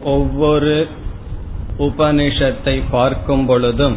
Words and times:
ஒவ்வொரு 0.00 0.86
உபனிஷத்தை 1.78 2.82
பார்க்கும் 2.90 3.46
பொழுதும் 3.46 3.96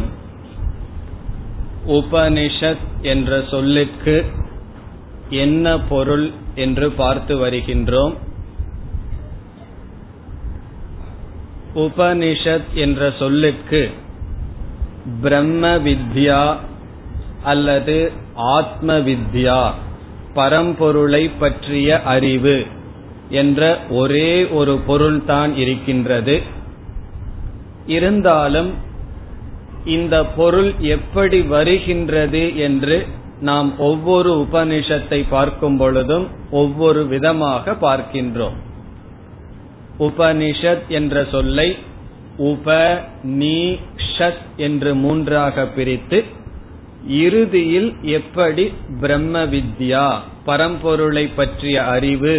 உபனிஷத் 1.87 2.85
என்ற 3.01 3.43
சொல்லுக்கு 3.49 4.25
என்ன 5.29 5.79
பொருள் 5.79 6.31
என்று 6.55 6.91
பார்த்து 6.91 7.45
வருகின்றோம். 7.45 8.13
உபனிஷத் 11.75 12.73
என்ற 12.73 13.13
சொல்லுக்கு 13.19 13.89
பிரம்ம 15.21 15.77
வித்யா 15.77 16.57
அல்லது 17.43 18.11
ஆத்ம 18.35 18.99
வித்யா 18.99 19.73
பரம்பொருளை 20.35 21.31
பற்றிய 21.39 22.01
அறிவு 22.01 22.67
என்ற 23.31 23.79
ஒரே 23.89 24.31
ஒரு 24.49 24.73
பொருள்தான் 24.87 25.55
இருக்கின்றது. 25.55 26.35
இருந்தாலும் 27.87 28.71
இந்த 29.85 30.25
பொருள் 30.25 30.71
எப்படி 30.79 31.41
வருகின்றது 31.41 32.43
என்று 32.57 32.97
நாம் 33.41 33.69
ஒவ்வொரு 33.79 34.47
உபனிஷத்தை 34.51 35.25
பார்க்கும் 35.29 35.77
பொழுதும் 35.77 36.27
ஒவ்வொரு 36.51 37.01
விதமாக 37.05 37.75
பார்க்கின்றோம். 37.81 38.57
உபனிஷத் 39.99 40.87
என்ற 40.87 41.25
சொல்லை 41.31 41.69
உப 42.37 42.67
நீ 43.23 43.57
ஷத் 44.17 44.45
என்று 44.57 44.95
மூன்றாக 44.95 45.65
பிரித்து 45.65 46.23
இறுதியில் 47.07 47.89
எப்படி 48.01 48.73
பிரம்ம 49.01 49.45
வித்யா 49.45 50.07
பரம்பொருளை 50.45 51.29
பற்றிய 51.35 51.83
அறிவு 51.85 52.35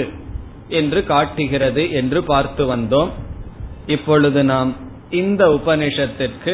என்று 0.72 1.00
காட்டுகிறது 1.04 1.84
என்று 1.92 2.20
பார்த்து 2.24 2.62
வந்தோம். 2.76 3.10
இப்பொழுது 3.86 4.44
நாம் 4.44 4.70
இந்த 5.10 5.42
உபனிஷத்திற்கு 5.48 6.52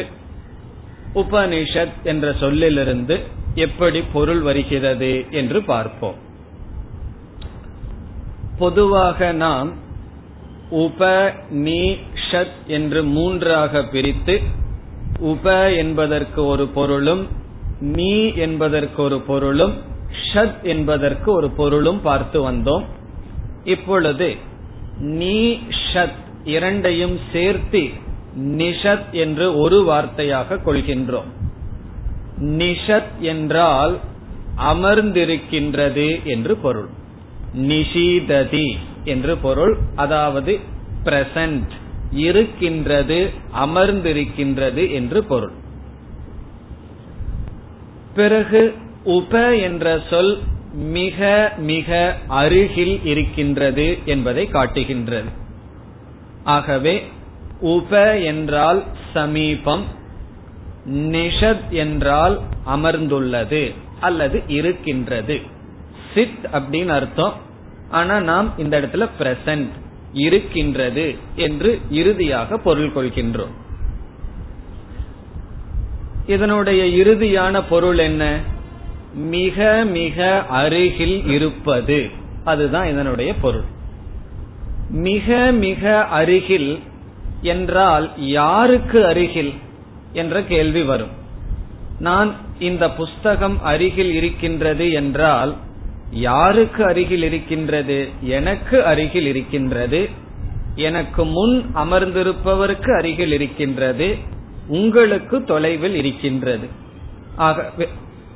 உபனிஷத் 1.15 1.97
என்ற 2.03 2.33
சொல்லிலிருந்து 2.39 3.15
எப்படி 3.55 3.99
பொருள் 4.13 4.41
வருகிறது 4.41 5.25
என்று 5.31 5.59
பார்ப்போம். 5.63 6.17
பொதுவாக 8.57 9.31
நாம் 9.31 9.69
உப 10.69 11.33
நீ 11.49 11.81
ஷத் 12.29 12.57
என்று 12.67 13.03
மூன்றாக 13.03 13.83
பிரித்து 13.83 14.35
உப 15.19 15.45
என்பதற்கு 15.73 16.45
ஒரு 16.45 16.67
பொருளும் 16.67 17.27
நீ 17.79 18.13
என்பதற்கு 18.35 18.99
ஒரு 19.03 19.19
பொருளும் 19.19 19.73
ஷத் 20.33 20.61
என்பதற்கு 20.63 21.31
ஒரு 21.31 21.49
பொருளும் 21.49 22.01
பார்த்து 22.01 22.51
வந்தோம். 22.51 22.85
இப்பொழுது 23.63 24.35
நீ 24.99 25.59
ஷத் 25.93 26.27
இரண்டையும் 26.43 27.19
சேர்த்து 27.31 27.89
நிஷத் 28.37 29.11
என்று 29.11 29.57
ஒரு 29.57 29.83
வார்த்தையாக 29.83 30.59
கொள்கின்றோம். 30.65 31.29
நிஷத் 32.39 33.19
என்றால் 33.19 33.97
அமர்ந்திருக்கின்றது 34.57 36.23
என்று 36.23 36.55
பொருள். 36.55 36.87
நிஷீததி 37.57 38.77
என்று 39.03 39.37
பொருள். 39.37 39.77
அதாவது 39.95 40.59
பிரசன்ட் 41.03 41.69
இருக்கின்றது 42.11 43.29
அமர்ந்திருக்கின்றது 43.57 44.91
என்று 44.91 45.23
பொருள். 45.23 45.51
பிறகு 48.15 48.73
உப 49.03 49.55
என்ற 49.55 50.01
சொல் 50.09 50.39
மிக 50.73 51.51
மிக 51.57 52.17
அருகில் 52.27 53.05
இருக்கின்றது 53.05 53.97
என்பதை 54.05 54.47
காட்டுகின்றது. 54.47 55.29
ஆகவே 56.43 57.07
உப 57.59 58.19
என்றால் 58.19 58.83
சமீபம் 59.13 59.83
நிஷத் 60.89 61.69
என்றால் 61.69 62.39
அமர்ந்துள்ளது 62.67 63.73
அல்லது 63.99 64.43
இருக்கின்றது. 64.47 65.39
சித் 66.13 66.45
அப்படின்னு 66.51 66.87
அர்த்தம் 66.87 67.33
ஆனா 67.89 68.19
நாம் 68.19 68.53
இந்த 68.57 68.81
இடத்துல 68.81 69.09
பிரசன்ட் 69.19 69.67
இருக்கின்றது 70.13 71.15
என்று 71.35 71.81
இறுதியாக 71.89 72.57
பொருள் 72.57 72.91
கொள்கின்றோம். 72.95 73.53
இதனுடைய 76.27 77.03
இறுதியான 77.03 77.63
பொருள் 77.69 77.97
என்ன? 77.97 78.39
மிக 79.13 79.83
மிக 79.85 80.45
அருகில் 80.45 81.27
இருப்பது. 81.27 82.09
அதுதான் 82.43 82.87
இதனுடைய 82.87 83.33
பொருள். 83.33 83.63
மிக 84.89 85.51
மிக 85.51 86.03
அருகில் 86.03 86.79
என்றால் 87.41 88.11
யாருக்கு 88.17 89.05
அருகில் 89.05 89.53
என்ற 90.13 90.43
கேள்வி 90.43 90.83
வரும். 90.83 91.09
நான் 91.99 92.35
இந்த 92.59 92.91
புஸ்தகம் 92.91 93.63
அருகில் 93.63 94.13
இருக்கின்றது 94.13 94.91
என்றால் 94.91 95.55
யாருக்கு 96.11 96.85
அருகில் 96.85 97.23
இருக்கின்றது? 97.23 98.07
எனக்கு 98.21 98.83
அருகில் 98.83 99.25
இருக்கின்றது. 99.25 100.09
எனக்கு 100.75 101.25
முன் 101.25 101.65
அமர்ந்திருப்பவருக்கு 101.75 102.97
அருகில் 102.97 103.31
இருக்கின்றது. 103.31 104.15
உங்களுக்கு 104.67 105.43
தொலைவில் 105.43 105.95
இருக்கின்றது. 105.95 106.67
ஆகவே 107.35 107.87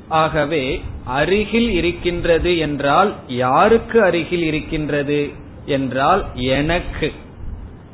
ஆகவே 0.08 0.80
அருகில் 1.04 1.70
இருக்கின்றது 1.70 2.58
என்றால் 2.58 3.14
யாருக்கு 3.28 4.02
அருகில் 4.02 4.42
இருக்கின்றது 4.42 5.30
என்றால் 5.66 6.26
எனக்கு. 6.34 7.12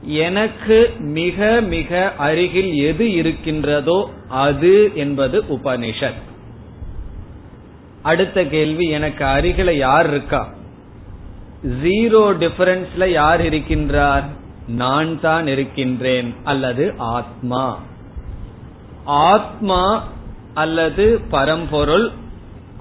எனக்கு 0.02 0.94
மிக 0.98 1.60
மிக 1.60 2.12
அருகில் 2.14 2.74
எது 2.74 3.12
இருக்கின்றதோ 3.12 4.10
அது 4.28 4.90
என்பது 4.94 5.42
உபனிஷத். 5.42 6.28
அடுத்த 8.02 8.44
கேள்வி 8.44 8.88
எனக்கு 8.88 9.24
அருகில 9.24 9.72
யார் 9.76 10.08
இருக்கா? 10.10 10.48
ஜீரோ 11.62 12.22
டிஃபரன்ஸ்ல 12.38 13.08
யார் 13.08 13.40
இருக்கின்றார்? 13.40 14.24
நான் 14.68 15.20
தான் 15.20 15.46
இருக்கின்றேன் 15.46 16.34
அல்லது 16.44 16.94
ஆத்மா. 16.96 17.78
ஆத்மா 19.04 20.04
அல்லது 20.62 21.04
பரம்பொருள் 21.30 22.06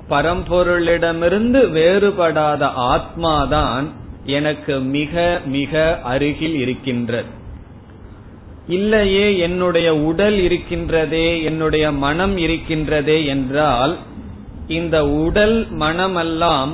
பரம்பொருளிடமிருந்து 0.10 1.60
வேறுபடாத 1.78 2.64
ஆத்மாதான் 2.94 3.88
எனக்கு 4.38 4.76
மிக 4.96 5.14
மிக 5.58 5.74
அருகில் 6.04 6.56
இருக்கின்றது. 6.56 7.30
இல்லையே 8.68 9.28
என்னுடைய 9.38 9.90
உடல் 10.10 10.38
இருக்கின்றதே 10.48 11.28
என்னுடைய 11.44 11.86
மனம் 12.06 12.36
இருக்கின்றதே 12.38 13.20
என்றால் 13.26 13.94
இந்த 14.78 14.98
உடல் 15.26 15.58
மனமெல்லாம் 15.80 16.74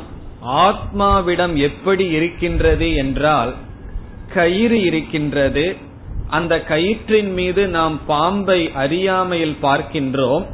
ஆத்மாவிடம் 0.64 1.56
எப்படி 1.68 2.06
இருக்கின்றது 2.18 2.88
என்றால் 2.96 3.54
கயிறு 4.34 4.80
இருக்கின்றது. 4.84 5.66
அந்த 6.30 6.54
கயிற்றின் 6.68 7.32
மீது 7.34 7.64
நாம் 7.78 7.96
பாம்பை 8.08 8.60
அறியாமையில் 8.74 9.58
பார்க்கின்றோம். 9.62 10.46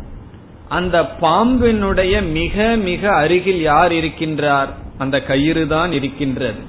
அந்த 0.77 0.97
பாம்பினுடைய 1.21 2.15
மிக 2.39 2.65
மிக 2.89 3.03
அருகில் 3.21 3.61
யார் 3.61 3.93
இருக்கின்றார்? 3.99 4.71
அந்த 5.03 5.17
கயிறு 5.29 5.63
தான் 5.73 5.91
இருக்கின்றது. 5.97 6.61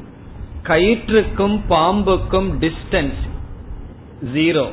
கயிற்றுக்கும் 0.68 1.56
பாம்புக்கும் 1.72 2.48
டிஸ்டன்ஸ் 2.62 3.22
ஜீரோ 4.34 4.66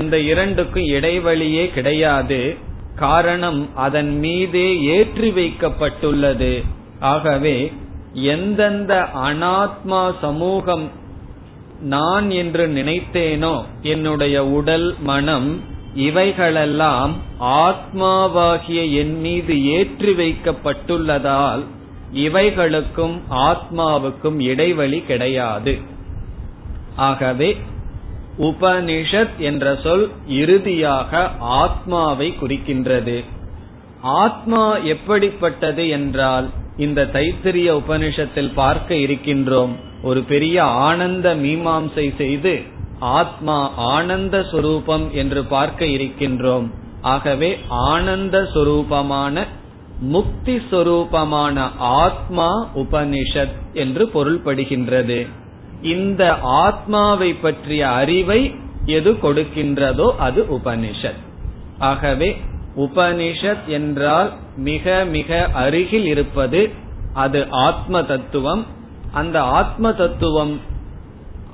இந்த 0.00 0.16
இரண்டுக்கும் 0.30 0.88
இடைவெளியே 0.96 1.64
கிடையாது. 1.76 2.40
காரணம் 3.04 3.60
அதன் 3.86 4.12
மீதே 4.18 4.68
ஏற்றி 4.96 5.30
வைக்கப்பட்டுள்ளது. 5.38 6.52
ஆகவே 7.12 7.56
எந்தெந்த 8.34 8.92
அனாத்மா 9.26 10.02
சமூகம் 10.20 10.86
நான் 11.94 12.28
என்று 12.40 12.64
நினைத்தேனோ 12.78 13.54
என்னுடைய 13.92 14.36
உடல் 14.58 14.88
மனம் 15.10 15.48
இவைகளெல்லாம் 15.96 17.12
ஆத்மாவாகிய 17.40 18.92
என் 18.92 19.20
மீது 19.20 19.54
ஏற்றி 19.66 20.12
வைக்கப்பட்டுள்ளதால் 20.12 21.62
இவைகளுக்கும் 22.14 23.16
ஆத்மாவுக்கும் 23.30 24.40
இடைவெளி 24.40 25.00
கிடையாது. 25.00 25.78
ஆகவே 26.96 27.56
உபனிஷத் 28.38 29.36
என்ற 29.38 29.78
சொல் 29.82 30.10
இறுதியாக 30.26 31.30
ஆத்மாவை 31.38 32.34
குறிக்கின்றது. 32.40 33.24
ஆத்மா 34.02 34.76
எப்படிப்பட்டது 34.76 35.88
என்றால் 35.88 36.48
இந்த 36.76 37.08
தைத்திரிய 37.12 37.68
உபனிஷத்தில் 37.82 38.52
பார்க்க 38.54 38.94
இருக்கின்றோம். 38.94 39.74
ஒரு 40.02 40.22
பெரிய 40.22 40.64
ஆனந்த 40.64 41.34
மீமாம்சை 41.34 42.16
செய்து 42.16 42.62
ஆத்மா 42.98 43.70
ஆனந்த 43.76 44.46
சொரூபம் 44.50 45.14
என்று 45.14 45.44
பார்க்க 45.44 45.84
இருக்கின்றோம். 45.84 46.70
ஆகவே 47.00 47.58
ஆனந்த 47.68 48.48
சொரூபமான 48.54 49.44
முக்தி 50.00 50.56
சொரூபமான 50.56 51.70
ஆத்மா 51.78 52.68
உபனிஷத் 52.74 53.52
என்று 53.72 54.10
பொருள்படுகின்றது. 54.14 55.28
இந்த 55.82 56.38
ஆத்மாவை 56.42 57.34
பற்றிய 57.34 57.88
அறிவை 57.88 58.54
எது 58.84 59.12
கொடுக்கின்றதோ 59.12 60.10
அது 60.16 60.46
உபனிஷத். 60.50 61.20
ஆகவே 61.78 62.40
உபனிஷத் 62.76 63.66
என்றால் 63.66 64.32
மிக 64.56 65.04
மிக 65.04 65.48
அருகில் 65.52 66.06
இருப்பது 66.06 66.70
அது 67.12 67.46
ஆத்ம 67.50 68.02
தத்துவம். 68.02 68.66
அந்த 69.12 69.42
ஆத்ம 69.42 69.92
தத்துவம் 69.92 70.60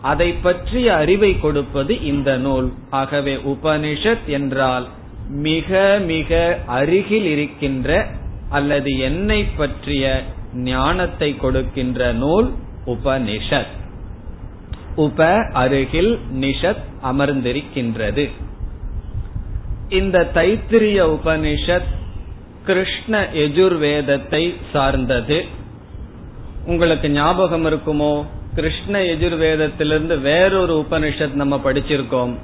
அதை 0.02 0.32
பற்றிய 0.32 0.94
அறிவை 0.94 1.40
கொடுப்பது 1.40 2.04
இந்த 2.04 2.37
நூல். 2.37 2.72
ஆகவே 2.90 3.34
உபனிஷத் 3.34 4.25
என்றால் 4.26 4.88
மிக 5.28 5.99
மிக 6.06 6.58
அருகில் 6.66 7.25
இருக்கின்ற 7.25 8.06
அல்லது 8.49 8.99
என்னை 8.99 9.44
பற்றிய 9.44 10.22
ஞானத்தை 10.54 11.37
கொடுக்கின்ற 11.37 12.12
நூல் 12.12 12.52
உபனிஷத். 12.87 13.72
உப 14.96 15.49
அருகில் 15.52 16.19
நிஷத் 16.40 16.84
அமர்ந்திருக்கின்றது. 17.02 18.31
இந்த 19.88 20.31
தைத்திரிய 20.34 21.19
உபனிஷத் 21.19 21.90
கிருஷ்ண 22.66 23.28
எஜுர்வேதத்தை 23.34 24.55
சார்ந்தது. 24.72 25.44
உங்களுக்கு 26.66 27.10
ஞாபகம் 27.10 27.64
இருக்குமோ? 27.64 28.25
கிருஷ்ண 28.54 28.99
எஜுர்வேதத்திலிருந்து 28.99 30.20
வேறொரு 30.20 30.87
உபனிஷத் 30.88 31.32
நம்ம 31.32 31.60
படிச்சிருக்கோம். 31.64 32.34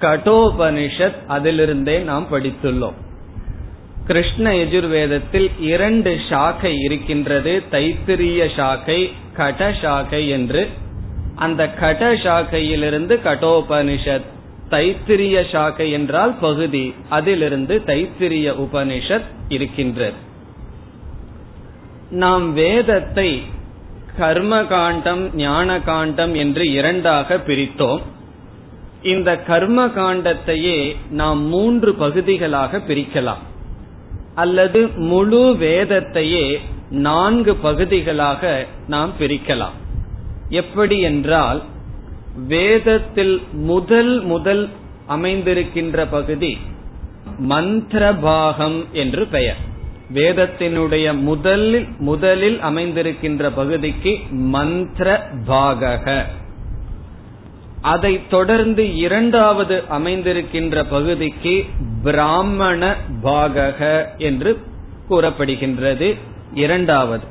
கடோபனிஷத் 0.00 1.14
அதிலிருந்தே 1.28 2.02
நாம் 2.02 2.26
படித்துள்ளோம். 2.32 2.92
கிருஷ்ண 4.06 4.50
எஜுர்வேதத்தில் 4.50 5.50
இரண்டு 5.60 6.18
சாக்கை 6.28 6.78
இருக்கின்றது. 6.78 7.62
தைத்திரிய 7.70 8.54
சாக்கை 8.56 9.12
கட 9.32 9.74
சாக்கை 9.82 10.28
என்று. 10.28 10.68
அந்த 11.34 11.68
கட 11.68 12.12
சாக்கையிலிருந்து 12.12 13.18
கடோபனிஷத் 13.24 14.24
தைத்திரிய 14.70 15.50
சாக்கை 15.50 15.90
என்றால் 15.90 16.34
பகுதி. 16.40 16.94
அதிலிருந்து 17.08 17.82
தைத்திரிய 17.86 18.54
உபனிஷத் 18.58 19.28
இருக்கின்றது. 19.48 20.26
நாம் 22.10 22.52
வேதத்தை 22.52 23.42
கர்ம 24.18 24.64
காண்டம் 24.64 25.22
ஞான 25.34 25.80
காண்டம் 25.80 26.34
என்று 26.34 26.64
இரண்டாக 26.72 27.36
பிரித்தோம். 27.46 28.02
இந்த 29.02 29.30
கர்ம 29.42 29.86
காண்டத்தையே 29.86 30.78
நாம் 31.10 31.42
மூன்று 31.42 31.94
பகுதிகளாக 31.94 32.80
பிரிக்கலாம். 32.88 33.42
அல்லது 34.34 34.80
முழு 34.96 35.42
வேதத்தையே 35.60 36.46
நான்கு 36.90 37.54
பகுதிகளாக 37.54 38.66
நாம் 38.88 39.12
பிரிக்கலாம். 39.20 39.76
எப்படி 40.48 41.00
என்றால் 41.00 41.60
வேதத்தில் 42.46 43.42
முதல் 43.52 44.14
முதல் 44.24 44.64
அமைந்திருக்கின்ற 45.08 46.06
பகுதி 46.10 46.52
மந்திரபாகம் 47.48 48.78
என்று 48.92 49.26
பெயர். 49.26 49.67
வேதத்தினுடைய 50.14 51.20
முதலில் 51.20 51.86
முதலில் 51.98 52.62
அமைந்திருக்கின்ற 52.62 53.50
பகுதிக்கு 53.54 54.18
மந்திர 54.30 55.28
பாகக. 55.46 56.22
அதை 57.82 58.26
தொடர்ந்து 58.28 58.96
இரண்டாவது 58.96 59.82
அமைந்திருக்கின்ற 59.90 60.84
பகுதிக்கு 60.90 61.64
பிராமண 62.02 62.96
பாகக 63.22 64.04
என்று 64.18 64.60
கூறப்படுகின்றது. 65.08 66.16
இரண்டாவது. 66.54 67.24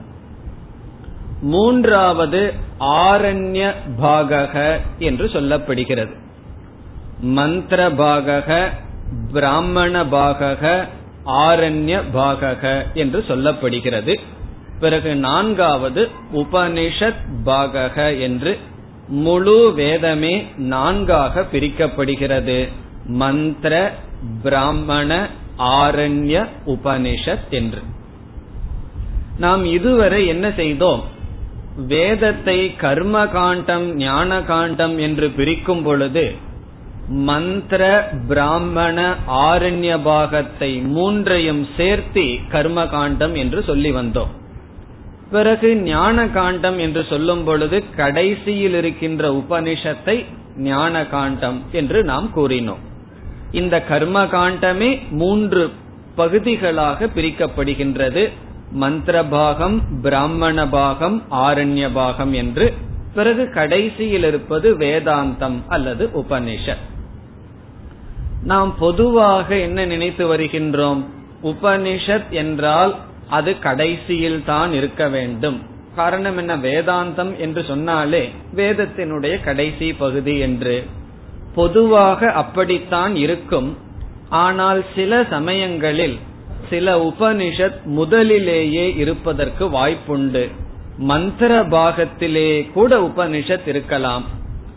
மூன்றாவது 1.41 2.53
ஆரண்ய 2.79 3.73
பாகக 4.01 4.79
என்று 4.99 5.25
சொல்லப்படுகிறது. 5.25 6.15
மந்திர 7.21 7.89
பாகக 7.89 8.69
பிராமண 9.33 10.03
பாகக 10.03 10.87
ஆரண்ய 11.27 12.01
பாகக 12.13 12.93
என்று 12.93 13.25
சொல்லப்படுகிறது. 13.27 14.19
பிறகு 14.79 15.15
நான்காவது 15.15 16.09
உபனிஷத் 16.33 17.21
பாகக 17.45 18.19
என்று 18.19 18.59
முழு 19.07 19.73
வேதமே 19.73 20.47
நான்காக 20.57 21.45
பிரிக்கப்படுகிறது. 21.51 22.67
மந்திர 23.05 23.93
பிராமண 24.43 25.29
ஆரண்ய 25.57 26.45
உபனிஷத் 26.65 27.49
என்று. 27.49 27.81
நாம் 29.39 29.65
இதுவரை 29.65 30.27
என்ன 30.27 30.51
செய்தோம்? 30.51 31.03
வேதத்தை 31.87 32.75
கர்ம 32.75 33.27
காண்டம் 33.27 33.95
ஞான 33.95 34.41
காண்டம் 34.41 34.97
என்று 34.97 35.29
பிரிக்கும் 35.29 35.83
பொழுது 35.83 36.35
மந்திர 37.07 38.09
பிராமண 38.27 39.15
ஆரண்ய 39.27 39.99
பாகத்தை 40.03 40.81
மூன்றையும் 40.81 41.67
சேர்த்தி 41.77 42.39
கர்ம 42.49 42.87
காண்டம் 42.87 43.35
என்று 43.35 43.63
சொல்லி 43.63 43.91
வந்தோம். 43.91 44.27
பிறகு 45.31 45.75
ஞான 45.75 46.29
காண்டம் 46.29 46.77
என்று 46.77 47.05
சொல்லும் 47.09 47.43
பொழுது 47.43 47.83
கடைசியில் 47.95 48.73
இருக்கின்ற 48.73 49.31
உபனிஷத்தை 49.31 50.25
ஞான 50.57 51.05
காண்டம் 51.05 51.63
என்று 51.71 52.03
நாம் 52.03 52.31
கூறினோம். 52.35 52.83
இந்த 53.51 53.81
கர்ம 53.81 54.25
காண்டமே 54.25 55.09
மூன்று 55.09 55.71
பகுதிகளாக 56.15 57.05
பிரிக்கப்படுகின்றது. 57.05 58.29
மந்திர 58.71 59.23
பாகம் 59.23 59.81
பிராமண 60.01 60.67
பாகம் 60.67 61.23
ஆரண்ய 61.31 61.89
பாகம் 61.93 62.33
என்று. 62.33 62.73
பிறகு 63.13 63.49
கடைசியில் 63.49 64.23
இருப்பது 64.23 64.77
வேதாந்தம் 64.77 65.59
அல்லது 65.67 66.09
உபனிஷத். 66.13 66.95
நாம் 68.43 68.77
பொதுவாக 68.77 69.55
என்ன 69.55 69.85
நினைத்து 69.85 70.37
வருகின்றோம்? 70.37 71.03
உபனிஷத் 71.43 72.29
என்றால் 72.29 72.95
அது 73.29 73.59
கடைசியில் 73.59 74.43
தான் 74.45 74.73
இருக்க 74.73 75.09
வேண்டும். 75.09 75.61
காரணம் 75.95 76.37
என்ன? 76.37 76.57
வேதாந்தம் 76.57 77.37
என்று 77.37 77.63
சொன்னாலே 77.67 78.29
வேதத்தினுடைய 78.55 79.43
கடைசி 79.43 79.93
பகுதி 79.93 80.37
என்று. 80.37 80.85
பொதுவாக 81.55 82.31
அப்படித்தான் 82.31 83.15
இருக்கும். 83.15 83.77
ஆனால் 84.29 84.85
சில 84.95 85.25
சமயங்களில் 85.29 86.19
சில 86.69 86.97
உபனிஷத் 87.03 87.83
முதலிலேயே 87.83 88.95
இருப்பதற்கு 88.95 89.65
வாய்ப்புண்டு. 89.65 90.51
மந்திர 90.97 91.63
பாகத்திலே 91.63 92.71
கூட 92.71 92.99
உபனிஷத் 92.99 93.67
இருக்கலாம். 93.67 94.23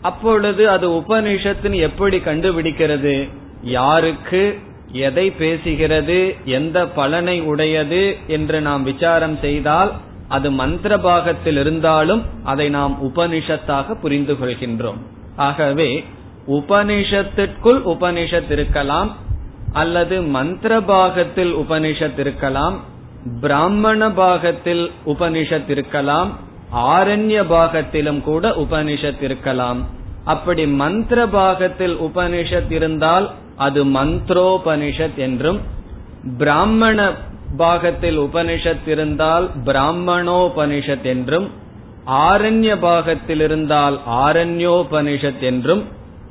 அப்பொழுது 0.01 0.69
அது 0.69 0.89
உபனிஷத்துன்னு 0.89 1.75
எப்படி 1.75 2.17
கண்டுபிடிக்கிறது? 2.17 3.29
யாருக்கு 3.61 4.59
எதை 4.91 5.33
பேசுகிறது 5.39 6.35
எந்த 6.45 6.87
பலனை 6.87 7.41
உடையது 7.41 8.17
என்று 8.27 8.61
நாம் 8.61 8.83
விசாரம் 8.83 9.37
செய்தால் 9.41 9.91
அது 10.27 10.51
மந்திர 10.51 10.97
பாகத்தில் 10.97 11.57
இருந்தாலும் 11.57 12.25
அதை 12.43 12.69
நாம் 12.69 12.97
உபனிஷத்தாக 13.03 13.93
புரிந்து 14.01 14.33
கொள்கின்றோம். 14.33 14.97
ஆகவே 15.35 16.03
உபனிஷத்திற்குள் 16.47 17.81
உபனிஷத் 17.93 18.51
இருக்கலாம் 18.51 19.17
அல்லது 19.73 20.21
மந்திர 20.21 20.81
பாகத்தில் 20.81 21.55
உபனிஷத் 21.55 22.19
இருக்கலாம் 22.19 22.79
பிராமண 23.41 24.11
பாகத்தில் 24.11 24.91
உபனிஷத் 25.05 25.69
இருக்கலாம் 25.69 26.39
ஆரண்ய 26.75 27.45
பாகத்திலும் 27.47 28.21
கூட 28.21 28.49
உபனிஷத் 28.49 29.21
இருக்கலாம். 29.21 29.99
அப்படி 30.23 30.67
மந்திர 30.67 31.27
பாகத்தில் 31.27 31.95
உபனிஷத் 31.95 32.71
இருந்தால் 32.71 33.31
அது 33.55 33.85
மந்த்ரோபனிஷத் 33.85 35.15
என்றும் 35.15 35.61
பிராமண 36.37 37.13
பாகத்தில் 37.57 38.19
உபனிஷத் 38.19 38.87
இருந்தால் 38.87 39.49
பிராமணோபனிஷத் 39.65 41.01
என்றும் 41.01 41.49
ஆரண்ய 42.07 42.79
பாகத்தில் 42.79 43.39
இருந்தால் 43.39 43.99
ஆரண்யோபனிஷத் 44.09 45.39
என்றும் 45.39 45.83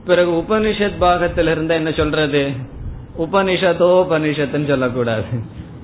பிறகு 0.06 0.30
உபனிஷத் 0.30 0.98
பாகத்தில் 0.98 1.46
இருந்தா 1.46 1.74
என்ன 1.74 1.92
சொல்றது? 1.92 2.50
உபனிஷதோபனிஷத்துன்னு 3.18 4.66
சொல்லக்கூடாது. 4.66 5.24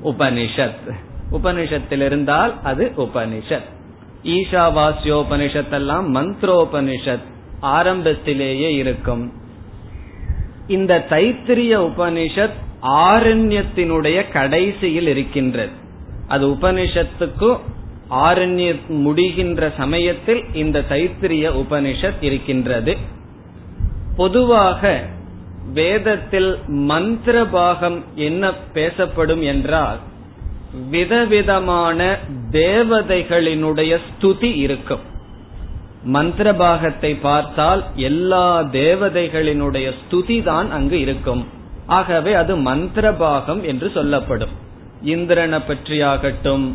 உபனிஷத். 0.05 0.93
உபனிஷத்தில் 1.33 2.05
இருந்தால் 2.05 2.55
அது 2.63 2.93
உபனிஷத். 2.97 3.69
ஈஷாவாஸ்யோபனிஷத் 4.25 5.71
எல்லாம் 5.71 6.15
மந்த்ரோபனிஷத். 6.15 7.35
ஆரம்பத்திலேயே 7.61 8.75
இருக்கும். 8.75 9.33
இந்த 10.67 11.07
தைத்திரிய 11.09 11.91
உபனிஷத் 11.91 12.65
ஆரண்யத்தினுடைய 12.83 14.31
கடைசியில் 14.31 15.07
இருக்கின்றது. 15.07 15.71
அது 16.29 16.49
உபனிஷத்துக்கும் 16.49 17.59
ஆரண்ய 18.11 18.81
முடிகின்ற 18.89 19.77
சமயத்தில் 19.77 20.45
இந்த 20.55 20.85
தைத்திரிய 20.89 21.65
உபனிஷத் 21.65 22.23
இருக்கின்றது. 22.23 22.97
பொதுவாக 24.17 25.03
வேதத்தில் 25.73 26.59
மந்திர 26.67 27.45
பாகம் 27.45 28.05
என்ன 28.15 28.53
பேசப்படும் 28.55 29.43
என்றால் 29.43 29.99
விதவிதமான 30.91 32.19
தேவதைகளினுடைய 32.51 33.99
ஸ்துதி 34.07 34.57
இருக்கும். 34.57 35.15
மந்திர 36.15 36.49
பாகத்தை 36.55 37.15
பார்த்தால் 37.15 37.83
எல்லா 38.09 38.47
தேவதைகளினுடைய 38.61 39.87
ஸ்துதி 40.01 40.43
தான் 40.43 40.69
அங்கு 40.71 41.01
இருக்கும். 41.01 41.43
ஆகவே 41.87 42.33
அது 42.35 42.57
மந்திர 42.57 43.07
பாகம் 43.13 43.63
என்று 43.63 43.89
சொல்லப்படும். 43.91 44.53
இந்திரனை 45.15 45.59
பற்றியாகட்டும் 45.69 46.67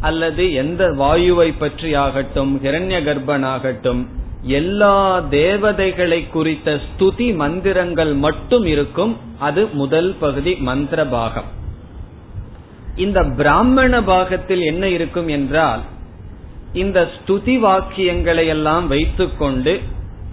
அல்லது 0.00 0.44
எந்த 0.52 0.82
வாயுவை 0.98 1.48
பற்றியாகட்டும் 1.60 2.52
ஹிரண்ய 2.64 2.98
கர்ப்பனாகட்டும் 3.08 4.02
எல்லா 4.58 5.20
தேவதைகளை 5.20 6.20
குறித்த 6.30 6.78
ஸ்துதி 6.86 7.28
மந்திரங்கள் 7.34 8.14
மட்டும் 8.14 8.66
இருக்கும். 8.66 9.12
அது 9.38 9.62
முதல் 9.72 10.10
பகுதி 10.20 10.54
மந்திர 10.68 11.00
பாகம் 11.06 11.48
இந்த 12.96 13.18
பிராமண 13.38 13.92
பாகத்தில் 14.02 14.60
என்ன 14.60 14.84
இருக்கும் 14.88 15.28
என்றால் 15.28 15.82
இந்த 16.72 17.08
ஸ்துதி 17.14 17.56
வாக்கியங்களை 17.64 18.46
எல்லாம் 18.46 18.86
வைத்துக்கொண்டு 18.86 19.80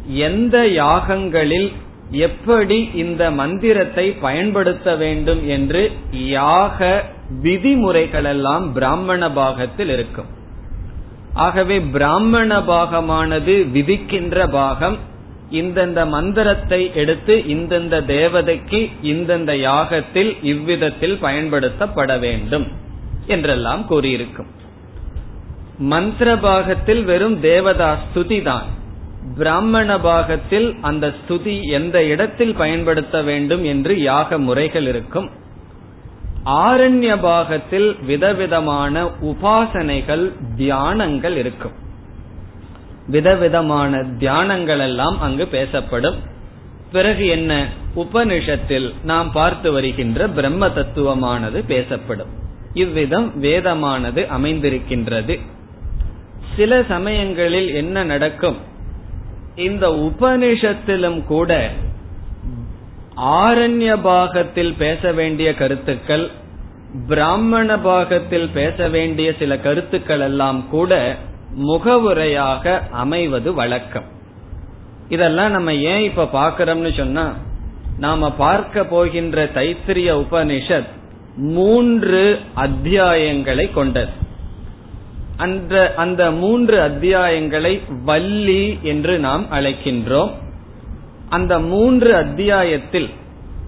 எந்த 0.07 0.67
யாகங்களில் 0.67 1.71
எப்படி 2.09 2.89
இந்த 2.93 3.31
மந்திரத்தை 3.31 4.11
பயன்படுத்த 4.11 4.95
வேண்டும் 4.95 5.47
என்று 5.47 5.91
யாக 6.11 7.03
விதிமுறைகளெல்லாம் 7.43 8.71
பிராமண 8.71 9.31
பாகத்தில் 9.31 9.89
இருக்கும். 9.89 10.29
ஆகவே 11.33 11.79
பிராமண 11.79 12.59
பாகமானது 12.59 13.69
விதிக்கின்ற 13.69 14.47
பாகம் 14.49 14.97
இந்தந்த 15.51 16.05
மந்திரத்தை 16.05 16.93
எடுத்து 16.93 17.33
இந்தந்த 17.55 17.95
தேவதைக்கு 18.05 18.89
இந்தந்த 19.01 19.53
யாகத்தில் 19.55 20.31
இவ்விதத்தில் 20.41 21.17
பயன்படுத்தப்பட 21.17 22.19
வேண்டும் 22.19 22.67
என்றெல்லாம் 23.25 23.85
கூறியிருக்கும். 23.85 24.63
மந்திர 25.77 26.37
பாகத்தில் 26.37 27.03
வெறும் 27.03 27.39
தேவதா 27.39 27.97
ஸ்துதி 27.97 28.41
தான். 28.41 28.63
பிராமண 29.37 29.99
பாகத்தில் 29.99 30.75
அந்த 30.81 31.13
ஸ்துதி 31.13 31.61
எந்த 31.61 32.03
இடத்தில் 32.03 32.55
பயன்படுத்த 32.55 33.21
வேண்டும் 33.21 33.63
என்று 33.63 34.01
யாக 34.01 34.37
முறைகள் 34.37 34.87
இருக்கும். 34.87 35.29
ஆரண்ய 36.45 37.19
பாகத்தில் 37.21 37.95
விதவிதமான 38.05 39.05
உபாசனைகள் 39.05 40.31
தியானங்கள் 40.57 41.35
இருக்கும். 41.35 41.71
விதவிதமான 43.07 43.97
தியானங்கள் 43.97 44.79
எல்லாம் 44.79 45.21
அங்கு 45.21 45.47
பேசப்படும். 45.47 46.15
பிறகு 46.91 47.27
என்ன? 47.27 47.67
உபனிஷத்தில் 47.95 48.93
நாம் 49.03 49.31
பார்த்து 49.31 49.71
வருகின்ற 49.71 50.27
பிரம்ம 50.27 50.67
தத்துவமானது 50.67 51.63
பேசப்படும். 51.67 52.29
இவ்விதம் 52.73 53.41
வேதமானது 53.41 54.27
அமைந்திருக்கின்றது. 54.37 55.39
சில 56.55 56.83
சமயங்களில் 56.87 57.73
என்ன 57.73 58.03
நடக்கும்? 58.03 58.57
இந்த 59.55 59.89
உபனிஷத்திலும் 59.89 61.23
கூட 61.23 61.69
ஆரண்ய 63.17 64.01
பாகத்தில் 64.01 64.73
பேச 64.73 65.11
வேண்டிய 65.11 65.53
கருத்துக்கள் 65.53 66.31
பிராமண 67.07 67.79
பாகத்தில் 67.79 68.49
பேச 68.49 68.89
வேண்டிய 68.89 69.33
சில 69.39 69.57
கருத்துக்கள் 69.57 70.19
எல்லாம் 70.19 70.69
கூட 70.69 71.15
முகவுரையாக 71.55 72.87
அமைவது 72.91 73.53
வழக்கம். 73.53 74.03
இதெல்லாம் 75.09 75.51
நம்ம 75.51 75.73
ஏன் 75.73 76.01
இப்ப 76.01 76.29
பாக்கிறோம்னு 76.33 76.97
சொன்னா 76.97 77.33
நாம 77.99 78.31
பார்க்க 78.31 78.83
போகின்ற 78.83 79.45
தைத்திரிய 79.45 80.25
உபனிஷத் 80.25 80.91
மூன்று 81.35 82.39
அத்தியாயங்களை 82.55 83.73
கொண்டது. 83.73 84.23
அந்த 85.37 85.93
அந்த 85.95 86.31
மூன்று 86.31 86.79
அத்தியாயங்களை 86.79 87.81
வள்ளி 88.03 88.77
என்று 88.81 89.19
நாம் 89.19 89.45
அழைக்கின்றோம். 89.51 90.31
அந்த 91.29 91.59
மூன்று 91.59 92.15
அத்தியாயத்தில் 92.15 93.09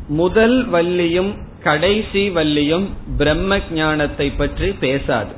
முதல் 0.07 0.69
வள்ளியும் 0.69 1.31
கடைசி 1.63 2.29
வள்ளியும் 2.29 2.85
பிரம்ம 3.17 3.59
ஞானத்தை 3.71 4.29
பற்றி 4.31 4.69
பேசாது. 4.71 5.33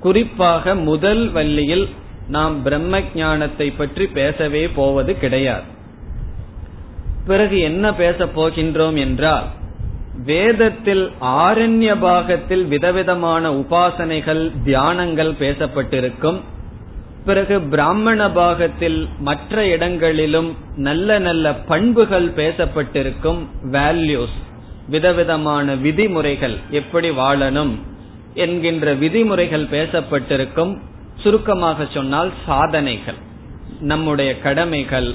குறிப்பாக 0.00 0.74
முதல் 0.74 1.30
வள்ளியில் 1.30 1.88
நாம் 2.28 2.62
பிரம்ம 2.62 3.00
ஞானத்தை 3.14 3.70
பற்றி 3.70 4.06
பேசவே 4.06 4.68
போவது 4.68 5.18
கிடையாது. 5.18 5.66
பிறகு 7.26 7.60
என்ன 7.60 7.94
பேச 7.94 8.24
போகின்றோம் 8.24 8.98
என்றால் 8.98 9.46
வேதத்தில் 10.24 11.12
ஆரண்ய 11.20 12.00
பாகத்தில் 12.00 12.66
விதவிதமான 12.66 13.50
உபாசனைகள் 13.52 14.50
தியானங்கள் 14.64 15.32
பேசப்பட்டிருக்கும். 15.38 16.40
பிறகு 17.24 17.60
பிராமண 17.60 18.30
பாகத்தில் 18.30 19.08
மற்ற 19.18 19.66
இடங்களிலும் 19.66 20.56
நல்ல 20.76 21.18
நல்ல 21.18 21.54
பண்புகள் 21.54 22.28
பேசப்பட்டிருக்கும் 22.28 23.38
வேல்யூஸ் 23.72 24.36
விதவிதமான 24.88 25.74
விதிமுறைகள் 25.74 26.56
எப்படி 26.70 27.10
வாழணும் 27.10 27.74
என்கின்ற 28.34 28.94
விதிமுறைகள் 28.94 29.64
பேசப்பட்டிருக்கும். 29.64 30.78
சுருக்கமாக 31.18 31.86
சொன்னால் 31.94 32.30
சாதனைகள் 32.46 33.16
நம்முடைய 33.80 34.38
கடமைகள் 34.38 35.14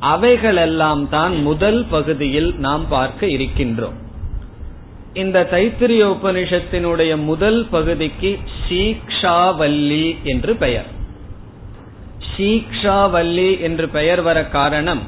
அவைகளெல்லாம் 0.00 1.08
தான் 1.08 1.42
முதல் 1.42 1.86
பகுதியில் 1.90 2.54
நாம் 2.58 2.88
பார்க்க 2.88 3.26
இருக்கின்றோம். 3.26 4.04
இந்த 5.16 5.48
தைத்திரிய 5.50 6.02
உபனிஷத்தினுடைய 6.14 7.12
முதல் 7.22 7.66
பகுதிக்கு 7.70 8.38
சீக்ஷாவல்லி 8.68 10.06
என்று 10.22 10.56
பெயர். 10.56 10.88
சீக்ஷாவல்லி 12.36 13.60
என்று 13.60 13.88
பெயர் 13.88 14.22
வர 14.22 14.44
காரணம் 14.44 15.02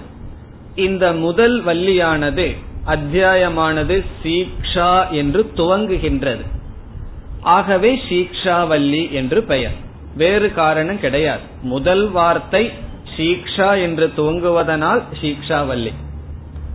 இந்த 0.75 1.13
முதல் 1.13 1.65
வள்ளியானது 1.65 2.47
அத்தியாயமானது 2.87 3.97
சீக்ஷா 4.23 5.11
என்று 5.11 5.53
துவங்குகின்றது. 5.57 6.45
ஆகவே 7.41 8.01
சீக்ஷாவல்லி 8.09 9.11
என்று 9.11 9.43
பெயர். 9.43 9.77
வேறு 10.15 10.53
காரணம் 10.53 11.01
கிடையாது. 11.01 11.45
முதல் 11.63 12.11
வார்த்தை 12.11 12.73
சீக்ஷா 13.17 13.71
என்று 13.83 14.07
துவங்குவதனால் 14.17 15.03
சீக்ஷாவல்லி 15.21 15.93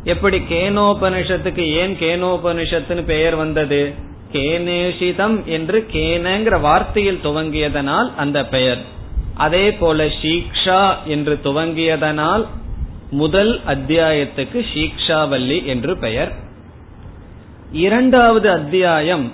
எப்படி 0.04 0.38
கேனோபனிஷத்துக்கு 0.38 1.66
ஏன் 1.74 1.96
கேனோபனிஷத்துன்னு 1.96 3.04
பெயர் 3.04 3.36
வந்தது? 3.36 3.94
கேனேஷிதம் 4.32 5.44
என்று 5.46 5.88
கேனங்கிற 5.94 6.56
வார்த்தையில் 6.62 7.20
துவங்கியதனால் 7.24 8.16
அந்த 8.16 8.46
பெயர். 8.46 8.82
அதே 9.36 9.72
போல 9.72 10.06
ஷீக்ஷா 10.06 10.96
என்று 11.06 11.40
துவங்கியதனால் 11.44 12.46
முதல் 13.12 13.62
அத்தியாயத்துக்கு 13.68 14.66
ஷீக்ஷாவல்லி 14.74 15.66
என்று 15.66 15.98
பெயர். 15.98 16.32
இரண்டாவது 17.72 18.50
அத்தியாயம் 18.50 19.32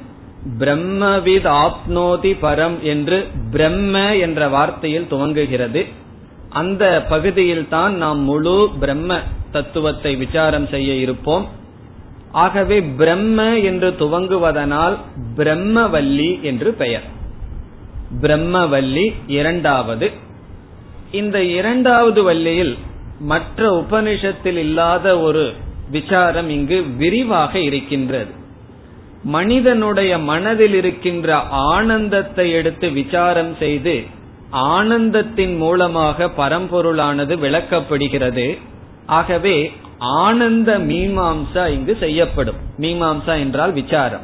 பிரம்மவித் 0.59 1.49
ஆப்னோதி 1.53 2.33
பரம் 2.41 2.79
என்று 2.81 3.27
பிரம்ம 3.51 4.15
என்ற 4.15 4.47
வார்த்தையில் 4.47 5.11
துவங்குகிறது. 5.11 5.85
அந்த 6.50 7.06
பகுதியில் 7.10 7.68
தான் 7.68 7.96
நாம் 7.96 8.20
முழு 8.20 8.70
பிரம்ம 8.79 9.20
தத்துவத்தை 9.51 10.15
விசாரம் 10.15 10.68
செய்ய 10.68 10.94
இருப்போம். 10.94 11.48
ஆகவே 12.32 12.82
பிரம்ம 12.82 13.60
என்று 13.60 13.89
துவங்குவதனால் 13.89 14.98
பிரம்மவல்லி 15.38 16.41
என்று 16.41 16.74
பெயர். 16.74 17.03
பிரம்மவல்லி 18.22 19.13
இரண்டாவது. 19.27 20.12
இந்த 21.12 21.44
இரண்டாவது 21.44 22.24
வள்ளியில் 22.24 22.77
மற்ற 23.20 23.84
உபனிஷத்தில் 23.84 24.58
இல்லாத 24.58 25.20
ஒரு 25.20 25.53
விசாரம் 25.91 26.50
இங்கு 26.50 26.84
விரிவாக 26.98 27.60
இருக்கின்றது. 27.60 28.32
மனிதனுடைய 29.24 30.18
மனதில் 30.18 30.74
இருக்கின்ற 30.74 31.36
ஆனந்தத்தை 31.50 32.51
எடுத்து 32.51 32.89
விசாரம் 32.89 33.56
செய்து 33.60 34.18
ஆனந்தத்தின் 34.51 35.58
மூலமாக 35.58 36.25
பரம்பொருளானது 36.25 37.38
விளக்கப்படுகிறது. 37.38 38.58
ஆகவே 39.06 39.72
ஆனந்த 39.98 40.79
மீமாம்சா 40.79 41.70
இங்கு 41.70 41.98
செய்யப்படும். 42.00 42.56
மீமாம்சா 42.77 43.39
என்றால் 43.39 43.72
விசாரம். 43.72 44.24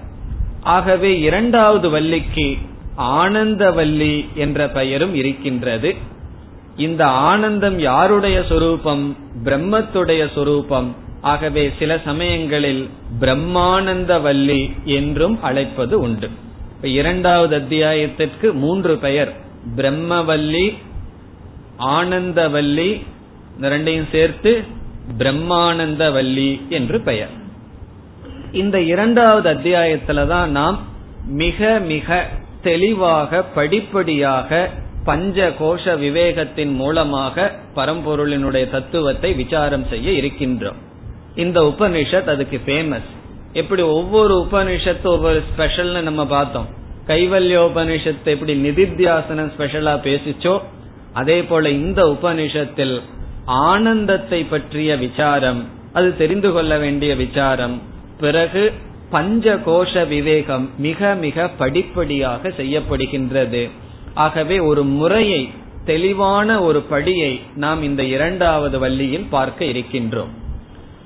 ஆகவே 0.62 1.20
இரண்டாவது 1.20 1.90
வள்ளிக்கு 1.90 2.58
ஆனந்தவல்லி 2.98 4.26
என்ற 4.34 4.70
பெயரும் 4.70 5.16
இருக்கின்றது. 5.16 5.96
இந்த 6.78 7.06
ஆனந்தம் 7.06 7.80
யாருடைய 7.80 8.44
சொரூபம்? 8.50 9.18
பிரம்மத்துடைய 9.44 10.28
சொரூபம். 10.36 10.96
ஆகவே 11.22 11.72
சில 11.80 12.00
சமயங்களில் 12.06 12.90
பிரம்மானந்த 13.20 14.22
வல்லி 14.22 14.74
என்றும் 14.84 15.44
அழைப்பது 15.44 16.00
உண்டு. 16.00 16.30
இரண்டாவது 16.82 17.56
அத்தியாயத்திற்கு 17.56 18.54
மூன்று 18.54 18.98
பெயர். 18.98 19.44
பிரம்மவல்லி 19.78 20.78
ஆனந்தவல்லி 21.80 23.06
ரெண்டையும் 23.62 24.10
சேர்த்து 24.12 24.64
பிரம்மானந்தவல்லி 25.18 26.68
என்று 26.70 27.02
பெயர். 27.02 27.34
இந்த 28.52 28.82
இரண்டாவது 28.82 29.54
அத்தியாயத்துல 29.54 30.28
தான் 30.28 30.52
நாம் 30.52 30.80
மிக 31.28 31.80
மிக 31.80 32.28
தெளிவாக 32.62 33.44
படிப்படியாக 33.44 34.70
பஞ்ச 35.04 35.52
கோஷ 35.60 35.84
விவேகத்தின் 35.84 36.74
மூலமாக 36.74 37.52
பரம்பொருளினுடைய 37.76 38.70
தத்துவத்தை 38.70 39.34
விசாரம் 39.34 39.86
செய்ய 39.90 40.12
இருக்கின்றோம். 40.12 40.80
இந்த 41.36 41.62
உபனிஷத் 41.62 42.30
அதுக்கு 42.30 42.62
ஃபேமஸ் 42.66 43.12
எப்படி 43.54 43.82
ஒவ்வொரு 43.82 44.48
உபனிஷத்து 44.52 45.04
ஒவ்வொரு 45.04 45.44
ஸ்பெஷல்னு 45.50 46.02
நம்ம 46.02 46.26
பார்த்தோம். 46.26 46.84
கைவல்யோபனிஷத்து 47.08 48.26
எப்படி 48.26 48.54
நிதித்தியாசனம் 48.70 49.52
ஸ்பெஷலா 49.58 49.94
பேசிச்சோ 50.08 50.60
அதே 51.14 51.44
போல 51.44 51.70
இந்த 51.70 52.18
உபனிஷத்தில் 52.22 53.02
ஆனந்தத்தை 53.46 54.44
பற்றிய 54.44 54.96
விசாரம் 54.96 55.68
அது 55.94 56.18
தெரிந்து 56.18 56.52
கொள்ள 56.52 56.78
வேண்டிய 56.78 57.16
விசாரம். 57.16 57.82
பிறகு 58.20 58.74
பஞ்ச 59.10 59.56
கோஷ 59.56 60.08
விவேகம் 60.08 60.70
மிக 60.78 61.16
மிக 61.16 61.48
படிப்படியாக 61.48 62.50
செய்யப்படுகின்றது. 62.50 63.70
ஆகவே 64.14 64.60
ஒரு 64.60 64.84
முறையை 64.84 65.50
தெளிவான 65.86 66.62
ஒரு 66.62 66.84
படியை 66.92 67.42
நாம் 67.56 67.84
இந்த 67.84 68.04
இரண்டாவது 68.04 68.80
வள்ளியில் 68.80 69.28
பார்க்க 69.30 69.66
இருக்கின்றோம். 69.66 70.32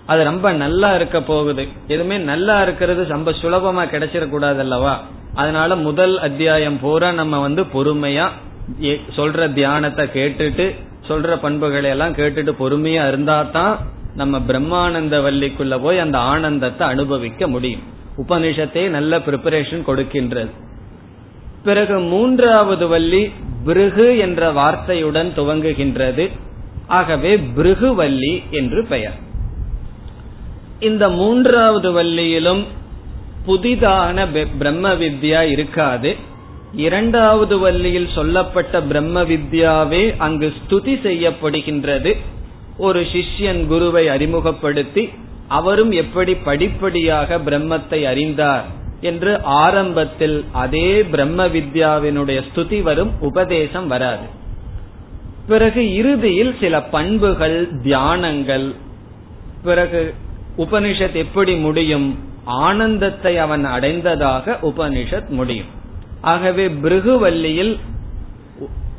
அது 0.05 0.23
ரொம்ப 0.23 0.51
நல்லா 0.51 0.95
இருக்க 0.95 1.21
போகுது. 1.21 1.67
எதுவுமே 1.87 2.17
நல்லா 2.17 2.61
இருக்கிறது 2.61 3.07
ரொம்ப 3.07 3.31
சுலபமா 3.31 3.85
கிடைச்சிடக்கூடாது 3.93 4.57
அல்லவா? 4.57 5.05
அதனால 5.33 5.75
முதல் 5.75 6.19
அத்தியாயம் 6.19 6.79
பூரா 6.79 7.11
நம்ம 7.11 7.39
வந்து 7.39 7.63
பொறுமையா 7.63 8.29
சொல்ற 9.15 9.53
தியானத்தை 9.53 10.05
கேட்டுட்டு 10.13 10.75
சொல்ற 11.07 11.35
பண்புகளை 11.35 11.89
எல்லாம் 11.89 12.15
கேட்டுட்டு 12.15 12.53
பொறுமையா 12.59 13.07
இருந்தா 13.07 13.43
தான் 13.43 13.79
நம்ம 14.15 14.39
பிரம்மானந்த 14.39 15.17
வள்ளிக்குள்ள 15.17 15.81
போய் 15.81 15.99
அந்த 15.99 16.17
ஆனந்தத்தை 16.17 16.87
அனுபவிக்க 16.87 17.47
முடியும். 17.47 17.81
உபனிஷத்தை 18.17 18.87
நல்ல 18.87 19.17
ப்ரிப்பரேஷன் 19.17 19.87
கொடுக்கின்றது. 19.87 20.49
பிறகு 21.63 21.99
மூன்றாவது 21.99 22.87
வள்ளி 22.87 23.31
பிருகு 23.65 24.17
என்ற 24.17 24.51
வார்த்தையுடன் 24.51 25.31
துவங்குகின்றது. 25.35 26.29
ஆகவே 26.87 27.37
பிருகுவல்லி 27.37 28.49
என்று 28.49 28.85
பெயர். 28.85 29.13
இந்த 30.79 31.09
மூன்றாவது 31.09 32.03
வள்ளியிலும் 32.03 32.65
புதிதான 33.47 34.27
பிரம்ம 34.57 34.93
வித்யா 34.93 35.41
இருக்காது. 35.41 36.15
இரண்டாவது 36.73 37.59
வள்ளியில் 37.59 38.09
சொல்லப்பட்ட 38.15 38.81
பிரம்ம 38.81 39.23
வித்யாவே 39.23 40.15
அங்கு 40.17 40.53
ஸ்துதி 40.57 40.95
செய்யப்படுகின்றது. 41.05 42.17
ஒரு 42.77 43.01
சிஷ்யன் 43.01 43.67
குருவை 43.67 44.07
அறிமுகப்படுத்தி 44.07 45.09
அவரும் 45.47 45.91
எப்படி 45.91 46.35
படிப்படியாக 46.35 47.37
பிரம்மத்தை 47.37 48.05
அறிந்தார் 48.05 48.65
என்று 49.01 49.43
ஆரம்பத்தில் 49.43 50.45
அதே 50.51 51.03
பிரம்ம 51.03 51.47
வித்யாவினுடைய 51.47 52.41
ஸ்துதி 52.55 52.81
வரும் 52.81 53.11
உபதேசம் 53.19 53.87
வராது. 53.87 54.27
பிறகு 55.47 55.95
இறுதியில் 55.95 56.55
சில 56.59 56.81
பண்புகள் 56.81 57.69
தியானங்கள் 57.83 58.75
பிறகு 59.63 60.13
உபனிஷத் 60.57 61.15
எப்படி 61.15 61.55
முடியும் 61.55 62.27
ஆனந்தத்தை 62.49 63.37
அவன் 63.37 63.65
அடைந்ததாக 63.65 64.57
உபனிஷத் 64.61 65.27
முடியும். 65.27 65.71
ஆகவே 66.21 66.69
பிருகுவல்லியில் 66.69 67.79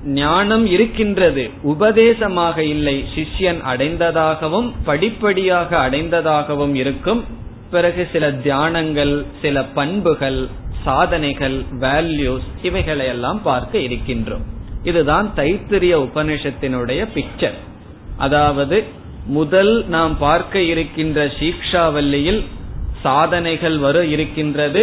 ஞானம் 0.04 0.66
இருக்கின்றது. 0.66 1.50
உபதேசமாக 1.62 2.58
இல்லை. 2.58 3.04
சிஷ்யன் 3.14 3.60
அடைந்ததாகவும் 3.72 4.72
படிப்படியாக 4.84 5.88
அடைந்ததாகவும் 5.88 6.74
இருக்கும். 6.74 7.24
பிறகு 7.70 8.08
சில 8.12 8.32
தியானங்கள் 8.32 9.24
சில 9.42 9.64
பண்புகள் 9.64 10.48
சாதனைகள் 10.84 11.58
வேல்யூஸ் 11.80 12.46
இவைகளையெல்லாம் 12.62 13.40
பார்க்க 13.42 13.78
இருக்கின்றோம். 13.78 14.46
இதுதான் 14.82 15.26
தைத்திரிய 15.36 15.94
உபனிஷத்தினுடைய 16.06 17.00
பிக்சர் 17.14 17.58
அதாவது 18.16 18.84
முதல் 19.26 19.84
நாம் 19.88 20.18
பார்க்க 20.18 20.60
இருக்கின்ற 20.62 21.26
சீக்ஷாவல்லியில் 21.40 22.40
சாதனைகள் 23.02 23.78
வர 23.78 24.04
இருக்கின்றது 24.04 24.82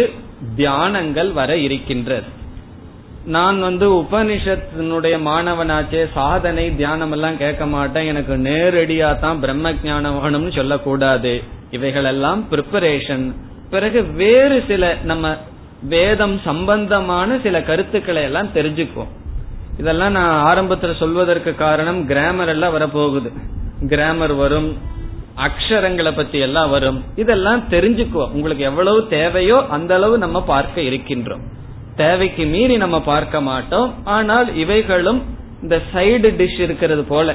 தியானங்கள் 0.56 1.32
வர 1.32 1.56
இருக்கின்றது. 1.56 2.28
நான் 3.24 3.60
வந்து 3.60 3.86
உபனிஷத்தினுடைய 3.92 5.14
மாணவனாச்சே 5.28 6.02
சாதனை 6.14 6.64
தியானம் 6.76 7.12
எல்லாம் 7.12 7.36
கேட்க 7.36 7.66
மாட்டேன். 7.66 8.06
எனக்கு 8.06 8.34
நேரடியா 8.36 9.08
தான் 9.18 9.40
பிரம்ம 9.40 9.72
ஜானம் 9.72 10.18
வேணும்னு 10.24 10.52
சொல்லக்கூடாது. 10.54 11.42
இவைகளெல்லாம் 11.70 12.44
ப்ரிப்பரேஷன் 12.50 13.26
பிறகு 13.70 14.02
வேறு 14.22 14.64
சில 14.68 14.96
நம்ம 15.02 15.36
வேதம் 15.88 16.40
சம்பந்தமான 16.44 17.38
சில 17.42 17.62
கருத்துக்களை 17.62 18.22
எல்லாம் 18.22 18.54
தெரிஞ்சுக்குவோம். 18.54 19.12
இதெல்லாம் 19.78 20.12
நான் 20.12 20.36
ஆரம்பத்துல 20.50 20.94
சொல்வதற்கு 20.96 21.54
காரணம் 21.54 22.00
கிராமர் 22.06 22.48
எல்லாம் 22.48 22.74
வரப்போகுது. 22.76 23.30
கிராமர் 23.88 24.34
வரும் 24.34 24.70
அக்ஷரங்களை 25.46 26.16
பத்தி 26.16 26.38
எல்லாம் 26.38 26.70
வரும். 26.70 27.04
இதெல்லாம் 27.16 27.62
தெரிஞ்சுக்குவோம் 27.70 28.32
உங்களுக்கு 28.32 28.64
எவ்வளவு 28.64 29.06
தேவையோ 29.06 29.66
அந்த 29.68 29.94
அளவு 29.94 30.18
நம்ம 30.18 30.42
பார்க்க 30.42 30.80
இருக்கின்றோம். 30.80 31.44
தேவைக்கு 31.96 32.44
மீறி 32.44 32.76
நம்ம 32.76 33.00
பார்க்க 33.00 33.40
மாட்டோம். 33.40 33.94
ஆனால் 34.04 34.56
இவைகளும் 34.56 35.22
இந்த 35.62 35.82
சைடு 35.94 36.28
டிஷ் 36.40 36.60
இருக்கிறது 36.60 37.04
போல. 37.04 37.34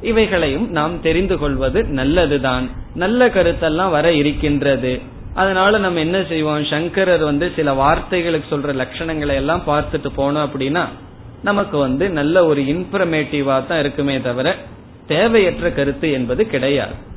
இவைகளையும் 0.00 0.70
நாம் 0.70 1.00
தெரிந்து 1.00 1.38
கொள்வது 1.38 1.82
நல்லதுதான். 1.84 2.70
நல்ல 2.94 3.28
கருத்தெல்லாம் 3.28 3.90
வர 3.90 4.12
இருக்கின்றது. 4.12 5.00
அதனால 5.34 5.78
நம்ம 5.78 6.00
என்ன 6.00 6.18
செய்வோம்? 6.28 6.64
சங்கரர் 6.64 7.24
வந்து 7.24 7.52
சில 7.56 7.72
வார்த்தைகளுக்கு 7.72 8.46
சொல்ற 8.50 8.74
லட்சணங்களை 8.82 9.34
எல்லாம் 9.34 9.62
பார்த்துட்டு 9.66 10.10
போனோம் 10.16 10.46
அப்படின்னா 10.46 10.84
நமக்கு 11.42 11.78
வந்து 11.78 12.10
நல்ல 12.10 12.44
ஒரு 12.46 12.60
இன்ஃபர்மேட்டிவா 12.62 13.66
தான் 13.66 13.78
இருக்குமே 13.78 14.20
தவிர 14.20 14.54
தேவையற்ற 15.06 15.70
கருத்து 15.70 16.12
என்பது 16.12 16.46
கிடையாது. 16.46 17.14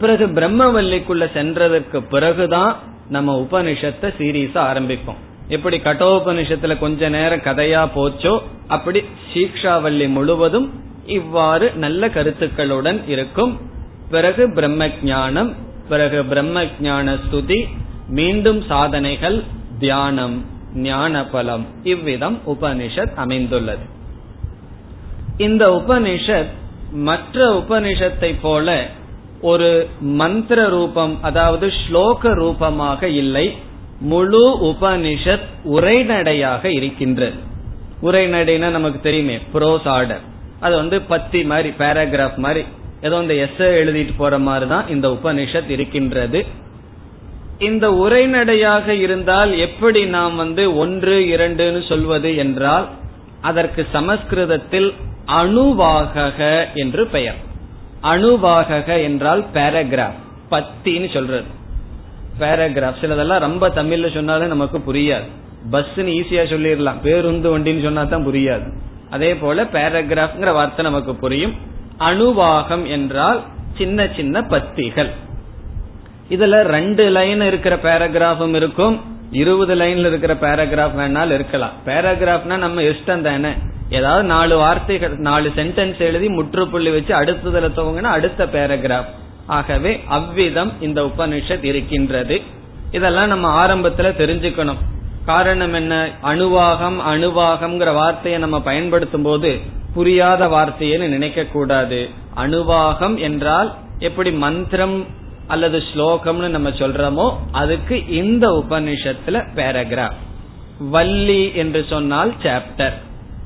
பிறகு 0.00 0.26
பிரம்மவல்லிக்குள்ள 0.26 1.24
சென்றதற்கு 1.36 1.98
பிறகுதான் 2.10 2.72
நம்ம 3.08 3.46
உபனிஷத்தை 3.46 4.08
சீரீஸா 4.18 4.60
ஆரம்பிப்போம். 4.70 5.20
எப்படி 5.48 5.76
கட்டோபனிஷத்துல 5.78 6.74
கொஞ்ச 6.78 7.08
நேரம் 7.08 7.46
கதையா 7.46 7.82
போச்சோ 7.96 8.34
அப்படி 8.68 9.00
சீக்ஷாவல்லி 9.32 10.06
முழுவதும் 10.08 10.68
இவ்வாறு 11.06 11.66
நல்ல 11.84 12.08
கருத்துக்களுடன் 12.08 12.98
இருக்கும். 13.08 13.52
பிறகு 14.10 14.52
பிரம்ம 14.54 14.86
ஜானம் 14.86 15.50
பிறகு 15.88 16.24
பிரம்ம 16.24 16.62
ஜான 16.86 17.16
ஸ்துதி 17.24 17.60
மீண்டும் 18.08 18.60
சாதனைகள் 18.68 19.38
தியானம் 19.78 20.36
ஞான 20.74 21.24
பலம் 21.26 21.66
இவ்விதம் 21.82 22.36
உபனிஷத் 22.46 23.14
அமைந்துள்ளது. 23.14 23.84
இந்த 25.46 25.64
உபனிஷத் 25.78 26.52
மற்ற 27.08 27.44
உபனிஷத்தை 27.58 28.30
போல 28.42 28.68
ஒரு 29.40 29.88
மந்திர 30.00 30.68
ரூபம் 30.68 31.18
அதாவது 31.22 31.66
ஸ்லோக 31.66 32.32
ரூபமாக 32.34 33.08
இல்லை 33.08 33.52
முழு 34.00 34.56
உபனிஷத் 34.60 35.46
உரைநடையாக 35.64 36.64
இருக்கின்றது 36.64 37.38
உரைநடைனா 38.02 38.68
நமக்கு 38.70 39.00
தெரியுமே 39.00 39.38
ப்ரோஸ் 39.54 39.88
ஆர்டர் 39.88 40.20
அது 40.60 40.74
வந்து 40.76 41.00
பத்தி 41.02 41.44
மாதிரி 41.44 41.68
பேராகிராஃப் 41.78 42.36
மாதிரி 42.36 42.64
ஏதோ 43.00 43.20
இந்த 43.20 43.34
எஸ் 43.34 43.58
எழுதிட்டு 43.58 44.12
போற 44.16 44.38
மாதிரி 44.38 44.68
தான் 44.68 44.88
இந்த 44.88 45.08
உபனிஷத் 45.08 45.70
இருக்கின்றது. 45.70 46.46
இந்த 47.58 47.90
உரைநடையாக 47.90 48.88
இருந்தால் 48.88 49.58
எப்படி 49.58 50.04
நாம் 50.04 50.36
வந்து 50.36 50.76
ஒன்று 50.76 51.18
இரண்டுன்னு 51.18 51.88
சொல்வது 51.88 52.36
என்றால் 52.36 52.88
அதற்கு 53.40 53.86
சமஸ்கிருதத்தில் 53.92 54.94
அணுவாகக 55.26 56.66
என்று 56.74 57.06
பெயர். 57.06 57.38
அணுவாகக 58.02 59.02
என்றால் 59.02 59.44
பேராகிராஃப் 59.54 60.18
பத்தின்னு 60.50 61.12
சொல்றது. 61.12 61.58
பேராகிராஃப் 62.38 63.00
சிலதெல்லாம் 63.00 63.38
ரொம்ப 63.38 63.68
தமிழ்ல 63.68 64.14
சொன்னாலும் 64.14 64.48
நமக்கு 64.48 64.78
புரியாது. 64.78 65.28
பஸ்ன்னு 65.70 66.20
ஈஸியா 66.20 66.44
சொல்லிடலாம். 66.44 67.00
பேருந்து 67.02 67.58
வண்டின்னு 67.58 67.82
சொன்னா 67.82 68.04
தான் 68.04 68.26
புரியாது. 68.26 68.72
அதே 69.10 69.34
போல 69.34 69.64
பேராகிராஃப்ங்கிற 69.64 70.52
வார்த்தை 70.52 70.84
நமக்கு 70.84 71.14
புரியும். 71.14 71.54
அணுவாகம் 71.98 72.86
என்றால் 72.86 73.44
சின்ன 73.76 74.08
சின்ன 74.16 74.40
பத்திகள். 74.40 75.10
இதுல 76.30 76.62
ரெண்டு 76.62 77.10
லைன் 77.10 77.40
இருக்கிற 77.40 77.76
பேராகிராஃபும் 77.76 78.54
இருக்கும். 78.54 79.00
இருபது 79.30 79.74
லைன்ல 79.74 80.06
இருக்கிற 80.06 80.34
பேராகிராஃப் 80.34 80.96
வேணாலும் 80.96 81.34
இருக்கலாம். 81.34 81.72
பேராகிராஃப்னா 81.86 82.56
நம்ம 82.56 82.80
இஷ்டம் 82.80 83.20
தானே? 83.20 83.50
ஏதாவது 83.90 84.24
நாலு 84.24 84.56
வார்த்தைகள் 84.56 85.16
நாலு 85.16 85.52
சென்டென்ஸ் 85.56 85.98
எழுதி 85.98 86.28
முற்றுப்புள்ளி 86.28 86.90
வச்சு 86.90 87.14
அடுத்ததுல 87.14 87.70
துவங்கினா 87.76 88.12
அடுத்த 88.16 88.46
பேராகிராஃப் 88.46 89.10
ஆகவே 89.46 90.00
அவ்விதம் 90.08 90.72
இந்த 90.80 91.02
உபனிஷத் 91.02 91.64
இருக்கின்றது. 91.64 92.40
இதெல்லாம் 92.90 93.28
நம்ம 93.28 93.66
ஆரம்பத்துல 93.66 94.10
தெரிஞ்சுக்கணும். 94.22 94.80
காரணம் 95.26 95.72
என்ன? 95.72 96.08
அணுவாகம் 96.22 96.98
அணுவாகம்ங்கிற 97.12 97.92
வார்த்தையை 97.94 98.40
நம்ம 98.40 98.60
பயன்படுத்தும் 98.60 99.22
போது 99.22 99.60
புரியாத 99.94 100.46
வார்த்தைன்னு 100.46 101.08
நினைக்க 101.08 101.44
கூடாது. 101.44 102.08
அணுவாகம் 102.36 103.18
என்றால் 103.18 103.74
எப்படி 103.98 104.32
மந்திரம் 104.32 105.06
அல்லது 105.46 105.82
ஸ்லோகம்னு 105.94 106.48
நம்ம 106.48 106.68
சொல்றோமோ 106.68 107.34
அதுக்கு 107.52 108.08
இந்த 108.08 108.48
உபனிஷத்துல 108.48 109.44
பேராகிராஃப் 109.54 110.18
வள்ளி 110.90 111.54
என்று 111.54 111.86
சொன்னால் 111.88 112.32
சாப்டர் 112.42 112.96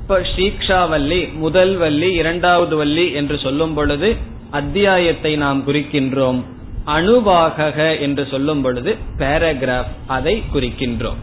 இப்ப 0.04 0.22
சீக்ஷாவல்லி 0.36 1.32
முதல் 1.32 1.76
வள்ளி 1.76 2.12
இரண்டாவது 2.12 2.76
வள்ளி 2.76 3.12
என்று 3.12 3.38
சொல்லும் 3.38 3.74
பொழுது 3.74 4.16
அத்தியாயத்தை 4.50 5.36
நாம் 5.36 5.68
குறிக்கின்றோம். 5.68 6.42
அணுவாகக 6.86 8.00
என்று 8.00 8.26
சொல்லும் 8.30 8.62
பொழுது 8.62 8.96
பேராகிராஃப் 9.18 9.92
அதை 10.06 10.42
குறிக்கின்றோம். 10.54 11.14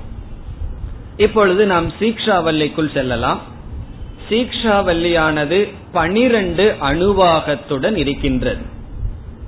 இப்பொழுது 1.18 1.66
நாம் 1.66 1.88
சீக்ஷாவல்லிக்குள் 2.00 2.92
செல்லலாம். 2.92 3.42
சீக்ஷாவல்லியானது 4.30 5.74
பனிரெண்டு 5.92 6.76
அணுவாகத்துடன் 6.82 7.96
இருக்கின்றது. 7.96 8.62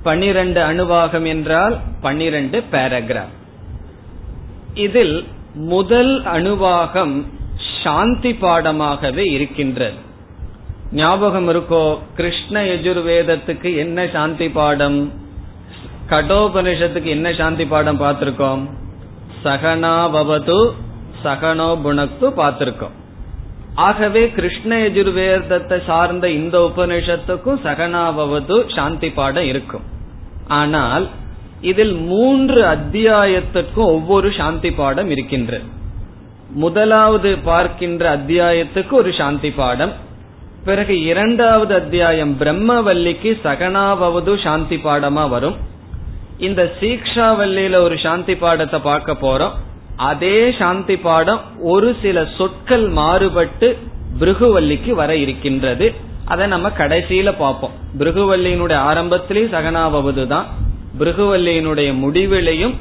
பனிரெண்டு 0.02 0.60
அணுவாகம் 0.62 1.26
என்றால் 1.26 1.80
பனிரெண்டு 2.00 2.62
பேராகிராஃப் 2.72 3.36
இதில் 4.74 5.24
முதல் 5.54 6.22
அணுவாகம் 6.22 7.24
சாந்தி 7.84 8.32
பாடமாகவே 8.32 9.24
இருக்கின்றது. 9.32 9.98
ஞாபகம் 10.92 11.48
இருக்கோ? 11.48 11.84
கிருஷ்ண 12.16 12.62
யஜுர்வேதத்துக்கு 12.62 13.70
என்ன 13.76 14.06
சாந்தி 14.12 14.48
பாடம்? 14.48 14.98
கடோபனிஷத்துக்கு 16.10 17.10
என்ன 17.16 17.28
சாந்தி 17.32 17.64
பாடம் 17.66 18.00
பார்த்திருக்கோம்? 18.00 18.62
சகனாபவது 19.44 20.58
சகனோ 21.24 21.70
புணக்கு 21.84 22.26
பார்த்திருக்கோம். 22.40 22.94
ஆகவே 23.86 24.22
கிருஷ்ண 24.30 24.76
யஜுர்வேதத்தை 24.76 25.78
சார்ந்த 25.86 26.26
இந்த 26.30 26.56
உபனிஷத்துக்கும் 26.58 27.60
சகனாபவது 27.64 28.56
சாந்தி 28.76 29.10
பாடம் 29.10 29.48
இருக்கும். 29.52 29.86
ஆனால் 30.60 31.06
இதில் 31.70 31.94
மூன்று 32.10 32.60
அத்தியாயத்திற்கும் 32.64 33.90
ஒவ்வொரு 33.96 34.30
சாந்தி 34.36 34.70
பாடம் 34.70 35.10
இருக்கின்றது. 35.10 35.66
முதலாவது 36.50 37.38
பார்க்கின்ற 37.38 38.16
அத்தியாயத்துக்கு 38.16 38.90
ஒரு 38.90 39.12
சாந்தி 39.12 39.50
பாடம். 39.50 39.92
பிறகு 40.64 41.02
இரண்டாவது 41.02 41.74
அத்தியாயம் 41.74 42.36
பிரம்மவல்லிக்கு 42.40 43.38
சகனாவது 43.44 44.42
சாந்தி 44.42 44.76
பாடமா 44.76 45.28
வரும். 45.28 45.56
இந்த 46.38 46.72
சீக்ஷாவல்லியில 46.80 47.74
ஒரு 47.74 47.98
சாந்தி 47.98 48.36
பாடத்தை 48.36 48.80
பார்க்க 48.80 49.12
போறோம். 49.12 49.50
அதே 49.96 50.52
சாந்தி 50.58 50.96
பாடம் 50.96 51.40
ஒரு 51.60 51.96
சில 52.02 52.26
சொற்கள் 52.36 52.88
மாறுபட்டு 52.88 53.78
பிருகுவல்லிக்கு 54.20 54.90
வர 54.90 55.16
இருக்கின்றது. 55.16 55.94
அதை 56.24 56.46
நம்ம 56.46 56.68
கடைசியில 56.68 57.34
பார்ப்போம். 57.38 57.70
பிருகுவல்லியினுடைய 57.98 58.78
ஆரம்பத்திலேயும் 58.90 59.52
சகனாவது 59.52 60.26
தான். 60.26 60.46
பிருகுவல்லியினுடைய 60.98 61.92
முடிவிலையும் 61.92 62.74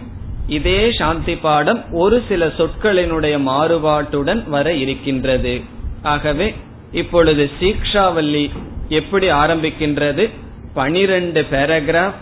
இதே 0.47 0.91
சாந்தி 0.91 1.35
பாடம் 1.35 1.85
ஒரு 1.91 2.23
சில 2.27 2.47
சொற்களினுடைய 2.47 3.35
மாறுபாட்டுடன் 3.47 4.49
வர 4.49 4.73
இருக்கின்றது. 4.73 5.61
ஆகவே 6.01 6.53
இப்பொழுது 6.91 7.49
சீக்ஷாவல்லி 7.59 8.49
எப்படி 8.89 9.29
ஆரம்பிக்கின்றது? 9.31 10.29
பனிரெண்டு 10.73 11.45
பேராகிராஃப் 11.51 12.13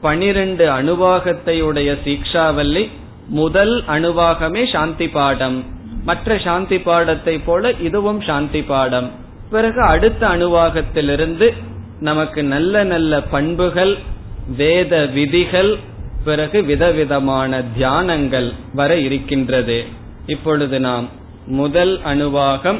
பனிரெண்டு 0.00 0.68
அணுவாகத்தை 0.68 1.60
உடைய 1.60 1.96
சீக்ஷாவல்லி 2.04 2.88
முதல் 3.28 3.84
அணுவாகமே 3.88 4.72
சாந்தி 4.72 5.08
பாடம். 5.08 5.64
மற்ற 6.04 6.38
சாந்தி 6.38 6.78
பாடத்தை 6.78 7.38
போல 7.38 7.72
இதுவும் 7.72 8.20
சாந்தி 8.20 8.62
பாடம். 8.62 9.10
பிறகு 9.50 9.82
அடுத்த 9.82 10.28
அணுவாகத்திலிருந்து 10.28 11.52
நமக்கு 12.00 12.42
நல்ல 12.42 12.84
நல்ல 12.84 13.20
பண்புகள் 13.20 13.98
வேத 14.56 15.06
விதிகள் 15.06 15.78
பிறகு 16.24 16.62
விதவிதமான 16.62 17.62
தியானங்கள் 17.78 18.52
வர 18.74 18.98
இருக்கின்றது. 18.98 19.84
இப்பொழுது 20.26 20.80
நாம் 20.80 21.08
முதல் 21.46 21.98
அணுவாகம் 21.98 22.78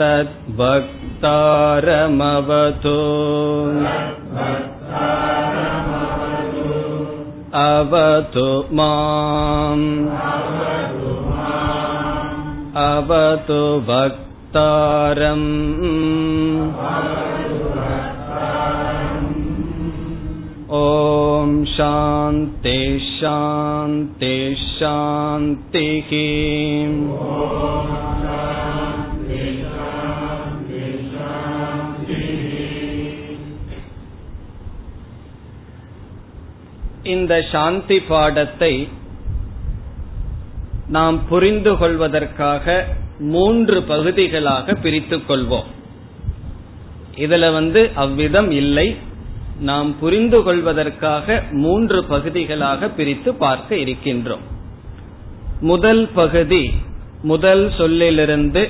तद्भक्तारमवतु 0.00 0.90
अवतु 7.62 8.46
माम् 8.76 9.84
अवतु 12.84 13.60
भक्तारम् 13.88 15.50
ॐ 20.76 21.50
शान्ति 21.76 22.78
शान्ति 23.08 24.34
शान्तिः 24.78 26.10
இந்த 37.03 37.41
சாந்தி 37.51 37.99
பாடத்தை 37.99 38.89
நாம் 40.87 41.27
புரிந்து 41.27 41.77
கொள்வதற்காக 41.77 42.85
மூன்று 43.19 43.83
பகுதிகளாக 43.83 44.75
பிரித்துக் 44.75 45.31
கொள்வோம். 45.31 45.63
இதுல 47.15 47.53
வந்து 47.53 47.91
அவ்விதம் 47.95 48.51
இல்லை. 48.51 48.95
நாம் 49.59 49.99
புரிந்து 49.99 50.43
கொள்வதற்காக 50.43 51.43
மூன்று 51.51 52.03
பகுதிகளாக 52.03 52.89
பிரித்து 52.89 53.33
பார்க்க 53.33 53.75
இருக்கின்றோம். 53.75 54.43
முதல் 55.59 56.09
பகுதி 56.13 56.73
முதல் 57.21 57.71
சொல்லிலிருந்து 57.77 58.69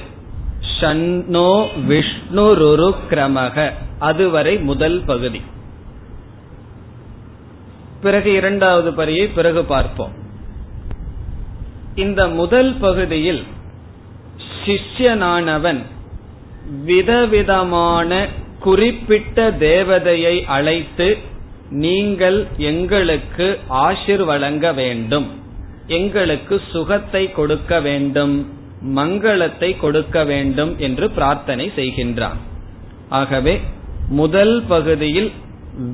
ஷன்னோ 0.81 1.67
விஷ்ணு 1.85 2.55
கிரமக 3.09 3.73
அதுவரை 3.99 4.57
முதல் 4.57 5.03
பகுதி. 5.05 5.41
பிறகு 8.01 8.29
இரண்டாவது 8.33 8.89
பரியை 8.93 9.27
பிறகு 9.38 9.62
பார்ப்போம். 9.63 10.13
இந்த 11.95 12.21
முதல் 12.39 12.71
பகுதியில் 12.79 13.41
சிஷ்யனானவன் 14.65 15.81
விதவிதமான 16.85 18.27
குறிப்பிட்ட 18.59 19.49
தேவதையை 19.51 20.35
அழைத்து 20.55 21.07
நீங்கள் 21.83 22.39
எங்களுக்கு 22.71 23.47
ஆசிர் 23.85 24.23
வழங்க 24.23 24.65
வேண்டும். 24.73 25.27
எங்களுக்கு 25.97 26.55
சுகத்தை 26.71 27.23
கொடுக்க 27.31 27.79
வேண்டும் 27.88 28.35
மங்களத்தை 28.99 29.69
கொடுக்க 29.77 30.23
வேண்டும் 30.23 30.71
என்று 30.79 31.05
பிரார்த்தனை 31.17 31.65
செய்கின்றான். 31.75 32.39
ஆகவே 33.19 33.55
முதல் 34.21 34.55
பகுதியில் 34.67 35.31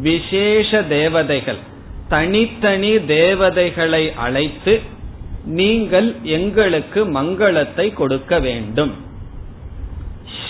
விசேஷ 0.01 0.81
தேவதைகள் 0.89 1.61
தனித்தனி 2.09 3.05
தேவதைகளை 3.05 4.13
அழைத்து 4.13 4.81
நீங்கள் 5.45 6.15
எங்களுக்கு 6.23 7.05
மங்களத்தை 7.05 7.93
கொடுக்க 7.93 8.39
வேண்டும். 8.39 8.93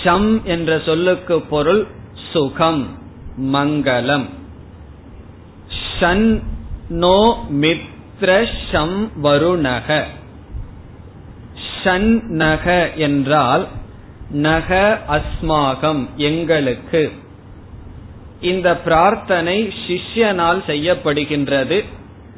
ஷம் 0.04 0.42
என்ற 0.42 0.80
சொல்லுக்கு 0.86 1.40
பொருள் 1.40 1.86
சுகம் 2.32 2.98
மங்களம். 3.42 4.26
ஷன் 6.00 6.42
நோ 6.88 7.46
மித்ர 7.52 8.48
ஷம் 8.72 9.08
வருணக. 9.22 10.02
ஷன் 11.84 12.22
நக 12.22 12.92
என்றால் 12.92 13.66
நக 14.30 14.98
அஸ்மாகம் 15.08 16.06
எங்களுக்கு. 16.16 17.12
இந்த 18.40 18.76
பிரார்த்தனை 18.76 19.72
சிஷ்யனால் 19.86 20.60
செய்யப்படுகின்றது. 20.66 21.84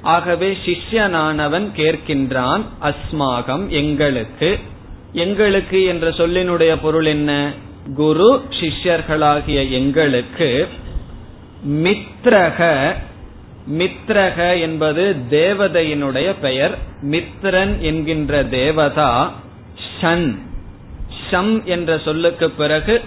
ஆகவே 0.02 0.56
சிஷ்யனானவன் 0.66 1.66
கேட்கின்றான் 1.76 2.64
அஸ்மாகம் 2.82 3.68
எங்களுக்கு. 3.68 4.58
எங்களுக்கு 5.12 5.84
என்ற 5.84 6.10
சொல்லினுடைய 6.10 6.76
பொருள் 6.82 7.04
என்ன? 7.04 7.52
குரு 7.94 8.42
சிஷ்யர்களாகிய 8.60 9.70
எங்களுக்கு 9.70 10.68
மித்ரக 11.68 12.92
மித்ரக 13.78 14.60
என்பது 14.60 15.16
தேவதையினுடைய 15.30 16.34
பெயர். 16.40 16.78
மித்ரன் 17.02 17.78
என்கின்ற 17.78 18.44
தேவதா 18.44 19.32
ஷன் 20.00 20.38
ஷம் 21.30 21.64
என்ற 21.64 21.98
சொல்லுக்கு 21.98 22.50
பிறகு 22.50 23.02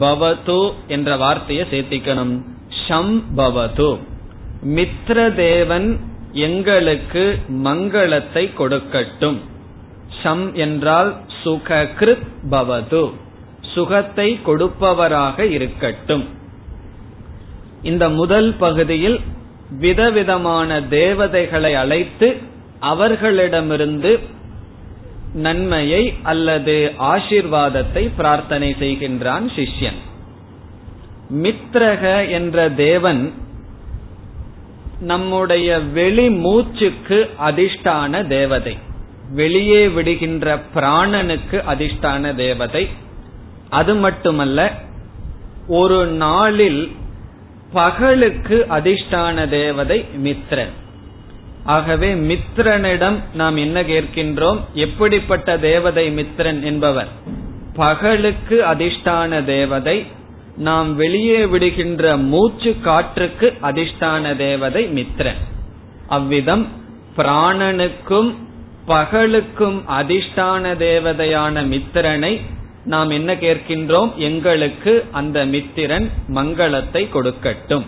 பவது 0.00 0.72
என்ற 0.88 1.16
வார்த்தையை 1.16 1.66
சேர்த்திக்கணும். 1.70 2.42
ஷம் 2.88 3.22
பவது. 3.36 3.98
மித்ரதேவன் 4.66 5.98
எங்களுக்கு 6.32 7.38
மங்களத்தை 7.48 8.50
கொடுக்கட்டும். 8.58 9.36
ஷம் 10.22 10.52
என்றால் 10.52 11.16
சுககிருத் 11.44 12.26
பவது. 12.50 13.12
சுகத்தை 13.74 14.40
கொடுப்பவராக 14.46 15.38
இருக்கட்டும். 15.38 16.28
இந்த 17.82 18.08
முதல் 18.08 18.54
பகுதியில் 18.54 19.20
விதவிதமான 19.70 20.82
தேவதைகளை 20.82 21.74
அழைத்து 21.74 22.36
அவர்களிடமிருந்து 22.80 24.20
நன்மையை 25.36 26.14
அல்லது 26.22 26.92
ஆசிர்வாதத்தை 26.98 28.10
பிரார்த்தனை 28.16 28.76
செய்கின்றான் 28.80 29.46
சிஷ்யன். 29.56 30.00
மித்ரக 31.34 32.30
என்ற 32.30 32.70
தேவன் 32.70 33.32
நம்முடைய 35.00 35.78
வெளி 35.78 36.28
மூச்சுக்கு 36.28 37.18
அதிஷ்டான 37.46 38.26
தேவதை. 38.26 38.78
வெளியே 39.30 39.88
விடுகின்ற 39.88 40.60
பிராணனுக்கு 40.74 41.58
அதிஷ்டான 41.72 42.34
தேவதை. 42.34 42.88
அது 43.70 43.94
மட்டுமல்ல 43.94 44.72
ஒரு 45.68 46.06
நாளில் 46.06 46.82
பகலுக்கு 47.74 48.66
அதிஷ்டான 48.70 49.48
தேவதை 49.48 50.04
மித்ரன். 50.24 50.74
ஆகவே 51.66 52.14
மித்ரனிடம் 52.14 53.16
நாம் 53.34 53.56
என்ன 53.56 53.82
கேட்கின்றோம்? 53.82 54.58
எப்படிப்பட்ட 54.74 55.58
தேவதை 55.58 56.16
மித்ரன் 56.16 56.62
என்பவர். 56.62 57.08
பகலுக்கு 57.76 58.64
அதிஷ்டான 58.64 59.44
தேவதை 59.44 60.06
நாம் 60.56 60.96
வெளியே 60.96 61.44
விடுகின்ற 61.44 62.16
மூச்சு 62.16 62.76
காற்றுக்கு 62.80 63.52
அதிஷ்டான 63.62 64.36
தேவதை 64.36 64.84
மித்ரன். 64.84 65.40
அவ்விதம் 66.08 66.66
பிராணனுக்கும் 67.16 68.34
பகலுக்கும் 68.88 69.78
அதிஷ்டான 69.88 70.76
தேவதையான 70.76 71.64
மித்திரனை 71.64 72.40
நாம் 72.84 73.10
என்ன 73.10 73.34
கேட்கின்றோம்? 73.34 74.14
எங்களுக்கு 74.14 75.04
அந்த 75.12 75.46
மித்திரன் 75.46 76.10
மங்களத்தை 76.34 77.06
கொடுக்கட்டும். 77.08 77.84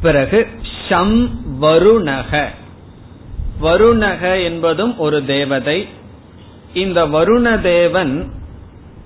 பிறகு 0.00 0.48
சம் 0.92 1.40
வருணக. 1.62 2.44
வருணக 3.62 4.44
என்பதும் 4.44 4.98
ஒரு 4.98 5.24
தேவதை. 5.24 5.88
இந்த 6.74 7.06
வருண 7.06 7.60
தேவன் 7.60 8.32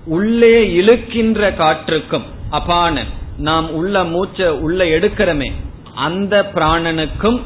உள்ளே 0.05 0.81
இழுக்கின்ற 0.81 1.53
காற்றுக்கும் 1.55 2.21
அபானன். 2.51 3.07
நாம் 3.37 3.71
உள்ள 3.71 4.03
மூச்ச 4.03 4.57
உள்ள 4.57 4.83
எடுக்கிறோமே. 4.83 5.51
அந்த 5.95 6.51
பிராணனுக்கும் 6.53 7.41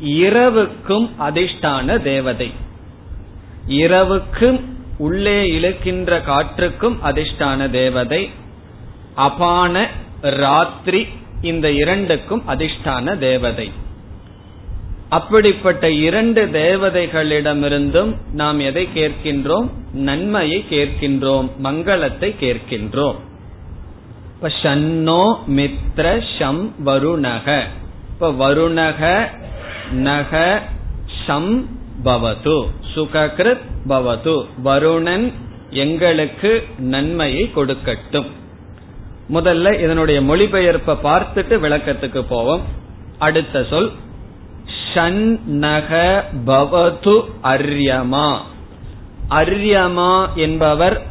இரவுக்கும் 0.00 1.10
அதிஷ்டான 1.20 2.02
தேவதை. 2.02 2.50
இரவுக்கும் 3.66 4.60
உள்ளே 4.98 5.50
இழுக்கின்ற 5.50 6.20
காற்றுக்கும் 6.26 6.96
அதிஷ்டான 7.04 7.70
தேவதை. 7.70 8.30
அபான 9.14 9.88
ராத்திரி 10.20 11.06
இந்த 11.44 11.70
இரண்டுக்கும் 11.70 12.42
அதிஷ்டான 12.48 13.18
தேவதை. 13.18 13.70
அப்படிப்பட்ட 15.08 15.90
இரண்டு 15.90 16.46
தேவதைகளிடமிருந்தும் 16.46 18.14
நாம் 18.32 18.60
எதை 18.60 18.88
கேட்கின்றோம்? 18.94 19.70
நன்மையை 19.92 20.64
கேட்கின்றோம் 20.70 21.50
மங்களத்தை 21.62 22.34
கேட்கின்றோம். 22.40 23.14
இப்ப 24.34 24.48
ஷன்னோ 24.62 25.38
மித்ர 25.48 26.22
ஷம் 26.38 26.70
வருணக. 26.84 27.62
இப்ப 28.08 28.30
வருணக 28.30 29.26
நக 29.92 30.62
ஷம் 31.26 31.64
பவது. 32.04 32.66
சுககிருத் 32.94 33.60
பவது. 33.88 34.46
வருணன் 34.64 35.32
எங்களுக்கு 35.70 36.66
நன்மையை 36.78 37.50
கொடுக்கட்டும். 37.56 38.30
முதல்ல 39.32 39.80
இதனுடைய 39.80 40.20
மொழிபெயர்ப்பை 40.20 40.96
பார்த்துட்டு 41.02 41.58
விளக்கத்துக்கு 41.58 42.20
போவோம். 42.20 42.62
அடுத்த 43.18 43.66
சொல் 43.70 43.92
ஷன்னக 44.94 46.22
பவது 46.46 47.24
அர்யமா. 47.42 48.36
அர்யமா 49.30 50.34
என்பவர் 50.34 51.02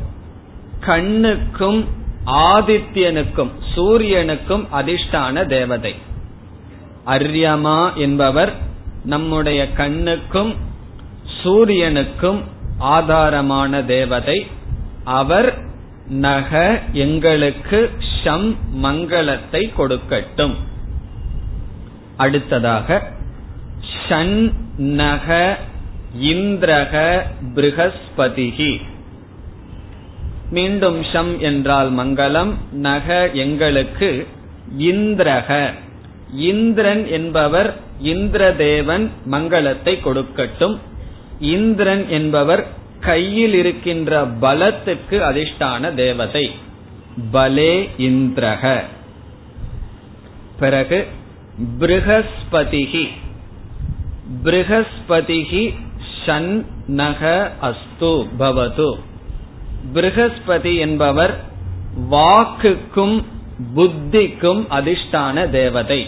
கண்ணுக்கும் 0.80 1.88
ஆதித்யனுக்கும் 2.26 3.50
சூரியனுக்கும் 3.76 4.66
அதிஷ்டான 4.74 5.46
தேவதை. 5.46 5.96
அர்யமா 7.06 7.94
என்பவர் 7.94 8.54
நம்முடைய 9.06 9.74
கண்ணுக்கும் 9.74 10.56
சூரியனுக்கும் 11.44 12.42
ஆதாரமான 12.80 13.86
தேவதை. 13.86 14.48
அவர் 15.04 15.72
நக 16.08 16.82
எங்களுக்கு 16.92 17.90
ஷம் 18.24 18.56
மங்களத்தை 18.82 19.72
கொடுக்கட்டும். 19.78 20.54
அடுத்ததாக 22.18 23.12
ஷன் 24.10 24.52
நக 24.78 25.58
இந்திரக 26.22 27.22
பிருகஸ்பதிகி 27.56 28.82
மீண்டும் 30.50 31.02
ஷம் 31.02 31.38
என்றால் 31.38 31.92
மங்களம் 31.92 32.54
நக 32.72 33.30
எங்களுக்கு 33.34 34.28
இந்திரக. 34.78 35.72
இந்திரன் 36.34 37.08
என்பவர் 37.08 37.74
இந்திரதேவன் 38.04 39.10
மங்களத்தை 39.32 39.98
கொடுக்கட்டும். 40.04 40.78
இந்திரன் 41.40 42.10
என்பவர் 42.10 42.68
கையில் 43.04 43.54
இருக்கின்ற 43.54 44.26
பலத்துக்கு 44.26 45.20
அதிஷ்டான 45.20 45.94
தேவதை. 45.94 46.52
பலே 47.32 47.90
இந்திரக. 47.98 48.84
பிறகு 50.60 51.08
பிருகஸ்பதிகி 51.80 53.08
பிருகஸ்பதிகி 54.44 55.74
ஷன் 56.26 56.66
நக 56.88 57.52
அஸ்து 57.62 58.28
பவது. 58.40 59.00
பிருகஸ்பதி 59.94 60.78
என்பவர் 60.78 61.44
வாக்குக்கும் 62.12 63.24
புத்திக்கும் 63.76 64.66
அதிஷ்டான 64.70 65.50
தேவதை. 65.50 66.08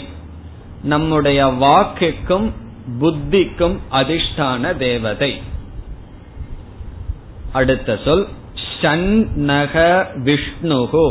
நம்முடைய 0.84 1.46
வாக்குக்கும் 1.48 2.52
புத்திக்கும் 3.00 3.78
அதிஷ்டான 3.92 4.78
தேவதை. 4.78 5.42
அடுத்த 7.56 8.00
சொல் 8.06 8.28
ஷண்ணக 8.82 9.74
விஷ்ணுகு 10.26 11.06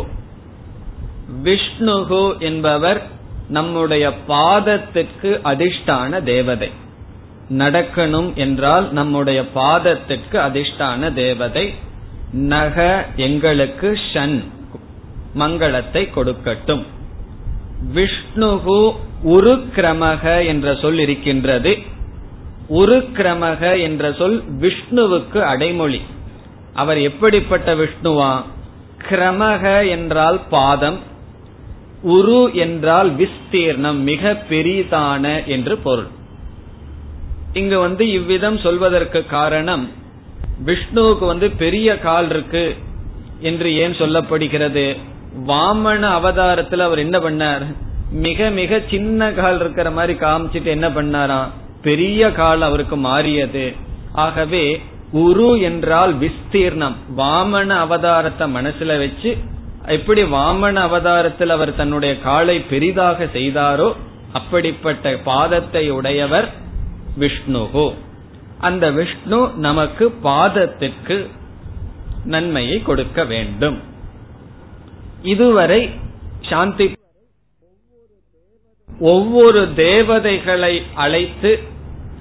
விஷ்ணுகு 1.45 2.23
என்பவர் 2.39 3.01
நம்முடைய 3.49 4.13
பாதத்திற்கு 4.29 5.31
அதிஷ்டான 5.45 6.23
தேவதை. 6.23 6.71
நடக்கணும் 7.51 8.35
என்றால் 8.35 8.93
நம்முடைய 8.93 9.41
பாதத்திற்கு 9.55 10.37
அதிஷ்டான 10.49 11.13
தேவதை. 11.13 11.75
நக 12.33 13.07
எங்களுக்கு 13.17 13.99
ஷன் 14.13 14.37
மங்களத்தை 15.39 16.03
கொடுக்கட்டும். 16.17 16.85
விஷ்ணுகு 17.95 18.79
உருக்கிரமக 19.27 20.47
என்ற 20.47 20.77
சொல் 20.83 20.99
இருக்கின்றது. 20.99 21.79
உருக்கிரமக 22.71 23.63
என்ற 23.81 24.13
சொல் 24.13 24.43
விஷ்ணுவுக்கு 24.61 25.41
அடைமொழி. 25.53 26.01
அவர் 26.75 26.99
எப்படிப்பட்ட 26.99 27.75
விஷ்ணுவா? 27.75 28.43
கிரமக 29.11 29.89
என்றால் 29.89 30.41
பாதம் 30.51 30.99
உரு 32.03 32.51
என்றால் 32.55 33.11
விஸ்தீர்ணம் 33.17 34.01
மிக 34.03 34.33
பெரிதான 34.49 35.45
என்று 35.45 35.77
பொருள். 35.79 36.07
இங்கு 37.53 37.79
வந்து 37.79 38.11
இவ்விதம் 38.11 38.59
சொல்வதற்கு 38.59 39.27
காரணம் 39.27 39.91
விஷ்ணுவுக்கு 40.65 41.27
வந்து 41.27 41.51
பெரிய 41.51 41.99
கால் 41.99 42.31
இருக்கு 42.31 42.75
என்று 43.41 43.75
ஏன் 43.75 43.93
சொல்லப்படுகிறது? 43.93 44.97
வாமன 45.47 46.01
அவதாரத்தில் 46.01 46.81
அவர் 46.81 46.99
என்ன 46.99 47.19
பண்ணார்? 47.19 47.65
மிக 48.11 48.51
மிக 48.51 48.81
சின்ன 48.91 49.31
கால் 49.33 49.61
இருக்கிற 49.61 49.91
மாதிரி 49.91 50.19
காமிச்சிட்டு 50.19 50.71
என்ன 50.77 50.89
பண்ணாராம்? 50.89 51.49
பெரிய 51.83 52.33
கால் 52.33 52.63
அவருக்கு 52.63 52.97
மாறியது. 52.97 53.73
ஆகவே 54.13 54.81
உரு 55.23 55.49
என்றால் 55.69 56.13
விஸ்தீர்ணம். 56.23 56.97
வாமன 57.17 57.71
அவதாரத்தை 57.85 58.47
மனசுல 58.57 58.97
வச்சு 59.03 59.31
எப்படி 59.97 60.23
வாமன 60.35 60.77
அவதாரத்தில் 60.89 61.53
அவர் 61.57 61.73
தன்னுடைய 61.81 62.13
காலை 62.27 62.57
பெரிதாக 62.73 63.27
செய்தாரோ 63.37 63.89
அப்படிப்பட்ட 64.33 65.11
பாதத்தை 65.31 65.85
உடையவர் 65.99 66.49
விஷ்ணுகு 67.19 67.87
அந்த 68.59 68.85
விஷ்ணு 68.91 69.39
நமக்கு 69.67 70.05
பாதத்திற்கு 70.23 71.17
நன்மையை 72.35 72.79
கொடுக்க 72.83 73.19
வேண்டும். 73.33 73.79
இதுவரை 75.33 75.81
சாந்தி 76.51 76.87
ஒவ்வொரு 79.13 79.61
தேவதைகளை 79.75 80.75
அழைத்து 81.05 81.53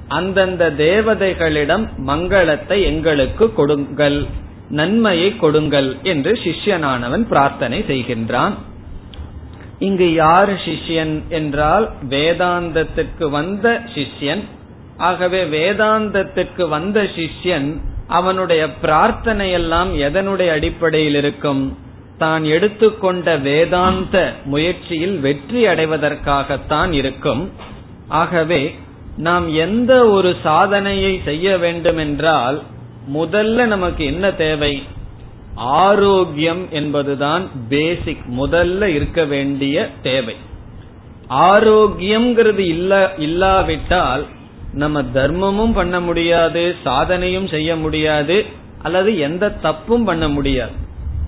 அந்தந்த 0.07 0.69
தேவதைகளிடம் 0.69 1.85
மங்களத்தை 2.05 2.83
எங்களுக்கு 2.83 3.53
கொடுங்கள் 3.53 4.27
நன்மையை 4.69 5.35
கொடுங்கள் 5.37 5.97
என்று 6.03 6.31
சிஷ்யனானவன் 6.43 7.23
பிரார்த்தனை 7.27 7.79
செய்கின்றான். 7.81 8.53
இங்கு 9.79 10.13
யார் 10.13 10.51
சிஷ்யன் 10.65 11.15
என்றால் 11.29 11.89
வேதாந்தத்திற்கு 12.09 13.29
வந்த 13.29 13.81
சிஷ்யன். 13.95 14.43
ஆகவே 14.97 15.41
வேதாந்தத்திற்கு 15.43 16.67
வந்த 16.67 17.01
சிஷ்யன் 17.01 17.69
அவனுடைய 18.07 18.69
பிரார்த்தனை 18.69 19.51
எல்லாம் 19.51 19.91
எதனுடைய 19.97 20.51
அடிப்படையில் 20.51 21.15
இருக்கும்? 21.15 21.77
தான் 22.17 22.43
எடுத்துக்கொண்ட 22.43 23.37
வேதாந்த 23.37 24.33
முயற்சியில் 24.43 25.19
வெற்றி 25.19 25.67
அடைவதற்காகத்தான் 25.67 26.91
இருக்கும். 26.91 27.51
ஆகவே 28.07 28.61
நாம் 29.17 29.53
எந்த 29.53 30.09
ஒரு 30.09 30.35
சாதனையை 30.43 31.21
செய்ய 31.25 31.57
வேண்டும் 31.57 31.97
என்றால் 31.97 32.63
முதல்ல 33.13 33.65
நமக்கு 33.65 34.05
என்ன 34.05 34.31
தேவை? 34.31 34.83
ஆரோக்கியம் 35.55 36.67
என்பதுதான் 36.69 37.49
பேசிக் 37.69 38.21
முதல்ல 38.39 38.83
இருக்க 38.83 39.25
வேண்டிய 39.25 39.89
தேவை. 40.01 40.35
ஆரோக்கியம்ங்கிறது 41.29 42.57
இல்ல 42.57 43.13
இல்லாவிட்டால் 43.17 44.25
நம்ம 44.73 45.01
தர்மமும் 45.01 45.73
பண்ண 45.73 45.99
முடியாது 45.99 46.75
சாதனையும் 46.85 47.49
செய்ய 47.49 47.75
முடியாது 47.75 48.45
அல்லது 48.81 49.17
எந்த 49.17 49.49
தப்பும் 49.49 50.03
பண்ண 50.03 50.27
முடியாது. 50.27 50.71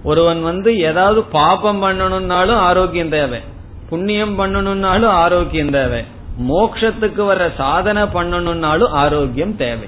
ஒருவன் 0.03 0.41
வந்து 0.41 0.79
ஏதாவது 0.79 1.23
பாபம் 1.23 1.83
பண்ணணும்னாலும் 1.83 2.55
ஆரோக்கியம் 2.55 3.09
தேவை. 3.09 3.39
புண்ணியம் 3.89 4.39
பண்ணணும்னாலும் 4.39 5.05
ஆரோக்கியம் 5.05 5.69
தேவை. 5.69 6.03
மோக்ஷத்துக்கு 6.37 7.25
வர 7.25 7.51
சாதனை 7.57 8.01
பண்ணணும்னாலும் 8.03 8.89
ஆரோக்கியம் 8.89 9.55
தேவை. 9.55 9.87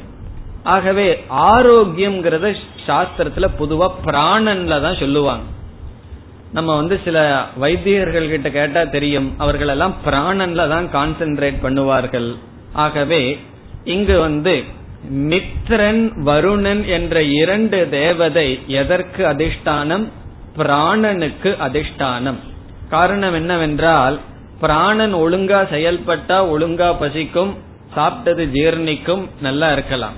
ஆகவே 0.64 1.26
ஆரோக்கியம்ங்கிறத 1.30 2.56
சாஸ்திரத்துல 2.88 3.48
பொதுவா 3.60 3.92
பிராணன்ல 4.06 4.82
தான் 4.82 5.00
சொல்லுவாங்க. 5.00 5.44
நம்ம 6.52 6.76
வந்து 6.76 7.00
சில 7.04 7.46
வைத்தியர்கள் 7.58 8.30
கிட்ட 8.30 8.50
கேட்டா 8.50 8.84
தெரியும். 8.84 9.34
அவர்கள் 9.38 9.68
எல்லாம் 9.68 9.96
பிராணன்ல 10.06 10.70
தான் 10.70 10.88
கான்சென்ட்ரேட் 10.88 11.58
பண்ணுவார்கள். 11.64 12.36
ஆகவே 12.74 13.40
இங்கு 13.84 14.20
வந்து 14.20 14.64
மித்ரன் 15.12 16.12
வருணன் 16.26 16.86
என்ற 16.86 17.24
இரண்டு 17.24 17.90
தேவதை 17.90 18.60
எதற்கு 18.68 19.26
அதிஷ்டானம்? 19.26 20.06
பிராணனுக்கு 20.58 21.56
அதிஷ்டானம். 21.68 22.40
காரணம் 22.90 23.34
என்னவென்றால் 23.34 24.20
பிராணன் 24.60 25.16
ஒழுங்கா 25.16 25.60
செயல்பட்டா 25.74 26.38
ஒழுங்கா 26.54 26.90
பசிக்கும் 27.00 27.52
சாப்பிட்டது 27.96 28.44
ஜீர்ணிக்கும் 28.58 29.24
நல்லா 29.42 29.72
இருக்கலாம். 29.72 30.16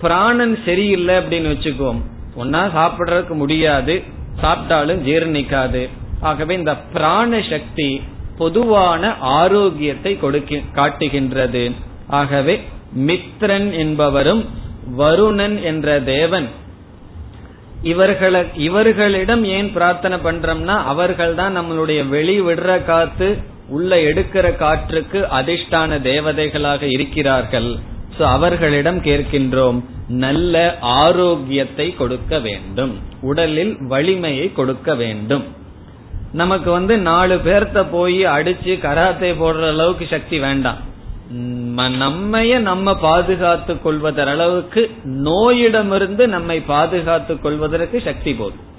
பிராணன் 0.00 0.54
சரியில்லை 0.64 1.14
அப்படின்னு 1.14 1.50
வச்சுக்குவோம். 1.52 2.00
ஒன்னா 2.42 2.62
சாப்பிடறதுக்கு 2.78 3.34
முடியாது 3.42 3.94
சாப்பிட்டாலும் 4.42 5.02
ஜீர்ணிக்காது. 5.08 5.88
ஆகவே 6.20 6.54
இந்த 6.54 6.74
பிராண 6.94 7.40
சக்தி 7.50 8.02
பொதுவான 8.38 9.12
ஆரோக்கியத்தை 9.20 10.18
கொடுக்க 10.18 10.60
காட்டுகின்றது. 10.72 11.64
ஆகவே 12.20 12.54
மித்ரன் 13.08 13.68
என்பவரும் 13.82 14.42
வருணன் 14.98 15.62
என்ற 15.62 16.00
தேவன். 16.00 16.48
இவர்களை 17.92 18.40
இவர்களிடம் 18.68 19.44
ஏன் 19.56 19.72
பிரார்த்தனை 19.72 20.18
பண்றோம்னா 20.24 20.76
அவர்கள் 20.92 21.34
தான் 21.34 21.56
நம்மளுடைய 21.58 22.00
வெளி 22.08 22.40
விடுற 22.40 22.84
காத்து 22.84 23.28
உள்ள 23.72 23.96
எடுக்கிற 23.96 24.46
காற்றுக்கு 24.56 25.20
அதிர்ஷ்டான 25.40 25.98
தேவதைகளாக 26.08 26.82
இருக்கிறார்கள். 26.82 27.70
சோ 28.16 28.22
அவர்களிடம் 28.36 29.00
கேட்கின்றோம் 29.02 29.78
நல்ல 30.22 30.78
ஆரோக்கியத்தை 30.80 31.86
கொடுக்க 31.94 32.38
வேண்டும். 32.38 32.94
உடலில் 33.20 33.74
வலிமையை 33.92 34.52
கொடுக்க 34.52 34.94
வேண்டும். 34.94 35.44
நமக்கு 36.32 36.70
வந்து 36.70 36.94
நாலு 36.98 37.36
பேர்த்த 37.44 37.84
போய் 37.90 38.18
அடிச்சு 38.26 38.74
கராத்தே 38.80 39.30
போடுற 39.32 39.68
அளவுக்கு 39.68 40.06
சக்தி 40.10 40.38
வேண்டாம். 40.38 40.80
நம்மைய 42.04 42.58
நம்ம 42.58 42.94
பாதுகாத்துக் 42.96 43.84
அளவுக்கு 44.28 44.82
நோயிடமிருந்து 45.24 46.26
நம்மை 46.26 46.58
பாதுகாத்துக் 46.60 47.42
கொள்வதற்கு 47.42 48.00
சக்தி 48.04 48.32
போதும். 48.34 48.70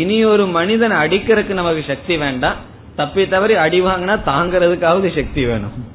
இனி 0.00 0.18
ஒரு 0.24 0.44
மனிதன் 0.58 0.94
அடிக்கிறதுக்கு 1.04 1.58
நமக்கு 1.60 1.82
சக்தி 1.86 2.16
வேண்டாம். 2.16 2.58
தப்பி 2.96 3.28
தவறி 3.28 3.54
அடி 3.54 3.80
வாங்கினா 3.80 4.18
தாங்கிறதுக்காவது 4.26 5.14
சக்தி 5.14 5.46
வேணும். 5.46 5.86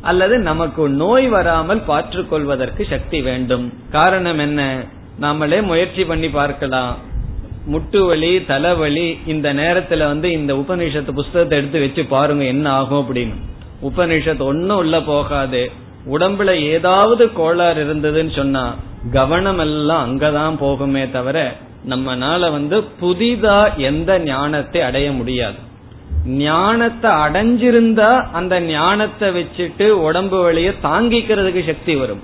அல்லது 0.00 0.38
நமக்கு 0.38 0.88
நோய் 0.88 1.28
வராமல் 1.28 1.80
பாற்றுக் 1.80 2.30
கொள்வதற்கு 2.30 2.86
சக்தி 2.90 3.22
வேண்டும். 3.22 3.72
காரணம் 3.90 4.38
என்ன? 4.38 4.82
நாமளே 5.20 5.62
முயற்சி 5.62 6.04
பண்ணி 6.04 6.28
பார்க்கலாம். 6.28 6.96
முட்டு 7.72 8.06
வலி 8.06 8.44
தலைவலி 8.44 9.18
இந்த 9.26 9.54
நேரத்துல 9.54 9.98
வந்து 9.98 10.30
இந்த 10.30 10.54
உபநிஷத்து 10.54 11.12
புஸ்தகத்தை 11.12 11.58
எடுத்து 11.58 11.80
வச்சு 11.80 12.04
பாருங்க 12.04 12.44
என்ன 12.44 12.70
ஆகும் 12.70 13.06
அப்படின்னு. 13.06 13.34
உபநிஷத்து 13.82 14.42
ஒன்னும் 14.42 14.76
உள்ள 14.76 15.02
போகாது. 15.02 15.70
உடம்புல 16.12 16.50
ஏதாவது 16.50 17.32
கோளாறு 17.32 17.84
இருந்ததுன்னு 17.84 18.36
சொன்னா 18.36 18.74
கவனம் 19.12 19.58
எல்லாம் 19.58 20.02
அங்கதான் 20.04 20.62
போகுமே 20.62 21.10
தவிர 21.10 21.56
நம்மனால 21.88 22.40
வந்து 22.40 22.84
புதிதா 23.00 23.76
எந்த 23.76 24.18
ஞானத்தை 24.18 24.80
அடைய 24.80 25.12
முடியாது. 25.12 25.63
ஞானத்தை 26.26 27.10
அடைஞ்சிருந்தா 27.10 28.30
அந்த 28.32 28.60
ஞானத்தை 28.60 29.28
வச்சுட்டு 29.28 29.88
உடம்பு 29.88 30.42
வழிய 30.42 30.72
தாங்கிக்கிறதுக்கு 30.82 31.66
சக்தி 31.66 31.96
வரும். 31.96 32.22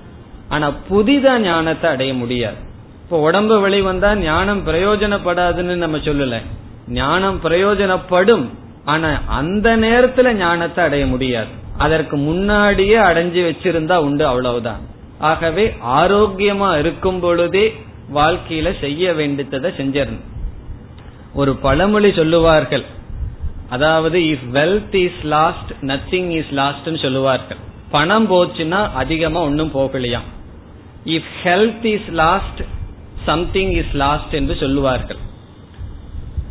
ஆனா 0.49 0.73
புதிதா 0.91 1.39
ஞானத்தை 1.39 1.91
அடைய 1.91 2.15
முடியாது. 2.15 2.57
இப்போ 3.03 3.19
உடம்பு 3.19 3.61
வழி 3.61 3.81
வந்தா 3.81 4.15
ஞானம் 4.15 4.67
பிரயோஜனப்படாதுன்னு 4.67 5.75
நம்ம 5.75 5.97
சொல்லல. 5.97 6.41
ஞானம் 6.89 7.41
பிரயோஜனப்படும். 7.45 8.47
ஆனா 8.85 9.21
அந்த 9.27 9.77
நேரத்துல 9.77 10.33
ஞானத்தை 10.33 10.85
அடைய 10.85 11.07
முடியாது. 11.07 11.49
அதற்கு 11.79 12.17
முன்னாடியே 12.17 12.97
அடைஞ்சு 12.97 13.41
வச்சிருந்தா 13.49 13.97
உண்டு 13.97 14.27
அவ்வளவுதான். 14.27 14.81
ஆகவே 15.19 15.75
ஆரோக்கியமா 15.87 16.79
இருக்கும் 16.79 17.21
பொழுதே 17.21 17.75
வாழ்க்கையில 18.15 18.81
செய்ய 18.81 19.13
வேண்டியதை 19.13 19.71
செஞ்சிடணும் 19.71 20.27
ஒரு 21.35 21.57
பழமொழி 21.57 22.13
சொல்லுவார்கள். 22.13 22.85
அதாவது 23.71 24.19
if 24.33 24.47
wealth 24.57 24.97
is 25.07 25.23
lost 25.33 25.73
nothing 25.91 26.31
is 26.39 26.53
lost 26.59 26.89
சொல்லுவார்கள். 27.03 27.61
பணம் 27.91 28.27
போச்சுன்னா 28.33 28.81
அதிகமா 29.03 29.41
ஒன்னும் 29.41 29.73
போகலையாம் 29.75 30.29
if 31.17 31.31
health 31.45 31.87
is 31.95 32.09
lost 32.23 32.61
something 33.25 33.73
is 33.81 33.95
lost 34.03 34.35
என்று 34.39 34.55
சொல்லுவார்கள். 34.55 35.21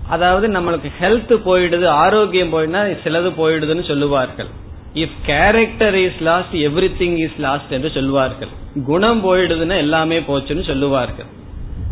அதாவது 0.10 0.48
நம்மளுக்கு 0.48 0.90
ஹெல்த் 1.02 1.34
போயிடுது 1.48 1.88
ஆரோக்கியம் 2.04 2.54
போயிடுனா 2.54 2.82
சிலது 3.04 3.32
போயிடுதுன்னு 3.42 3.88
சொல்லுவார்கள். 3.88 4.50
If 4.94 5.18
character 5.26 5.96
is 5.96 6.22
lost 6.28 6.56
everything 7.02 7.18
is 7.26 7.38
lost 7.38 7.74
என்று 7.78 7.92
சொல்லுவார்கள். 7.98 8.52
குணம் 8.86 9.22
போயிடுதுன்னா 9.26 9.78
எல்லாமே 9.78 10.20
போச்சுன்னு 10.20 10.66
சொல்லுவார்கள். 10.68 11.30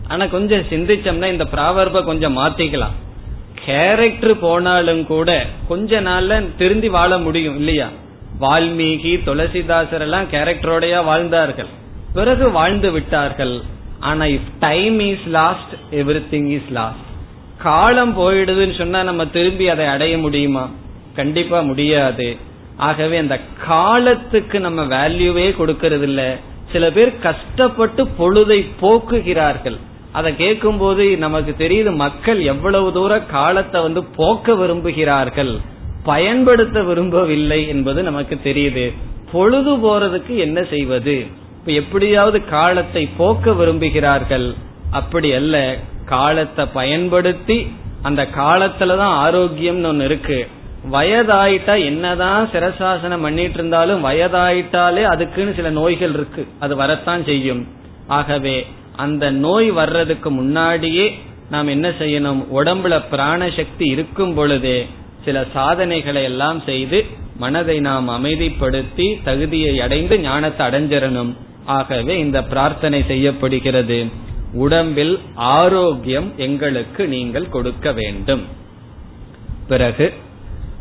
ஆனா 0.08 0.26
கொஞ்சம் 0.26 0.66
சிந்திச்சோம்னா 0.72 1.30
இந்த 1.32 1.48
ப்ராவர்ப 1.56 2.04
கொஞ்சம் 2.04 2.38
மாத்திக்கலாம். 2.38 2.96
கேரக்டர் 3.68 4.40
போனாலும் 4.40 5.06
கூட 5.06 5.46
கொஞ்ச 5.68 6.02
நாள்ல 6.02 6.36
திருந்தி 6.58 6.90
வாழ 6.90 7.18
முடியும் 7.18 7.56
இல்லையா? 7.56 7.88
வால்மீகி 8.42 9.12
துளசிதாசர் 9.26 10.00
எல்லாம் 10.00 10.30
கேரக்டரோடயா 10.32 11.04
வாழ்ந்தார்கள். 11.04 11.72
பிறகு 12.14 12.52
வாழ்ந்து 12.52 12.92
விட்டார்கள். 12.92 13.62
ஆனா 14.00 14.26
if 14.26 14.52
time 14.60 15.00
is 15.00 15.26
lost 15.28 15.74
everything 16.32 16.50
is 16.50 16.70
lost 16.72 17.06
காலம் 17.58 18.14
போயிடுதுன்னு 18.20 18.78
சொன்னா 18.78 19.04
நம்ம 19.04 19.26
திரும்பி 19.28 19.70
அதை 19.70 19.86
அடைய 19.86 20.18
முடியுமா? 20.18 20.70
கண்டிப்பா 21.16 21.60
முடியாது. 21.62 22.38
ஆகவே 22.78 23.18
அந்த 23.18 23.40
காலத்துக்கு 23.68 24.60
நம்ம 24.60 24.82
வேல்யூவே 24.86 25.48
கொடுக்கறது 25.60 26.02
இல்ல 26.02 26.38
சில 26.72 26.92
பேர் 26.92 27.20
கஷ்டப்பட்டு 27.20 28.04
பொழுதை 28.20 28.60
போக்குகிறார்கள். 28.82 29.78
அதை 30.12 30.36
கேட்கும் 30.36 30.78
போது 30.78 31.18
நமக்கு 31.18 31.68
தெரியுது 31.68 31.96
மக்கள் 31.96 32.42
எவ்வளவு 32.42 32.94
தூர 32.94 33.20
காலத்தை 33.20 33.82
வந்து 33.82 34.04
போக்க 34.04 34.54
விரும்புகிறார்கள் 34.54 35.60
பயன்படுத்த 36.04 36.84
விரும்பவில்லை 36.84 37.68
என்பது 37.68 38.04
நமக்கு 38.04 38.40
தெரியுது. 38.44 38.94
பொழுது 39.32 39.78
போறதுக்கு 39.78 40.36
என்ன 40.38 40.64
செய்வது? 40.64 41.26
இப்ப 41.60 41.72
எப்படியாவது 41.72 42.46
காலத்தை 42.46 43.10
போக்க 43.18 43.52
விரும்புகிறார்கள். 43.52 44.56
அப்படி 44.92 45.34
அல்ல 45.34 45.78
காலத்தை 46.06 46.66
பயன்படுத்தி 46.74 47.72
அந்த 48.02 48.28
காலத்துலதான் 48.38 49.16
ஆரோக்கியம்னு 49.26 49.86
ஒன்னு 49.86 50.06
இருக்கு. 50.06 50.48
வயதாயிட்டா 50.92 51.86
என்னதான் 51.86 52.50
சிரசாசனம் 52.50 53.22
பண்ணிட்டு 53.22 53.54
இருந்தாலும் 53.54 54.06
வயதாயிட்டாலே 54.06 55.04
அதுக்குன்னு 55.04 55.54
சில 55.54 55.70
நோய்கள் 55.70 56.14
இருக்கு. 56.14 56.48
அது 56.60 56.76
வரத்தான் 56.76 57.24
செய்யும். 57.24 57.68
ஆகவே 58.08 58.68
அந்த 58.98 59.32
நோய் 59.32 59.72
வர்றதுக்கு 59.72 60.32
முன்னாடியே 60.32 61.20
நாம் 61.50 61.68
என்ன 61.68 61.88
செய்யணும்? 61.90 62.42
உடம்புல 62.56 63.04
பிராண 63.10 63.50
சக்தி 63.58 63.86
இருக்கும் 63.86 64.34
பொழுதே 64.34 64.88
சில 65.26 65.46
சாதனைகளை 65.54 66.24
எல்லாம் 66.24 66.60
செய்து 66.66 67.06
மனதை 67.38 67.80
நாம் 67.80 68.10
அமைதிப்படுத்தி 68.10 69.08
தகுதியை 69.24 69.82
அடைந்து 69.82 70.20
ஞானத்தை 70.20 70.68
அடைஞ்சிடணும். 70.68 71.32
ஆகவே 71.66 72.20
இந்த 72.20 72.44
பிரார்த்தனை 72.44 73.04
செய்யப்படுகிறது. 73.08 74.06
உடம்பில் 74.54 75.20
ஆரோக்கியம் 75.36 76.30
எங்களுக்கு 76.38 77.08
நீங்கள் 77.08 77.50
கொடுக்க 77.50 77.92
வேண்டும். 77.92 78.44
பிறகு 79.68 80.14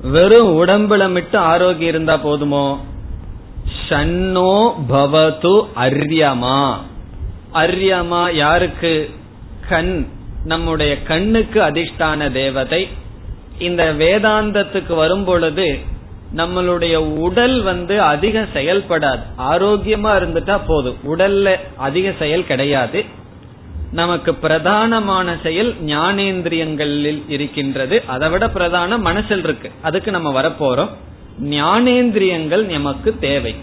வெறும் 0.03 0.51
உடம்புல 0.61 1.12
மட்டும் 1.12 1.43
ஆரோக்கியம் 1.43 1.93
இருந்தா 1.93 2.17
போதுமோ? 2.25 2.67
ஷன்னோ 3.89 4.55
பவது 4.93 5.55
அரியமா. 5.77 6.61
அரியமா 7.55 8.34
யாருக்கு? 8.34 9.11
கண் 9.68 10.07
நம்முடைய 10.44 11.03
கண்ணுக்கு 11.03 11.61
அதிஷ்டான 11.61 12.32
தேவதை. 12.32 12.88
இந்த 13.59 13.94
வேதாந்தத்துக்கு 13.99 14.94
வரும் 14.94 15.24
பொழுது 15.24 15.78
நம்மளுடைய 16.36 16.97
உடல் 16.97 17.62
வந்து 17.62 18.03
அதிக 18.03 18.47
செயல்படாது. 18.55 19.20
ஆரோக்கியமா 19.38 20.11
இருந்துட்டா 20.16 20.61
போதும் 20.66 20.97
உடல்ல 21.09 21.57
அதிக 21.76 22.12
செயல் 22.18 22.47
கிடையாது. 22.47 23.05
நமக்கு 23.92 24.32
பிரதானமான 24.32 25.36
செயல் 25.42 25.74
ஞானேந்திரியங்களில் 25.86 27.22
இருக்கின்றது. 27.28 28.03
அதை 28.07 28.28
விட 28.28 28.49
பிரதான 28.49 28.99
மனசில் 28.99 29.38
இருக்கு. 29.38 29.70
அதுக்கு 29.82 30.11
நம்ம 30.11 30.42
வரப்போறோம். 30.42 30.88
ஞானேந்திரியங்கள் 31.42 32.64
நமக்கு 32.64 33.18
தேவை. 33.18 33.55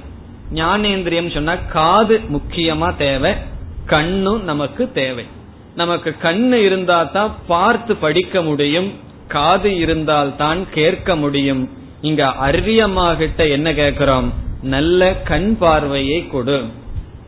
ஞானேந்திரியம் 0.53 1.33
சொன்னா 1.33 1.55
காது 1.55 2.21
முக்கியமா 2.33 2.95
தேவை. 2.95 3.33
கண்ணும் 3.85 4.43
நமக்கு 4.43 4.91
தேவை. 4.91 5.25
நமக்கு 5.75 6.15
கண்ணு 6.21 6.53
இருந்தா 6.53 7.03
தான் 7.03 7.31
பார்த்து 7.47 7.95
படிக்க 7.95 8.41
முடியும் 8.41 8.91
காது 9.27 9.77
இருந்தால் 9.77 10.35
தான் 10.35 10.69
கேட்க 10.69 11.15
முடியும். 11.15 11.69
இங்க 12.01 12.23
அரியமாகிட்ட 12.25 13.49
என்ன 13.49 13.73
கேட்கிறோம்? 13.73 14.33
நல்ல 14.61 15.13
கண் 15.13 15.57
பார்வையை 15.57 16.27
கொடு. 16.27 16.63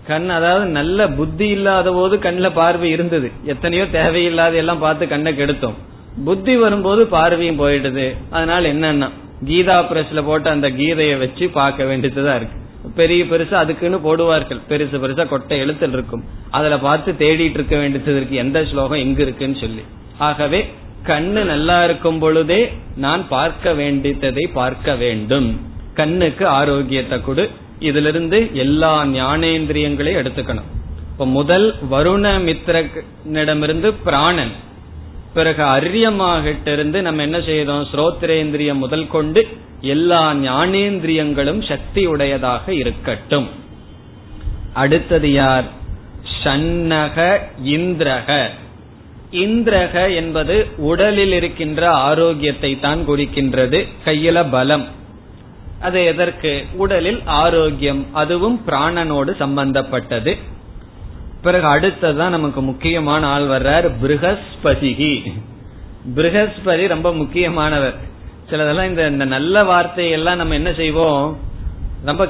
கண் 0.08 0.30
அதாவது 0.30 0.66
நல்ல 0.66 1.08
புத்தி 1.10 1.48
இல்லாத 1.48 1.92
போது 1.92 2.18
கண்ணுல 2.18 2.50
பார்வை 2.54 2.90
இருந்தது. 2.90 3.32
எத்தனையோ 3.46 3.86
தேவையில்லாத 3.88 4.56
எல்லாம் 4.56 4.80
பார்த்து 4.80 5.08
கண்ணை 5.08 5.34
கெடுத்தோம். 5.34 5.78
புத்தி 6.26 6.58
வரும்போது 6.58 7.06
பார்வையும் 7.06 7.60
போயிடுது. 7.60 8.16
அதனால 8.32 8.74
என்னன்னா 8.74 9.10
கீதா 9.44 9.78
பிரஸ்ல 9.90 10.24
போட்டு 10.24 10.50
அந்த 10.50 10.70
கீதையை 10.70 11.18
வச்சு 11.18 11.50
பார்க்க 11.50 11.84
வேண்டியதுதான் 11.84 12.36
இருக்கு. 12.36 12.60
பெரிய 12.96 13.24
பெருசா 13.24 13.54
அதுக்குன்னு 13.54 13.98
போடுவார்கள். 13.98 14.60
பெருசு 14.70 15.00
பெருசா 15.04 15.28
கொட்டை 15.28 15.62
எழுத்தல் 15.62 15.94
இருக்கும். 15.94 16.24
அதுல 16.52 16.80
பார்த்து 16.80 17.12
தேடிட்டு 17.12 17.58
இருக்க 17.60 17.78
வேண்டியது 17.78 18.16
இருக்கு 18.16 18.36
எந்த 18.36 18.66
ஸ்லோகம் 18.66 18.98
எங்க 18.98 19.22
இருக்குன்னு 19.22 19.58
சொல்லி. 19.60 19.82
ஆகவே 20.18 20.70
கண்ணு 21.04 21.44
நல்லா 21.44 21.84
இருக்கும் 21.84 22.20
பொழுதே 22.20 22.74
நான் 22.96 23.28
பார்க்க 23.28 23.74
வேண்டியதை 23.74 24.50
பார்க்க 24.54 24.96
வேண்டும். 24.96 25.60
கண்ணுக்கு 25.94 26.48
ஆரோக்கியத்தை 26.48 27.22
கொடு. 27.22 27.50
இதுல 27.80 28.08
இருந்து 28.08 28.50
எல்லா 28.54 29.06
ஞானேந்திரியங்களையும் 29.06 30.22
எடுத்துக்கணும். 30.22 30.70
இப்ப 31.12 31.26
முதல் 31.26 31.76
வருண 31.92 32.26
மித்திரனிடமிருந்து 32.48 33.94
பிராணன் 34.04 34.52
பிறகு 35.36 35.64
அரியமாகிட்ட 35.64 36.74
இருந்து 36.74 37.02
நம்ம 37.02 37.22
என்ன 37.22 37.42
செய்தோம்? 37.42 37.88
ஸ்ரோத்திரேந்திரியம் 37.92 38.74
முதல் 38.74 39.08
கொண்டு 39.08 39.48
எல்லா 39.82 40.34
ஞானேந்திரியங்களும் 40.34 41.68
சக்தி 41.68 42.06
உடையதாக 42.06 42.74
இருக்கட்டும். 42.74 43.50
அடுத்தது 44.74 45.32
யார்? 45.32 45.64
ஷன்னக 46.44 47.40
இந்திரக. 47.66 48.50
இந்திரக 49.32 50.16
என்பது 50.16 50.68
உடலில் 50.78 51.32
இருக்கின்ற 51.32 51.90
ஆரோக்கியத்தை 51.90 52.80
தான் 52.80 53.08
குறிக்கின்றது. 53.08 53.88
கையில 54.06 54.46
பலம். 54.52 54.88
அது 55.82 56.06
எதற்கு? 56.06 56.66
உடலில் 56.74 57.22
ஆரோக்கியம் 57.26 58.06
அதுவும் 58.14 58.62
பிராணனோடு 58.68 59.36
சம்பந்தப்பட்டது. 59.36 60.38
பிறகு 61.46 61.68
அடுத்ததுதான் 61.68 62.30
நமக்கு 62.30 62.62
முக்கியமான 62.62 63.28
ஆள் 63.28 63.48
வர்றார் 63.48 63.92
பிருகஸ்பதிகி 64.02 65.32
பிருகஸ்பதி 66.16 66.88
ரொம்ப 66.88 67.14
முக்கியமானவர். 67.14 67.96
சிலதெல்லாம் 68.50 68.88
இந்த 68.88 69.08
இந்த 69.08 69.26
நல்ல 69.26 69.64
வார்த்தையெல்லாம் 69.64 70.36
நம்ம 70.36 70.54
என்ன 70.54 70.74
செய்வோம்? 70.74 71.38
ரொம்ப 72.06 72.30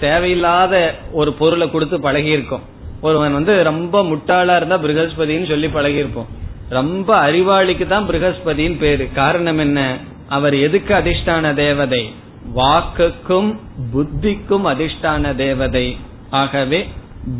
தேவையில்லாத 0.00 0.94
ஒரு 1.12 1.32
பொருளை 1.32 1.70
கொடுத்து 1.70 1.98
பழகியிருக்கோம். 1.98 2.60
ஒருவன் 3.00 3.32
வந்து 3.32 3.62
ரொம்ப 3.62 4.02
முட்டாளா 4.02 4.56
இருந்தா 4.56 4.78
பிருகஸ்பதினு 4.78 5.48
சொல்லி 5.48 5.66
பழகியிருப்போம். 5.66 6.26
ரொம்ப 6.68 7.30
அறிவாளிக்கு 7.30 7.86
தான் 7.86 8.08
பிருகஸ்பதியின் 8.08 8.78
பேரு. 8.78 9.08
காரணம் 9.14 9.58
என்ன? 9.58 9.96
அவர் 10.28 10.54
எதுக்கு 10.54 10.94
அதிர்ஷ்டான 10.94 11.54
தேவதை? 11.54 12.12
வாக்குக்கும் 12.56 13.58
புத்திக்கும் 13.92 14.64
அதிர்ஷ்டான 14.64 15.34
தேவதை. 15.34 15.96
ஆகவே 16.30 16.88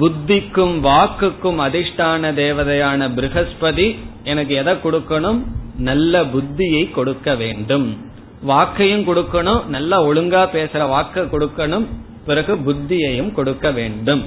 புத்திக்கும் 0.00 0.74
வாக்குக்கும் 0.86 1.58
அதிர்ஷ்டான 1.66 2.32
தேவதையான 2.34 3.08
பிருகஸ்பதி 3.16 3.86
எனக்கு 4.24 4.54
எதை 4.54 4.74
கொடுக்கணும்? 4.74 5.40
நல்ல 5.88 6.22
புத்தியை 6.24 6.90
கொடுக்க 6.90 7.34
வேண்டும். 7.34 7.86
வாக்கையும் 8.46 9.06
கொடுக்கணும் 9.08 9.62
நல்லா 9.68 9.96
ஒழுங்கா 10.04 10.42
பேசுற 10.56 10.82
வாக்க 10.94 11.24
கொடுக்கணும் 11.34 11.86
பிறகு 12.26 12.54
புத்தியையும் 12.56 13.32
கொடுக்க 13.32 13.70
வேண்டும். 13.70 14.22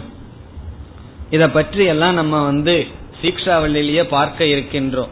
இத 1.30 1.50
பற்றி 1.50 1.86
எல்லாம் 1.86 2.14
நம்ம 2.14 2.44
வந்து 2.44 2.86
சீக்ஷாவளிலேயே 3.22 4.04
பார்க்க 4.16 4.46
இருக்கின்றோம். 4.46 5.12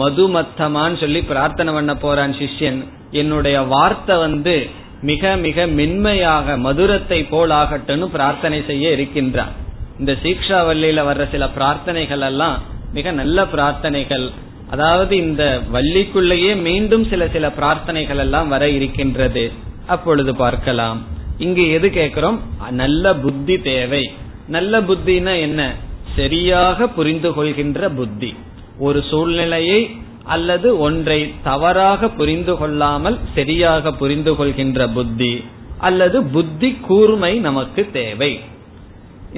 மதுமத்தமான்னு 0.00 0.98
சொல்லி 0.98 1.20
பிரார்த்தனை 1.22 1.72
பண்ண 1.72 1.94
போறான் 1.94 2.34
சிஷ்யன். 2.40 2.80
என்னுடைய 3.10 3.62
வார்த்தை 3.74 4.16
வந்து 4.18 4.54
மிக 5.02 5.36
மிக 5.36 5.66
மென்மையாக 5.66 6.56
மதுரத்தை 6.56 7.28
போல் 7.28 7.50
ஆகட்டும்னு 7.50 8.06
பிரார்த்தனை 8.16 8.64
செய்ய 8.66 8.90
இருக்கின்றான். 8.90 9.52
இந்த 10.00 10.16
சீக்ஷாவல்லியில 10.22 11.00
வர்ற 11.08 11.30
சில 11.30 11.48
பிரார்த்தனைகள் 11.58 12.20
எல்லாம் 12.20 12.58
மிக 12.92 13.10
நல்ல 13.10 13.42
பிரார்த்தனைகள். 13.42 14.30
அதாவது 14.70 15.16
இந்த 15.16 15.60
வள்ளிக்குள்ளேயே 15.72 16.60
மீண்டும் 16.60 17.08
சில 17.08 17.28
சில 17.28 17.48
பிரார்த்தனைகள் 17.48 18.16
எல்லாம் 18.16 18.48
வர 18.48 18.68
இருக்கின்றது. 18.68 19.52
அப்பொழுது 19.86 20.36
பார்க்கலாம். 20.36 21.04
இங்கு 21.38 21.70
எது 21.70 21.90
கேட்கிறோம்? 21.90 22.40
நல்ல 22.70 23.14
புத்தி 23.14 23.58
தேவை. 23.58 24.10
நல்ல 24.48 24.80
புத்தினா 24.80 25.40
என்ன? 25.40 25.74
சரியாக 26.16 26.88
புரிந்து 26.88 27.32
கொள்கின்ற 27.32 27.88
புத்தி. 27.88 28.34
ஒரு 28.78 29.02
சூழ்நிலையை 29.10 29.90
அல்லது 30.24 30.78
ஒன்றை 30.78 31.34
தவறாக 31.42 32.08
புரிந்து 32.08 32.56
கொள்ளாமல் 32.56 33.18
சரியாக 33.34 33.92
புரிந்து 33.92 34.36
கொள்கின்ற 34.36 34.88
புத்தி. 34.88 35.44
அல்லது 35.78 36.22
புத்தி 36.22 36.72
கூர்மை 36.72 37.38
நமக்கு 37.38 37.88
தேவை. 37.92 38.40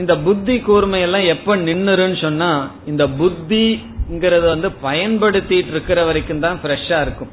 இந்த 0.00 0.12
புத்தி 0.26 0.54
கூர்மை 0.58 1.00
எல்லாம் 1.06 1.26
எப்ப 1.34 1.56
நின்னுருன்னு 1.68 2.18
சொன்னா 2.26 2.50
இந்த 2.90 3.04
புத்தி 3.20 3.64
புத்திங்கிறது 4.12 4.46
வந்து 4.54 4.68
பயன்படுத்திட்டு 4.86 5.72
இருக்கிற 5.74 6.04
வரைக்கும் 6.04 6.40
தான் 6.44 6.58
ஃப்ரெஷ்ஷா 6.62 6.98
இருக்கும். 7.00 7.30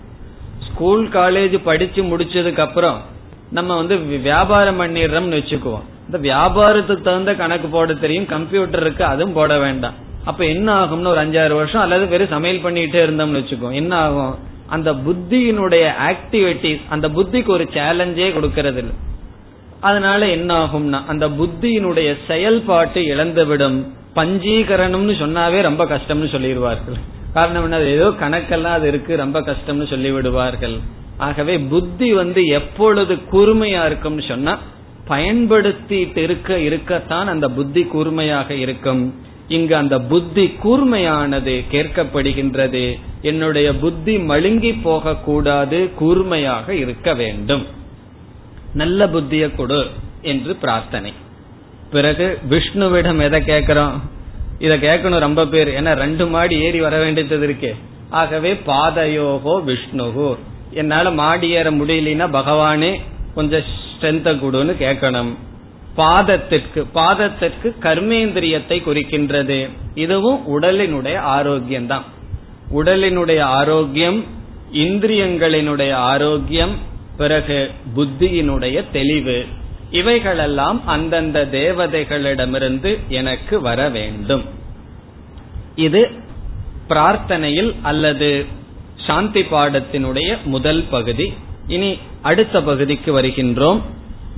ஸ்கூல் 0.68 1.03
காலேஜ் 1.07 1.55
படிச்சு 1.64 2.01
முடிச்சதுக்கு 2.03 2.62
அப்புறம் 2.66 2.97
நம்ம 3.57 3.76
வந்து 3.76 3.95
வியாபாரம் 4.28 4.80
பண்ணிடுறோம்னு 4.82 5.39
வச்சுக்குவோம். 5.39 5.86
இந்த 6.05 6.18
வியாபாரத்துக்கு 6.28 7.07
தகுந்த 7.07 7.34
கணக்கு 7.41 7.68
போட 7.68 7.93
தெரியும் 7.93 8.30
கம்ப்யூட்டர் 8.36 8.82
இருக்கு 8.82 9.03
அதுவும் 9.03 9.34
போட 9.34 9.57
வேண்டாம். 9.57 9.97
அப்ப 10.30 10.45
என்ன 10.45 10.68
ஆகும்னு 10.82 11.12
ஒரு 11.14 11.22
அஞ்சாறு 11.26 11.53
வருஷம் 11.62 11.82
அல்லது 11.82 12.05
வெறும் 12.07 12.34
சமையல் 12.36 12.64
பண்ணிட்டே 12.66 13.01
இருந்தோம்னு 13.05 13.39
வச்சுக்கோ 13.41 13.70
என்ன 13.82 13.93
ஆகும்? 14.05 14.36
அந்த 14.76 14.89
புத்தியினுடைய 15.05 15.86
ஆக்டிவிட்டிஸ் 16.10 16.84
அந்த 16.89 17.10
புத்திக்கு 17.10 17.51
ஒரு 17.57 17.68
சேலஞ்சே 17.78 18.28
கொடுக்கறது 18.38 18.82
இல்லை 18.84 18.95
அதனால 19.80 20.28
என்ன 20.28 20.64
ஆகும்னா 20.64 21.06
அந்த 21.08 21.30
புத்தியினுடைய 21.30 22.18
செயல்பாட்டு 22.28 23.02
இழந்துவிடும். 23.02 23.78
பஞ்சீகரணம்னு 24.16 25.14
சொன்னாவே 25.22 25.62
ரொம்ப 25.62 25.86
கஷ்டம்னு 25.86 26.30
சொல்லிடுவார்கள். 26.36 27.00
காரணம் 27.34 27.64
என்ன 27.64 27.80
ஏதோ 27.80 28.10
கணக்கெல்லாம் 28.10 28.78
அது 28.78 28.88
இருக்கு 28.88 29.16
ரொம்ப 29.16 29.42
கஷ்டம்னு 29.42 29.88
சொல்லி 29.88 30.12
விடுவார்கள் 30.12 30.78
ஆகவே 31.18 31.60
புத்தி 31.60 32.14
வந்து 32.14 32.46
எப்பொழுது 32.46 33.16
கூர்மையா 33.32 33.86
இருக்கும்னு 33.86 34.24
சொன்னா 34.28 34.58
பயன்படுத்திட்டு 35.08 36.18
இருக்க 36.18 36.58
இருக்கத்தான் 36.58 37.28
அந்த 37.28 37.50
புத்தி 37.50 37.84
கூர்மையாக 37.84 38.54
இருக்கும். 38.54 39.14
இங்கு 39.48 39.76
அந்த 39.76 40.00
புத்தி 40.00 40.58
கூர்மையானது 40.64 41.64
கேட்கப்படுகின்றது. 41.72 43.00
என்னுடைய 43.22 43.76
புத்தி 43.76 44.18
மழுங்கி 44.18 44.82
போகக்கூடாது 44.82 45.90
கூர்மையாக 45.96 46.76
இருக்க 46.76 47.14
வேண்டும். 47.14 47.66
நல்ல 48.74 49.07
புத்திய 49.07 49.55
கொடு 49.55 49.88
என்று 50.22 50.55
பிரார்த்தனை. 50.55 51.13
பிறகு 51.91 52.39
விஷ்ணுவிடம் 52.49 53.22
எதை 53.22 53.43
கேட்கிறோம்? 53.43 54.01
இத 54.59 54.78
கேட்கணும் 54.78 55.20
ரொம்ப 55.20 55.45
பேர். 55.45 55.82
ஏன்னா 55.82 55.93
ரெண்டு 55.93 56.28
மாடி 56.28 56.59
ஏறி 56.59 56.80
வர 56.80 56.97
வேண்டியது 56.97 57.47
இருக்கே. 57.47 57.76
ஆகவே 58.09 58.53
பாதயோகோ 58.53 59.63
விஷ்ணுகோ. 59.65 60.38
என்னால 60.72 61.11
மாடி 61.11 61.49
ஏற 61.49 61.72
முடியலன்னா 61.72 62.28
பகவானே 62.30 62.99
கொஞ்சம் 63.36 63.61
ஸ்ட்ரென்த 63.61 64.36
கொடுன்னு 64.41 64.74
கேட்கணும். 64.80 65.36
பாதத்திற்கு 65.95 66.86
பாதத்திற்கு 66.93 67.76
கர்மேந்திரியத்தை 67.82 68.82
குறிக்கின்றது. 68.82 69.70
இதுவும் 69.95 70.61
உடலினுடைய 70.61 71.17
ஆரோக்கியம் 71.17 71.88
தான் 71.88 72.03
உடலினுடைய 72.76 73.39
ஆரோக்கியம் 73.39 74.26
இந்திரியங்களினுடைய 74.74 75.93
ஆரோக்கியம் 75.93 76.89
பிறகு 77.20 77.57
புத்தியினுடைய 77.95 78.78
தெளிவு. 78.91 79.38
இவைகளெல்லாம் 79.91 80.80
அந்தந்த 80.88 81.39
தேவதைகளிடமிருந்து 81.51 82.91
எனக்கு 83.09 83.55
வர 83.61 83.89
வேண்டும். 83.89 84.43
இது 85.76 86.01
பிரார்த்தனையில் 86.89 87.72
அல்லது 87.82 88.30
சாந்தி 89.07 89.41
பாடத்தினுடைய 89.41 90.30
முதல் 90.45 90.84
பகுதி. 90.89 91.28
இனி 91.67 91.91
அடுத்த 92.22 92.61
பகுதிக்கு 92.63 93.09
வருகின்றோம். 93.22 93.82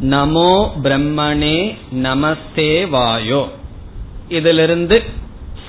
நமோ 0.09 0.53
பிரம்மணே 0.83 1.57
நமஸ்தே 2.03 2.71
வாயோ. 2.95 3.41
இதிலிருந்து 4.29 4.97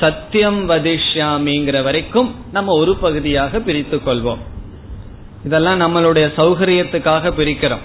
சத்தியம் 0.00 0.60
வதிஷ்யாமிங்கிற 0.70 1.82
வரைக்கும் 1.82 2.30
நம்ம 2.52 2.74
ஒரு 2.74 2.92
பகுதியாக 2.96 3.60
பிரித்துக் 3.60 4.06
கொள்வோம் 4.08 4.42
இதெல்லாம் 5.44 5.80
நம்மளுடைய 5.80 6.26
சௌகரியத்துக்காக 6.38 7.32
பிரிக்கிறோம். 7.38 7.84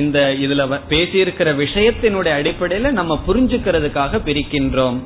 இந்த 0.00 0.18
இதுல 0.40 0.62
பேசியிருக்கிற 0.90 1.48
விஷயத்தினுடைய 1.62 2.32
அடிப்படையில 2.40 2.90
நம்ம 2.90 3.18
புரிஞ்சுக்கிறதுக்காக 3.26 4.20
பிரிக்கின்றோம். 4.28 4.98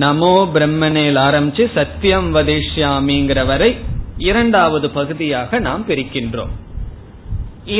நமோ 0.00 0.34
பிரம்மனேல் 0.54 1.18
ஆரம்பிச்சு 1.26 1.64
சத்தியம் 1.74 2.28
வதிஷ்யாமிங்கிற 2.34 3.42
வரை 3.46 3.70
இரண்டாவது 4.30 4.86
பகுதியாக 4.90 5.58
நாம் 5.66 5.84
பிரிக்கின்றோம். 5.88 6.52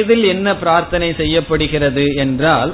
இதில் 0.01 0.25
என்ன 0.25 0.49
பிரார்த்தனை 0.57 1.09
செய்யப்படுகிறது 1.21 2.05
என்றால் 2.25 2.73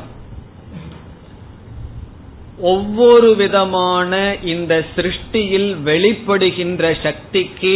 ஒவ்வொரு 2.73 3.29
விதமான 3.37 4.13
இந்த 4.53 4.73
சிருஷ்டியில் 4.97 5.71
வெளிப்படுகின்ற 5.89 6.93
சக்திக்கு 7.03 7.75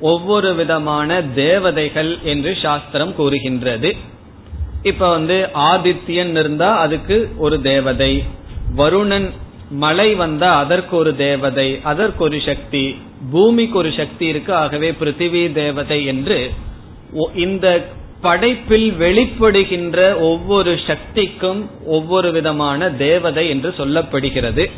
ஒவ்வொரு 0.00 0.54
விதமான 0.54 1.22
தேவதைகள் 1.22 2.18
என்று 2.22 2.56
சாஸ்திரம் 2.62 3.14
கூறுகின்றது. 3.14 3.96
இப்ப 4.82 5.08
வந்து 5.10 5.48
ஆதித்யன் 5.54 6.30
இருந்தா 6.30 6.76
அதுக்கு 6.76 7.28
ஒரு 7.36 7.62
தேவதை. 7.62 8.24
வருணன் 8.76 9.30
மழை 9.70 10.14
வந்தா 10.14 10.56
அதற்கு 10.58 10.96
ஒரு 10.96 11.16
தேவதை 11.16 11.80
அதற்கு 11.82 12.24
ஒரு 12.24 12.40
சக்தி 12.46 12.96
பூமிக்கு 13.30 13.78
ஒரு 13.78 13.92
சக்தி 13.92 14.26
இருக்கு 14.26 14.54
ஆகவே 14.54 14.90
பிருத்திவி 14.90 15.52
தேவதை 15.52 16.06
என்று 16.06 16.50
இந்த 17.34 17.66
படைப்பில் 18.20 18.92
வெளிப்படுகின்ற 18.92 19.98
ஒவ்வொரு 20.20 20.78
சக்திக்கும் 20.86 21.70
ஒவ்வொரு 21.86 22.32
விதமான 22.32 22.90
தேவதை 22.90 23.48
என்று 23.48 23.74
சொல்லப்படுகிறது. 23.78 24.70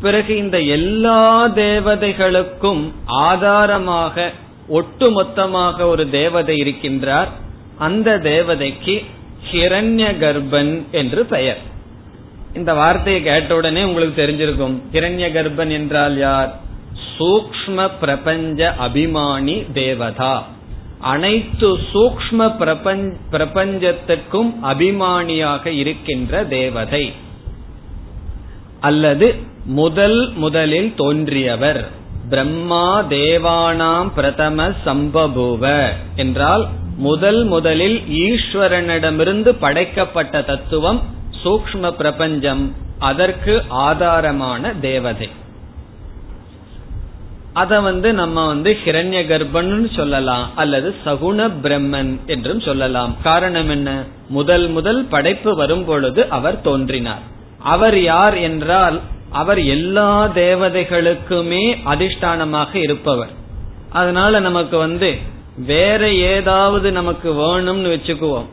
பிறகு 0.00 0.36
இந்த 0.36 0.60
எல்லா 0.60 1.48
தேவதைகளுக்கும் 1.48 2.92
ஆதாரமாக 3.06 4.32
ஒட்டுமொத்தமாக 4.72 5.80
ஒரு 5.80 6.10
தேவதை 6.10 6.56
இருக்கின்றார். 6.56 7.28
அந்த 7.78 8.18
தேவதைக்கு 8.18 9.04
ஹிரண்ய 9.52 10.18
கர்ப்பன் 10.18 10.90
என்று 10.90 11.26
பெயர். 11.26 11.58
இந்த 12.54 12.74
வார்த்தையை 12.74 13.22
கேட்ட 13.22 13.56
உடனே 13.56 13.82
உங்களுக்கு 13.82 14.26
தெரிஞ்சிருக்கும். 14.26 14.78
ஹிரண்ய 14.92 15.32
கர்ப்பன் 15.32 15.70
என்றால் 15.70 16.18
யார்? 16.18 16.60
சூக்ம 17.18 17.90
பிரபஞ்ச 18.00 18.74
அபிமானி 18.80 19.72
தேவதா. 19.72 20.48
அனைத்து 20.98 21.78
சூக்ம 21.92 22.48
பிரபஞ்சத்திற்கும் 23.32 24.54
அபிமானியாக 24.62 25.66
இருக்கின்ற 25.66 26.44
தேவதை. 26.44 27.12
அல்லது 28.80 29.54
முதல் 29.66 30.32
முதலில் 30.34 30.94
தோன்றியவர். 30.94 31.88
பிரம்மா 32.28 33.02
தேவானாம் 33.02 34.08
பிரதம 34.14 34.68
சம்பபூவ. 34.84 35.88
என்றால் 36.16 36.68
முதல் 36.96 37.44
முதலில் 37.44 37.98
ஈஸ்வரனிடமிருந்து 37.98 39.48
படைக்கப்பட்ட 39.48 40.42
தத்துவம் 40.42 41.02
சூக்ம 41.44 41.90
பிரபஞ்சம். 41.90 42.74
அதற்கு 42.98 43.64
ஆதாரமான 43.70 44.80
தேவதை. 44.80 45.28
அத 47.52 47.80
வந்து 47.80 48.12
நம்ம 48.12 48.46
வந்து 48.46 48.78
ஹிரண்ய 48.84 49.26
கர்ப்பன் 49.26 49.94
சொல்லலாம் 49.96 50.56
அல்லது 50.56 50.94
சகுண 51.04 51.50
பிரம்மன் 51.62 52.24
என்றும் 52.26 52.60
சொல்லலாம். 52.60 53.16
காரணம் 53.22 53.68
என்ன? 53.68 54.04
முதல் 54.28 54.68
முதல் 54.68 55.04
படைப்பு 55.04 55.54
வரும் 55.54 55.84
பொழுது 55.84 56.28
அவர் 56.28 56.60
தோன்றினார். 56.60 57.22
அவர் 57.58 58.02
யார் 58.02 58.34
என்றால் 58.34 59.00
அவர் 59.30 59.58
எல்லா 59.58 60.28
தேவதைகளுக்குமே 60.34 61.76
அதிஷ்டானமாக 61.86 62.74
இருப்பவர். 62.74 63.28
அதனால 63.90 64.40
நமக்கு 64.40 64.76
வந்து 64.76 65.16
வேற 65.56 66.12
ஏதாவது 66.12 66.92
நமக்கு 66.92 67.32
வேணும்னு 67.32 67.98
வச்சுக்குவோம். 67.98 68.46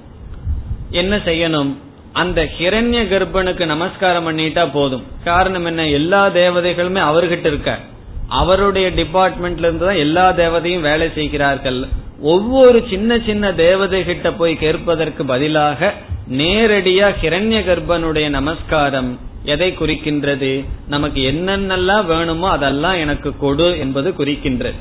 என்ன 0.89 1.15
செய்யணும்? 1.15 1.75
அந்த 2.11 2.43
ஹிரண்ய 2.43 3.07
கர்ப்பனுக்கு 3.07 3.65
நமஸ்காரம் 3.65 4.27
பண்ணிட்டா 4.27 4.69
போதும். 4.73 5.03
காரணம் 5.23 5.65
என்ன? 5.65 5.87
எல்லா 5.87 6.27
தேவதைகளுமே 6.27 6.99
அவர்கிட்ட 6.99 7.45
இருக்க 7.45 7.79
அவருடைய 8.27 8.89
டிபார்ட்மெண்ட்ல 8.89 9.57
இருந்து 9.57 9.85
தான் 9.85 9.95
எல்லா 9.95 10.31
தேவதையும் 10.31 10.81
வேலை 10.81 11.11
செய்கிறார்கள். 11.15 11.87
ஒவ்வொரு 12.19 12.85
சின்ன 12.89 13.19
சின்ன 13.25 13.53
தேவதை 13.53 14.03
கிட்ட 14.03 14.33
போய் 14.33 14.55
கேட்பதற்கு 14.55 15.25
பதிலாக 15.25 15.93
நேரடியா 16.31 17.15
ஹிரண்ய 17.21 17.63
கர்ப்பனுடைய 17.69 18.29
நமஸ்காரம் 18.29 19.19
எதை 19.43 19.75
குறிக்கின்றது? 19.79 20.65
நமக்கு 20.87 21.21
என்னென்னலாம் 21.31 22.05
வேணுமோ 22.05 22.49
அதெல்லாம் 22.49 22.93
எனக்கு 22.93 23.37
கொடு 23.37 23.79
என்பது 23.79 24.13
குறிக்கின்றது. 24.17 24.73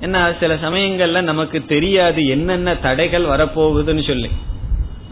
என்ன 0.00 0.32
சில 0.40 0.54
சமயங்கள்ல 0.54 1.20
நமக்கு 1.20 1.64
தெரியாது 1.64 2.26
என்னென்ன 2.26 2.76
தடைகள் 2.76 3.24
வரப்போகுதுன்னு 3.24 4.06
சொல்லி. 4.06 4.30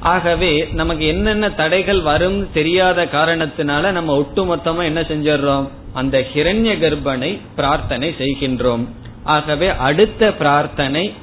ஆகவே 0.01 0.69
நமக்கு 0.73 1.07
என்னென்ன 1.07 1.51
தடைகள் 1.51 2.01
வரும் 2.01 2.49
தெரியாத 2.53 3.05
காரணத்தினால 3.05 3.91
நம்ம 3.91 4.19
ஒட்டுமொத்தமா 4.19 4.83
என்ன 4.83 5.01
செஞ்சிடறோம்? 5.01 5.69
அந்த 5.93 6.27
ஹிரண்ய 6.35 6.79
கர்ப்பனை 6.79 7.39
பிரார்த்தனை 7.57 8.15
செய்கின்றோம். 8.19 8.87
ஆகவே 9.25 9.69
அடுத்த 9.69 10.33
பிரார்த்தனை 10.33 11.15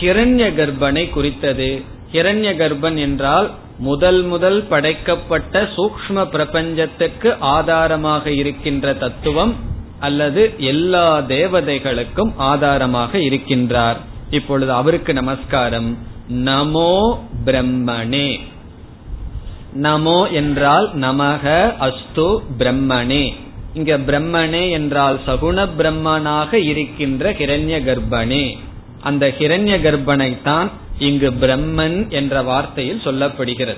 ஹிரண்ய 0.00 0.54
கர்ப்பனை 0.54 1.10
குறித்தது. 1.10 1.82
ஹிரண்ய 2.12 2.50
கர்ப்பன் 2.56 2.98
என்றால் 2.98 3.50
முதல் 3.78 4.22
முதல் 4.22 4.62
படைக்கப்பட்ட 4.62 5.68
சூக்ம 5.76 6.24
பிரபஞ்சத்துக்கு 6.24 7.36
ஆதாரமாக 7.38 8.30
இருக்கின்ற 8.30 8.94
தத்துவம் 8.94 9.54
அல்லது 10.00 10.54
எல்லா 10.58 11.18
தேவதைகளுக்கும் 11.18 12.32
ஆதாரமாக 12.36 13.18
இருக்கின்றார். 13.18 13.96
இப்பொழுது 14.30 14.72
அவருக்கு 14.72 15.12
நமஸ்காரம். 15.12 15.98
நமோ 16.28 17.18
பிரம்மணே. 17.44 18.40
நமோ 19.82 20.32
என்றால் 20.32 20.90
நமக 20.98 21.72
அஸ்து 21.78 22.38
பிரம்மணே. 22.58 23.34
இங்க 23.74 23.98
பிரம்மனே 23.98 24.70
என்றால் 24.70 25.20
சகுண 25.26 25.68
பிரம்மனாக 25.78 26.54
இருக்கின்ற 26.54 27.32
ஹிரண்ய 27.32 27.76
கர்ப்பனே 27.84 28.56
அந்த 29.02 29.34
ஹிரண்ய 29.38 29.74
கர்ப்பனை 29.82 30.42
தான் 30.42 30.70
இங்கு 30.98 31.30
பிரம்மன் 31.30 32.10
என்ற 32.10 32.42
வார்த்தையில் 32.42 33.04
சொல்லப்படுகிறது. 33.04 33.76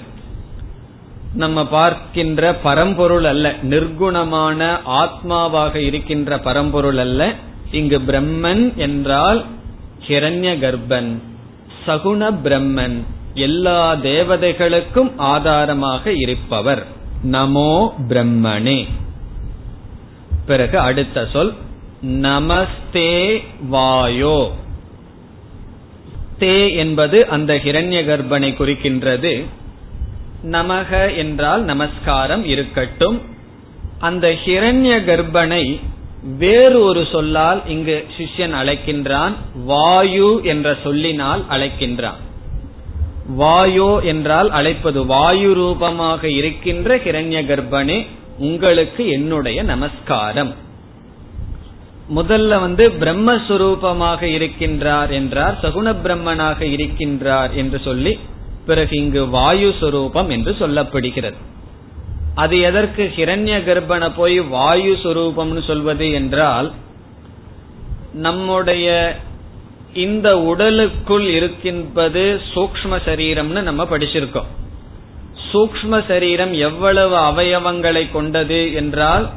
நம்ம 1.34 1.66
பார்க்கின்ற 1.66 2.54
பரம்பொருள் 2.54 3.24
அல்ல 3.24 3.54
நிர்குணமான 3.62 4.78
ஆத்மாவாக 4.86 5.74
இருக்கின்ற 5.74 6.38
பரம்பொருள் 6.38 6.98
அல்ல. 6.98 7.34
இங்கு 7.70 7.98
பிரம்மன் 7.98 8.74
என்றால் 8.74 9.44
ஹிரண்ய 10.08 10.58
கர்ப்பன் 10.58 11.18
சகுண 11.86 12.34
பிரம்மன் 12.44 13.02
எல்லா 13.34 13.94
தேவதைகளுக்கும் 13.94 15.12
ஆதாரமாக 15.16 16.12
இருப்பவர். 16.12 16.86
நமோ 17.24 17.90
பிரம்மனே. 18.08 18.88
பிறகு 20.46 20.78
அடுத்த 20.78 21.28
சொல் 21.32 21.54
நமஸ்தே 22.06 23.42
வாயோ. 23.72 24.50
தே 26.40 26.76
என்பது 26.76 27.26
அந்த 27.26 27.54
ஹிரண்ய 27.54 28.04
கர்ப்பனை 28.04 28.50
குறிக்கின்றது. 28.56 29.44
நமக 30.50 31.16
என்றால் 31.16 31.62
நமஸ்காரம் 31.62 32.44
இருக்கட்டும். 32.44 33.22
அந்த 33.98 34.28
ஹிரண்ய 34.44 35.04
கர்ப்பனை 35.04 35.80
வேறு 36.38 36.80
ஒரு 36.80 37.06
சொல்லால் 37.12 37.62
இங்கு 37.66 38.06
சிஷ்யன் 38.16 38.54
அழைக்கின்றான். 38.54 39.32
வாயு 39.54 40.40
என்ற 40.42 40.76
சொல்லினால் 40.82 41.44
அழைக்கின்றான். 41.50 42.18
வாயோ 43.38 44.02
என்றால் 44.02 44.50
அழைப்பது 44.50 45.06
வாயு 45.06 45.54
ரூபமாக 45.54 46.30
இருக்கின்ற 46.30 46.96
ஹிரண்ய 46.96 47.46
கர்ப்பனே 47.46 48.06
உங்களுக்கு 48.38 49.08
என்னுடைய 49.08 49.62
நமஸ்காரம். 49.62 50.54
முதல்ல 52.14 52.60
வந்து 52.60 52.90
பிரம்மஸ்வரூபமாக 52.90 54.20
இருக்கின்றார் 54.36 55.10
என்றார் 55.10 55.58
சகுண 55.62 55.94
பிரம்மனாக 56.04 56.60
இருக்கின்றார் 56.76 57.52
என்று 57.52 57.80
சொல்லி 57.84 58.18
பிறகு 58.66 58.96
இங்கு 58.96 59.28
வாயு 59.28 59.74
சுரூபம் 59.80 60.28
என்று 60.28 60.56
சொல்லப்படுகிறது. 60.60 61.38
அது 62.34 62.60
எதற்கு? 62.60 63.12
ஹிரண்ய 63.16 63.56
கர்ப்பனை 63.68 64.10
போய் 64.16 64.40
வாயு 64.40 64.98
சுரூபம்னு 65.02 65.64
சொல்வது 65.66 66.12
என்றால் 66.12 66.72
நம்முடைய 68.12 69.16
இந்த 69.94 70.38
உடலுக்குள் 70.38 71.26
இருக்கின்றது 71.28 72.40
சூக்ம 72.54 72.98
சரீரம்னு 73.06 73.60
நம்ம 73.60 73.84
படிச்சிருக்கோம். 73.84 74.50
சூக்ம 75.52 76.02
சரீரம் 76.08 76.52
எவ்வளவு 76.52 77.16
அவயவங்களை 77.16 78.10
கொண்டது 78.12 78.72
என்றால் 78.72 79.30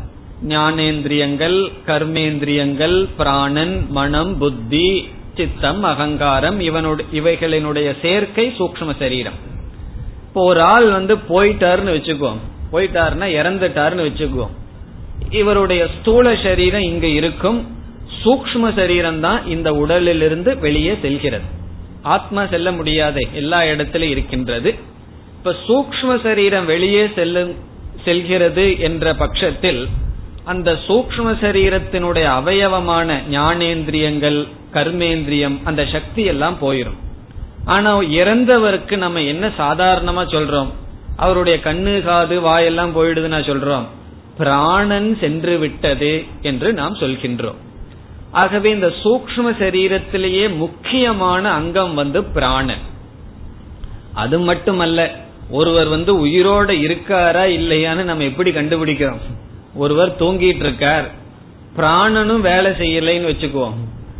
ஞானேந்திரியங்கள் 0.49 1.57
கர்மேந்திரியங்கள் 1.87 3.07
பிராணன் 3.17 3.75
மனம் 3.89 4.37
புத்தி 4.37 4.87
சித்தம் 5.35 5.83
அகங்காரம் 5.83 6.59
இவனுடைய 6.59 7.09
இவைகளினுடைய 7.19 7.89
சேர்க்கை 8.01 8.45
சூக்ம 8.59 8.95
சரீரம். 8.99 9.37
இப்போ 10.27 10.43
ஒரு 10.43 10.61
ஆள் 10.61 10.89
வந்து 10.89 11.13
போயிட்டாருன்னு 11.29 11.95
வச்சுக்குவோம் 11.97 12.41
போயிட்டாருன்னா 12.73 13.27
இறந்துட்டாருன்னு 13.39 14.07
வச்சுக்குவோம் 14.09 14.55
இவருடைய 15.29 15.87
ஸ்தூல 15.95 16.35
சரீரம் 16.35 16.85
இங்க 16.91 17.07
இருக்கும் 17.07 17.59
சூக்ம 18.23 18.73
சரீரம் 18.75 19.19
தான் 19.19 19.47
இந்த 19.47 19.73
உடலிலிருந்து 19.73 20.59
வெளியே 20.59 20.97
செல்கிறது. 21.01 21.47
ஆத்மா 22.01 22.45
செல்ல 22.45 22.71
முடியாதே 22.71 23.27
எல்லா 23.33 23.65
இடத்திலும் 23.65 24.09
இருக்கின்றது. 24.09 24.69
இப்ப 25.37 25.55
சூக்ம 25.67 26.21
சரீரம் 26.23 26.65
வெளியே 26.65 27.07
செல்லும் 27.15 27.51
செல்கிறது 28.05 28.79
என்ற 28.79 29.13
பட்சத்தில் 29.13 29.87
அந்த 30.43 30.71
சூக்ம 30.87 31.33
சரீரத்தினுடைய 31.41 32.23
அவயவமான 32.23 33.19
ஞானேந்திரியங்கள் 33.31 34.47
கர்மேந்திரியம் 34.73 35.59
அந்த 35.63 35.85
சக்தி 35.91 36.23
எல்லாம் 36.23 36.57
போயிரும். 36.61 36.99
ஆனா 37.65 37.99
இறந்தவருக்கு 37.99 38.97
நம்ம 38.97 39.21
என்ன 39.21 39.47
சாதாரணமா 39.47 40.23
சொல்றோம்? 40.27 40.69
அவருடைய 41.15 41.59
கண்ணு 41.63 42.01
காது 42.01 42.41
வாயெல்லாம் 42.41 42.95
போயிடுதுன்னா 42.95 43.39
சொல்றோம். 43.39 43.85
பிராணன் 44.37 45.17
சென்று 45.19 45.57
விட்டது 45.57 46.23
என்று 46.41 46.73
நாம் 46.73 46.95
சொல்கின்றோம். 46.95 47.55
ஆகவே 48.31 48.69
இந்த 48.69 48.87
சூக்ம 48.87 49.51
சரீரத்திலேயே 49.59 50.55
முக்கியமான 50.55 51.51
அங்கம் 51.51 51.93
வந்து 51.93 52.23
பிராணன். 52.23 52.89
அது 54.13 54.39
மட்டுமல்ல 54.39 55.15
ஒருவர் 55.49 55.87
வந்து 55.87 56.27
உயிரோட 56.27 56.67
இருக்காரா 56.67 57.43
இல்லையான்னு 57.57 58.03
நம்ம 58.03 58.23
எப்படி 58.23 58.51
கண்டுபிடிக்கிறோம்? 58.51 59.19
ஒருவர் 59.73 60.15
தூங்கிட்டு 60.19 60.59
இருக்கார் 60.59 61.11
பிராணனும் 61.77 62.39
வேலை 62.39 62.71
செய்யலைன்னு 62.71 63.27
வச்சுக்குவோம். 63.27 63.73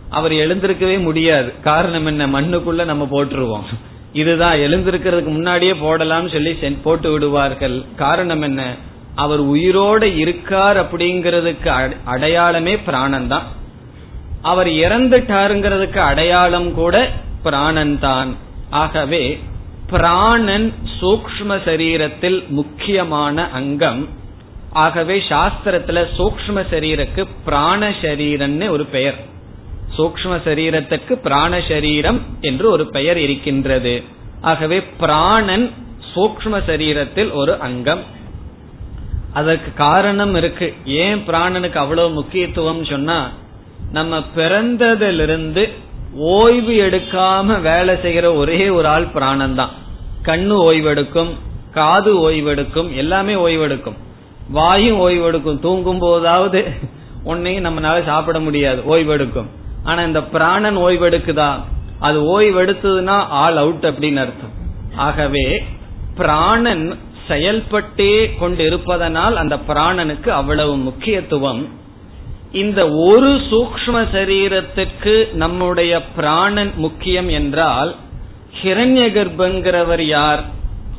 அவர் 0.10 0.32
எழுந்திருக்கவே 0.32 1.02
முடியாது. 1.02 1.54
காரணம் 1.62 2.06
என்ன? 2.06 2.28
மண்ணுக்குள்ள 2.28 2.86
நம்ம 2.86 3.08
போட்டுருவோம். 3.12 3.64
இதுதான் 4.14 4.58
எழுந்திருக்கிறதுக்கு 4.58 5.26
முன்னாடியே 5.26 5.72
போடலாம்னு 5.72 6.32
சொல்லி 6.32 6.54
போட்டு 6.54 7.12
விடுவார்கள். 7.12 7.86
காரணம் 7.96 8.42
என்ன? 8.42 8.76
அவர் 9.16 9.46
உயிரோட 9.46 10.18
இருக்கார் 10.18 10.78
அப்படிங்கறதுக்கு 10.78 11.94
அடையாளமே 12.04 12.78
பிராணன் 12.78 13.28
தான் 13.28 13.44
அவர் 14.42 14.68
இறந்துட்டாருங்கிறதுக்கு 14.68 15.98
அடையாளம் 15.98 16.74
கூட 16.74 17.10
பிராணன் 17.44 18.00
தான் 18.00 18.36
ஆகவே 18.70 19.40
பிராணன் 19.88 20.74
சூக்ம 21.02 21.48
சரீரத்தில் 21.48 22.48
முக்கியமான 22.48 23.50
அங்கம் 23.50 24.10
ஆகவே 24.74 25.24
சாஸ்திரத்துல 25.30 26.06
சூக்ம 26.18 26.66
சரீரக்கு 26.72 27.28
பிராண 27.46 27.90
சரீரம்னு 27.90 28.70
ஒரு 28.70 28.86
பெயர். 28.86 29.16
சூக்ம 29.98 30.40
சரீரத்துக்கு 30.46 31.12
பிராண 31.12 31.62
சரீரம் 31.68 32.22
என்று 32.42 32.70
ஒரு 32.70 32.86
பெயர் 32.88 33.18
இருக்கின்றது. 33.18 34.04
ஆகவே 34.42 34.84
பிராணன் 34.84 35.72
சூக்ம 36.16 36.62
சரீரத்தில் 36.68 37.32
ஒரு 37.32 37.60
அங்கம். 37.60 38.00
அதற்கு 39.34 39.74
காரணம் 39.74 40.36
இருக்கு. 40.36 40.74
ஏன் 40.86 41.24
பிராணனுக்கு 41.28 41.76
அவ்வளவு 41.76 42.10
முக்கியத்துவம் 42.10 42.86
சொன்னா 42.86 43.32
நம்ம 43.92 44.24
பிறந்ததிலிருந்து 44.36 45.70
ஓய்வு 46.16 46.74
எடுக்காம 46.74 47.62
வேலை 47.62 47.96
செய்கிற 48.02 48.34
ஒரே 48.34 48.70
ஒரு 48.70 48.88
ஆள் 48.88 49.06
பிராணன் 49.06 49.56
தான் 49.56 49.70
கண்ணு 50.26 50.56
ஓய்வெடுக்கும் 50.72 51.30
காது 51.72 52.30
ஓய்வெடுக்கும் 52.30 52.96
எல்லாமே 52.96 53.34
ஓய்வெடுக்கும். 53.34 53.96
வாயும் 54.52 55.00
ஓய்வெடுக்கும். 55.08 55.60
தூங்கும் 55.60 56.00
போதாவது 56.00 56.62
உன்னையும் 57.24 57.66
நம்மளால 57.66 58.06
சாப்பிட 58.06 58.40
முடியாது 58.40 58.82
ஓய்வெடுக்கும். 58.90 59.50
ஆனா 59.84 60.02
இந்த 60.04 60.24
பிராணன் 60.24 60.78
ஓய்வெடுக்குதா? 60.78 61.52
அது 62.00 62.42
ஓய்வெடுத்ததுன்னா 62.42 63.18
ஆல் 63.30 63.58
அவுட் 63.58 63.86
அப்படின்னு 63.86 64.16
அர்த்தம். 64.16 64.56
ஆகவே 64.96 65.64
பிராணன் 66.16 66.98
செயல்பட்டே 67.28 68.38
கொண்டு 68.40 68.66
இருப்பதனால் 68.66 69.36
அந்த 69.36 69.56
பிராணனுக்கு 69.68 70.30
அவ்வளவு 70.30 70.78
முக்கியத்துவம். 70.78 71.62
இந்த 72.52 72.90
ஒரு 72.90 73.30
சூக்ம 73.52 73.96
சரீரத்துக்கு 74.14 75.34
நம்முடைய 75.34 76.04
பிராணன் 76.16 76.72
முக்கியம் 76.76 77.30
என்றால் 77.30 77.96
ஹிரண்ய 78.64 79.06
கர்ப்பங்கிறவர் 79.18 80.02
யார்? 80.02 80.42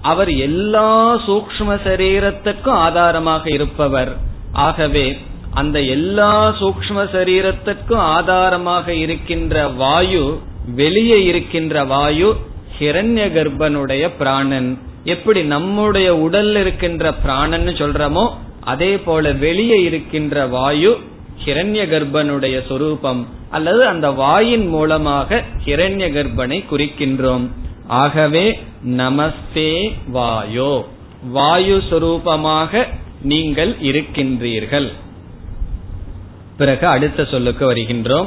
அவர் 0.02 0.30
எல்லா 0.46 1.16
சூக்ம 1.26 1.76
சரீரத்துக்கும் 1.86 2.78
ஆதாரமாக 2.86 3.50
இருப்பவர். 3.50 4.12
ஆகவே 4.52 5.18
அந்த 5.54 5.80
எல்லா 5.96 6.32
சூக்ம 6.60 7.04
சரீரத்துக்கும் 7.14 8.02
ஆதாரமாக 8.16 8.94
இருக்கின்ற 8.94 9.68
வாயு 9.82 10.24
வெளியே 10.80 11.24
இருக்கின்ற 11.24 11.84
வாயு 11.84 12.30
ஹிரண்ய 12.78 13.24
கர்ப்பனுடைய 13.36 14.10
பிராணன். 14.18 14.70
எப்படி 15.04 15.40
நம்முடைய 15.54 16.08
உடல்ல 16.14 16.60
இருக்கின்ற 16.60 17.12
பிராணன் 17.14 17.68
சொல்றமோ 17.80 18.26
அதே 18.64 18.92
போல 18.98 19.32
வெளியே 19.32 19.82
இருக்கின்ற 19.82 20.46
வாயு 20.46 20.92
ஹிரண்ய 21.44 21.82
கர்ப்பனுடைய 21.92 22.56
சொரூபம். 22.68 23.22
அல்லது 23.50 23.86
அந்த 23.86 24.10
வாயின் 24.10 24.66
மூலமாக 24.66 25.42
ஹிரண்ய 25.64 26.06
கர்ப்பனை 26.18 26.58
குறிக்கின்றோம். 26.70 27.46
ஆகவே 27.86 28.62
நமஸ்தே 28.86 29.92
வாயோ. 30.14 30.84
வாயு 31.28 31.82
சுரூபமாக 31.90 32.86
நீங்கள் 33.22 33.76
இருக்கின்றீர்கள். 33.82 34.92
பிறகு 36.56 36.86
அடுத்த 36.86 37.24
சொல்லுக்கு 37.24 37.72
வருகின்றோம். 37.72 38.26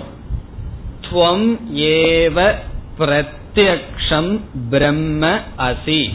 துவம் 1.01 1.59
ஏவ 1.73 2.55
பிரத்யக்ஷம் 2.99 4.39
பிரம்ம 4.69 5.39
அசி. 5.57 6.09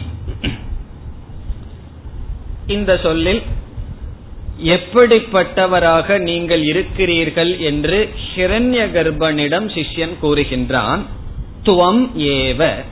இந்த 2.67 2.97
சொல்லில் 2.97 3.41
எப்படிப்பட்டவராக 4.63 6.19
நீங்கள் 6.19 6.63
இருக்கிறீர்கள் 6.63 7.57
என்று 7.57 8.09
ஹிரண்ய 8.35 8.91
கர்ப்பனிடம் 8.91 9.69
சிஷ்யன் 9.69 10.15
கூறுகின்றான். 10.21 10.99
துவம் 11.63 12.09
ஏவ. 12.15 12.83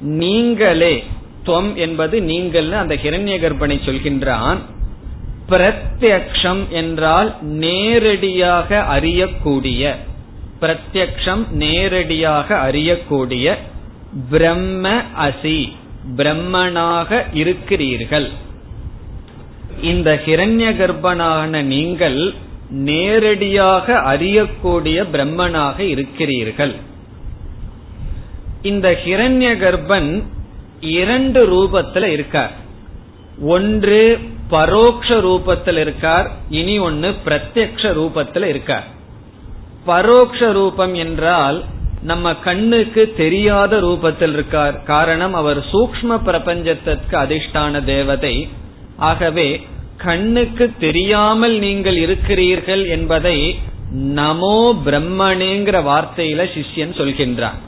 நீங்களே 0.00 1.04
துவம் 1.44 1.74
என்பது 1.74 2.22
நீங்கள் 2.22 2.72
அந்த 2.72 2.94
ஹிரண்ய 2.94 3.34
கர்ப்பனை 3.42 3.76
சொல்கின்றான். 3.84 4.58
பிரத்யக்ஷம் 5.48 6.68
என்றால் 6.68 7.36
நேரடியாக 7.40 8.84
அறியக்கூடிய 8.98 9.94
பிரத்யக்ஷம் 10.60 11.48
நேரடியாக 11.50 12.70
அறியக்கூடிய 12.70 13.56
பிரம்ம 14.30 15.02
அசி 15.18 15.72
பிரம்மனாக 16.16 17.22
இருக்கிறீர்கள். 17.32 18.30
இந்த 19.82 20.20
ஹிரண்ய 20.26 20.66
கர்ப்பனான 20.76 21.62
நீங்கள் 21.62 22.34
நேரடியாக 22.70 23.92
அறியக்கூடிய 23.94 25.04
பிரம்மனாக 25.12 25.78
இருக்கிறீர்கள். 25.78 26.74
இந்த 28.72 28.88
ஹிரண்ய 29.04 29.50
கர்ப்பன் 29.62 30.10
இரண்டு 30.98 31.40
ரூபத்துல 31.52 32.04
இருக்கார். 32.16 32.54
ஒன்று 33.54 34.00
பரோக்ஷ 34.50 35.08
ரூபத்தில் 35.26 35.78
இருக்கார் 35.84 36.28
இனி 36.58 36.74
ஒன்னு 36.88 37.08
பிரத்யக்ஷ 37.24 37.92
ரூபத்தில் 38.00 38.46
இருக்கார். 38.52 38.86
பரோக்ஷ 39.86 40.52
ரூபம் 40.58 40.94
என்றால் 41.04 41.58
நம்ம 42.02 42.32
கண்ணுக்கு 42.46 43.02
தெரியாத 43.16 43.72
ரூபத்தில் 43.80 44.32
இருக்கார். 44.32 44.76
காரணம் 44.92 45.34
அவர் 45.34 45.60
சூக்ம 45.72 46.18
பிரபஞ்சத்திற்கு 46.26 47.16
அதிஷ்டான 47.24 47.84
தேவதை. 47.84 48.36
ஆகவே 49.10 49.48
கண்ணுக்கு 50.04 50.66
தெரியாமல் 50.80 51.56
நீங்கள் 51.58 51.96
இருக்கிறீர்கள் 51.96 52.84
என்பதை 52.96 53.38
நமோ 54.18 54.58
பிரம்மணேங்கிற 54.86 55.76
வார்த்தையில 55.90 56.44
சிஷ்யன் 56.54 56.94
சொல்கின்றான். 57.00 57.58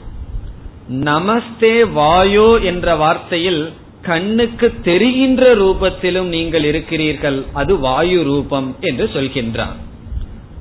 நமஸ்தே 0.89 1.83
வாயோ 1.95 2.63
என்ற 2.63 2.95
வார்த்தையில் 2.95 3.73
கண்ணுக்கு 4.01 4.73
தெரிகின்ற 4.83 5.55
ரூபத்திலும் 5.55 6.23
நீங்கள் 6.23 6.63
இருக்கிறீர்கள். 6.63 7.45
அது 7.53 7.79
வாயு 7.79 8.23
ரூபம் 8.23 8.75
என்று 8.81 9.09
சொல்கின்றான். 9.13 9.75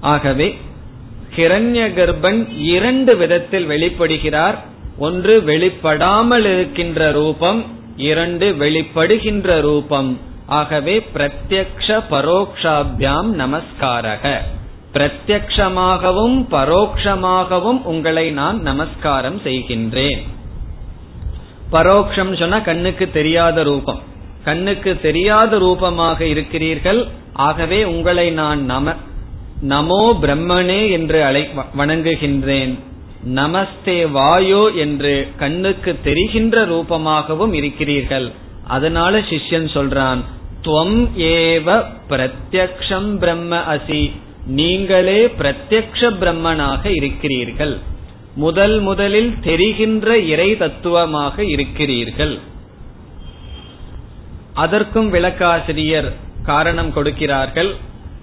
ஆகவே 0.00 0.58
ஹிரண்ய 1.36 1.92
கர்ப்பன் 1.94 2.58
இரண்டு 2.58 3.16
விதத்தில் 3.16 3.68
வெளிப்படுகிறார். 3.68 4.58
ஒன்று 4.98 5.42
வெளிப்படாமல் 5.46 6.52
இருக்கின்ற 6.52 7.10
ரூபம் 7.10 7.64
இரண்டு 7.96 8.56
வெளிப்படுகின்ற 8.58 9.60
ரூபம். 9.60 10.18
ஆகவே 10.46 11.06
பிரத்யக்ஷ 11.14 12.02
பரோக்ஷாபியாம் 12.10 13.30
நமஸ்காரக. 13.32 14.38
பிரத்யக்ஷமாகவும் 14.94 16.36
பரோக்ஷமாகவும் 16.50 17.82
உங்களை 17.82 18.30
நான் 18.30 18.60
நமஸ்காரம் 18.62 19.40
செய்கின்றேன். 19.44 20.22
பரோக்ஷம் 21.72 22.38
சொன்னா 22.38 22.58
கண்ணுக்கு 22.58 23.10
தெரியாத 23.10 23.62
ரூபம். 23.62 24.00
கண்ணுக்கு 24.44 25.00
தெரியாத 25.00 25.58
ரூபமாக 25.58 26.24
இருக்கிறீர்கள் 26.24 27.06
ஆகவே 27.32 27.84
உங்களை 27.84 28.30
நான் 28.30 28.64
நம 28.64 28.94
நமோ 29.68 30.02
பிரம்மனே 30.22 30.90
என்று 30.90 31.24
அழை 31.24 31.48
வணங்குகின்றேன். 31.78 32.74
நமஸ்தே 33.34 33.98
வாயோ 34.16 34.74
என்று 34.74 35.28
கண்ணுக்கு 35.38 35.96
தெரிகின்ற 36.04 36.66
ரூபமாகவும் 36.66 37.52
இருக்கிறீர்கள். 37.52 38.32
அதனால 38.66 39.18
சிஷ்யன் 39.18 39.68
சொல்றான் 39.76 40.20
துவம் 40.64 40.98
ஏவ 41.16 41.84
பிரத்யக்ஷம் 42.08 43.10
பிரம்ம 43.16 43.56
அசி. 43.74 44.02
நீங்களே 44.48 45.26
பிரத்யக்ஷ 45.26 46.10
பிரம்மனாக 46.20 46.86
இருக்கிறீர்கள். 46.86 47.78
முதல் 48.34 48.80
முதலில் 48.80 49.34
தெரிகின்ற 49.40 50.18
இறை 50.18 50.56
தத்துவமாக 50.56 51.44
இருக்கிறீர்கள். 51.44 52.38
அதற்கும் 54.54 55.12
விளக்காசிரியர் 55.12 56.12
காரணம் 56.44 56.92
கொடுக்கிறார்கள். 56.92 57.76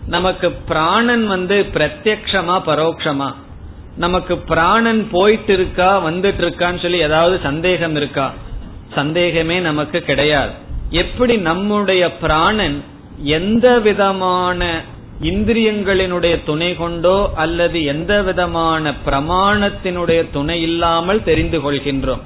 நமக்கு 0.08 0.52
பிராணன் 0.52 1.28
வந்து 1.28 1.66
பிரத்யக்ஷமா 1.74 2.58
பரோட்சமா 2.66 3.34
நமக்கு 3.98 4.38
பிராணன் 4.38 5.08
போயிட்டு 5.12 5.54
இருக்கா 5.54 6.06
வந்துட்டு 6.06 6.42
இருக்கான்னு 6.42 6.82
சொல்லி 6.82 6.98
ஏதாவது 6.98 7.40
சந்தேகம் 7.44 7.96
இருக்கா? 7.96 8.34
சந்தேகமே 8.96 9.60
நமக்கு 9.60 10.02
கிடையாது. 10.02 10.52
எப்படி 10.90 11.38
நம்முடைய 11.38 12.12
பிராணன் 12.12 12.84
எந்த 13.24 13.80
விதமான 13.80 14.82
இந்திரியங்களினுடைய 15.22 16.44
துணை 16.46 16.76
கொண்டோ 16.76 17.32
அல்லது 17.36 17.84
எந்த 17.84 18.22
விதமான 18.22 18.94
பிரமாணத்தினுடைய 19.06 20.26
துணை 20.32 20.62
இல்லாமல் 20.62 21.24
தெரிந்து 21.24 21.72
கொள்கின்றோம். 21.72 22.22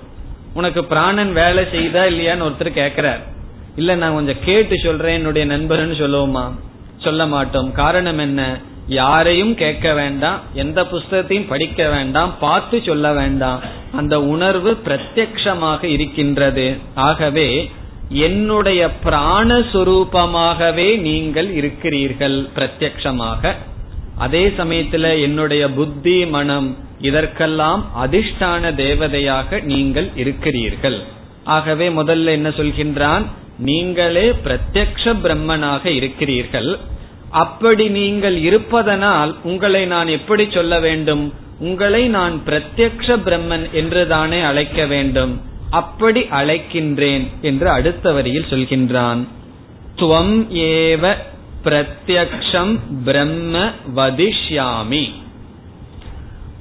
உனக்கு 0.53 0.83
பிராணன் 0.83 1.33
வேலை 1.33 1.63
செய்தா 1.71 2.03
இல்லையான்னு 2.03 2.51
ஒருத்தர் 2.51 2.69
கேட்கிறார் 2.69 3.19
இல்ல 3.75 3.95
நான் 3.95 4.13
கொஞ்சம் 4.13 4.43
கேட்டு 4.45 4.77
சொல்றேன் 4.83 5.15
என்னுடைய 5.15 5.57
நண்பர்னு 5.57 5.97
சொல்லுவோமா? 5.97 6.51
சொல்ல 6.97 7.25
மாட்டோம். 7.25 7.71
காரணம் 7.71 8.17
என்ன? 8.17 8.59
யாரையும் 8.87 9.55
கேட்க 9.55 9.93
வேண்டாம் 9.93 10.39
எந்த 10.53 10.83
புஸ்தகத்தையும் 10.83 11.47
படிக்க 11.47 11.89
வேண்டாம் 11.89 12.33
பார்த்து 12.39 12.81
சொல்ல 12.85 13.13
வேண்டாம். 13.13 13.59
அந்த 13.91 14.21
உணர்வு 14.21 14.77
பிரத்யக்ஷமாக 14.85 15.83
இருக்கின்றது. 15.83 16.77
ஆகவே 16.95 17.71
என்னுடைய 18.09 18.89
பிராணஸ்வரூபமாகவே 19.03 20.97
நீங்கள் 20.97 21.51
இருக்கிறீர்கள் 21.51 22.47
பிரத்யக்ஷமாக. 22.55 23.55
அதே 24.17 24.47
சமயத்துல 24.47 25.21
என்னுடைய 25.21 25.69
புத்தி 25.69 26.25
மனம் 26.25 26.77
இதற்கெல்லாம் 26.99 27.91
அதிர்ஷ்டான 28.01 28.75
தேவதையாக 28.75 29.63
நீங்கள் 29.63 30.09
இருக்கிறீர்கள். 30.15 31.03
ஆகவே 31.43 31.89
முதல்ல 31.89 32.25
என்ன 32.25 32.49
சொல்கின்றான்? 32.49 33.25
நீங்களே 33.57 34.29
பிரத்யக்ஷ 34.29 35.13
பிரம்மனாக 35.23 35.85
இருக்கிறீர்கள். 35.85 36.79
அப்படி 37.29 37.89
நீங்கள் 37.89 38.37
இருப்பதனால் 38.37 39.35
உங்களை 39.43 39.85
நான் 39.85 40.07
எப்படி 40.07 40.47
சொல்ல 40.51 40.79
வேண்டும்? 40.79 41.33
உங்களை 41.59 42.07
நான் 42.07 42.41
பிரத்யக்ஷ 42.45 43.17
பிரம்மன் 43.25 43.71
என்று 43.71 44.07
தானே 44.07 44.41
அழைக்க 44.41 44.85
வேண்டும். 44.85 45.48
அப்படி 45.69 46.21
அழைக்கின்றேன் 46.21 47.27
என்று 47.41 47.69
அடுத்த 47.69 48.11
வரியில் 48.11 48.45
சொல்கின்றான். 48.49 49.27
துவம் 49.95 50.45
ஏவ 50.53 51.13
பிரத்யக்ஷம் 51.63 52.79
பிரம்ம 53.05 53.69
வதிஷ்யாமி. 53.95 55.09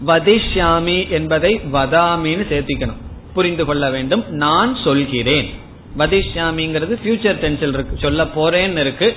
வதிஷ்யாமி 0.06 1.08
என்பதை 1.08 1.60
வதாமின்னு 1.72 2.46
சேர்த்திக்கணும். 2.50 3.00
புரிந்து 3.34 3.64
கொள்ள 3.64 3.90
வேண்டும். 3.90 4.24
நான் 4.28 4.76
சொல்கிறேன். 4.84 5.50
வதிஷ்யாமிங்கிறது 5.98 6.98
ஃபியூச்சர் 7.04 7.38
டென்சில் 7.40 7.68
இருக்கு. 7.68 7.98
சொல்ல 7.98 8.24
போறேன்னு 8.24 8.80
இருக்கு. 8.80 9.16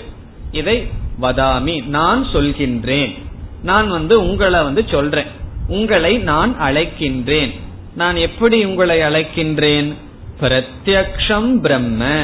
இதை 0.52 0.88
வதாமி. 1.22 1.86
நான் 1.86 2.26
சொல்கின்றேன். 2.26 3.18
நான் 3.64 3.89
வந்து 3.89 4.22
உங்களை 4.22 4.64
வந்து 4.64 4.86
சொல்றேன். 4.92 5.26
உங்களை 5.68 6.18
நான் 6.18 6.62
அழைக்கின்றேன். 6.62 7.60
நான் 7.96 8.16
எப்படி 8.16 8.66
உங்களை 8.66 9.00
அழைக்கின்றேன்? 9.00 9.94
பிரத்யக்ஷம் 10.39 11.52
பிரம்ம. 11.62 12.24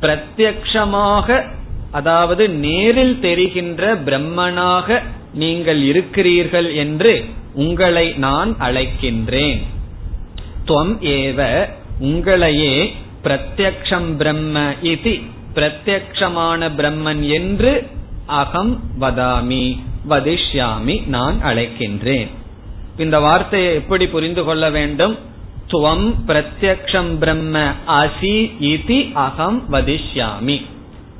பிரத்யக்ஷமாக 0.00 1.46
அதாவது 1.90 2.50
நேரில் 2.50 3.20
தெரிகின்ற 3.20 3.94
பிரம்மனாக 3.94 5.02
நீங்கள் 5.34 5.82
இருக்கிறீர்கள் 5.82 6.74
என்று 6.74 7.24
உங்களை 7.54 8.12
நான் 8.12 8.56
அழைக்கின்றேன். 8.60 9.60
துவம் 10.66 10.94
ஏவ 11.00 11.68
உங்களையே 12.00 12.92
பிரத்யக்ஷம் 13.24 14.16
பிரம்ம 14.16 14.74
இது 14.82 15.18
பிரத்யக்ஷமான 15.54 16.70
பிரம்மன் 16.76 17.28
என்று 17.28 17.86
அகம் 18.26 18.80
வதாமி 19.00 19.78
வதிஷ்யாமி 20.08 21.06
நான் 21.06 21.44
அழைக்கின்றேன். 21.44 22.30
இந்த 22.98 23.20
வார்த்தையை 23.20 23.74
எப்படி 23.74 24.08
புரிந்து 24.08 24.44
கொள்ள 24.44 24.70
வேண்டும்? 24.70 25.18
துவம் 25.66 26.14
பிரத்யக்ஷம் 26.26 27.18
பிரம்ம 27.18 27.72
அசி 27.88 28.50
இதி 28.60 29.12
அகம் 29.12 29.72
வதிஷ்யாமி. 29.72 30.64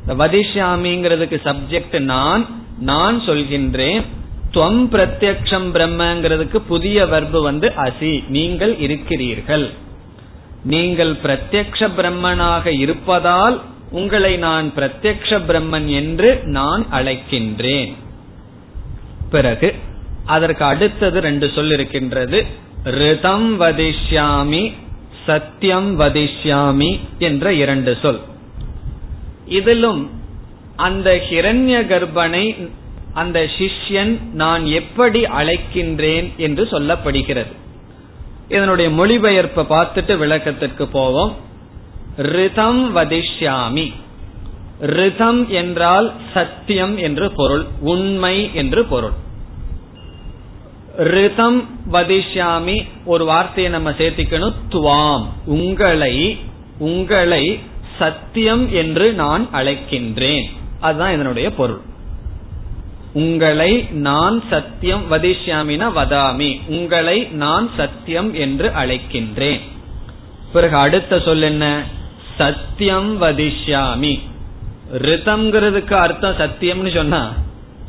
வதிஷ்யாமிங்கிறதுக்கு 0.09 1.39
சப்ஜெக்ட் 1.45 1.99
நான் 1.99 2.47
நான் 2.79 3.21
சொல்கின்றேன். 3.21 4.05
துவம் 4.53 4.87
பிரத்யக்ஷம் 4.91 5.69
பிரம்மங்கிறதுக்கு 5.75 6.57
புதிய 6.57 7.07
வர்பு 7.07 7.43
வந்து 7.43 7.73
அசி. 7.77 8.29
நீங்கள் 8.29 8.79
இருக்கிறீர்கள். 8.79 9.71
நீங்கள் 10.65 11.13
பிரத்யக்ஷ 11.13 11.89
பிரம்மனாக 11.97 12.67
இருப்பதால் 12.67 13.61
உங்களை 13.91 14.37
நான் 14.37 14.73
பிரத்யக்ஷ 14.77 15.41
பிரம்மன் 15.49 15.87
என்று 15.87 16.41
நான் 16.45 16.87
அழைக்கின்றேன். 16.93 17.93
பிறகு 19.31 19.75
அதற்கு 20.37 20.65
அடுத்தது 20.65 21.19
ரெண்டு 21.21 21.47
சொல் 21.55 21.73
இருக்கின்றது 21.73 22.39
ரிதம் 23.01 23.49
வதிஷ்யாமி 23.61 24.63
சத்தியம் 25.27 25.91
வதிஷ்யாமி 26.01 26.91
என்ற 27.19 27.53
இரண்டு 27.55 27.93
சொல். 28.03 28.21
இதிலும் 29.59 30.03
அந்த 30.77 31.09
ஹிரண்ய 31.31 31.79
கர்ப்பனை 31.93 32.45
அந்த 33.13 33.39
சிஷ்யன் 33.59 34.13
நான் 34.33 34.65
எப்படி 34.81 35.21
அழைக்கின்றேன் 35.39 36.29
என்று 36.37 36.65
சொல்லப்படுகிறது. 36.73 37.53
இதனுடைய 38.49 38.89
மொழிபெயர்ப்பை 38.91 39.65
பார்த்துட்டு 39.75 40.15
விளக்கத்திற்கு 40.19 40.85
போவோம். 40.87 41.33
ரிதம் 42.35 42.83
வதிஷ்யாமி. 42.97 43.87
ரிதம் 44.99 45.43
என்றால் 45.61 46.09
சத்தியம் 46.35 46.95
என்று 46.99 47.27
பொருள் 47.33 47.65
உண்மை 47.93 48.37
என்று 48.55 48.83
பொருள். 48.85 49.17
ரிதம் 50.99 51.69
வதிஷ்யாமி 51.93 52.89
ஒரு 53.05 53.25
வார்த்தையை 53.25 53.73
நம்ம 53.73 53.91
சேர்த்திக்கணும். 53.91 54.53
துவாம். 54.69 55.27
உங்களை 55.45 56.39
உங்களை 56.79 57.59
சத்தியம் 57.99 58.73
என்று 58.73 59.13
நான் 59.13 59.49
அழைக்கின்றேன். 59.53 60.45
அதுதான் 60.81 61.15
இதனுடைய 61.15 61.55
பொருள். 61.55 61.81
உங்களை 63.13 63.89
நான் 63.91 64.43
சத்தியம் 64.51 65.13
வதிஷ்யாமினா 65.13 65.91
வதாமி. 65.97 66.61
உங்களை 66.67 67.23
நான் 67.23 67.71
சத்தியம் 67.77 68.35
என்று 68.35 68.69
அழைக்கின்றேன். 68.69 69.61
பிறகு 70.53 70.77
அடுத்த 70.77 71.21
சொல் 71.21 71.43
என்ன? 71.43 71.85
சத்தியம் 72.39 73.23
வதிஷ்யாமி. 73.23 74.21
ரிதம்ங்கிறதுக்கு 74.93 75.93
அர்த்தம் 75.93 76.37
சத்தியம்னு 76.37 76.95
சொன்னா 76.95 77.33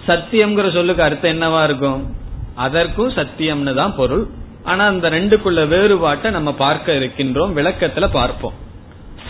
சத்தியம்ங்கிற 0.08 0.74
சொல்லுக்கு 0.74 1.04
அர்த்தம் 1.04 1.42
என்னவா 1.42 1.64
இருக்கும்? 1.64 2.20
அதற்கும் 2.66 3.16
சத்தியம்னு 3.18 3.74
தான் 3.80 3.96
பொருள். 4.00 4.26
ஆனா 4.72 4.84
அந்த 4.94 5.06
ரெண்டுக்குள்ள 5.16 5.62
வேறுபாட்டை 5.74 6.30
நம்ம 6.36 6.50
பார்க்க 6.64 6.98
இருக்கின்றோம் 7.00 7.56
விளக்கத்துல 7.60 8.08
பார்ப்போம். 8.20 8.58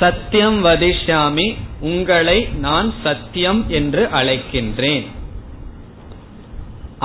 சத்தியம் 0.02 0.58
வதிஷாமி 0.66 1.48
உங்களை 1.90 2.40
நான் 2.66 2.90
சத்தியம் 3.04 3.62
என்று 3.80 4.04
அழைக்கின்றேன். 4.20 5.06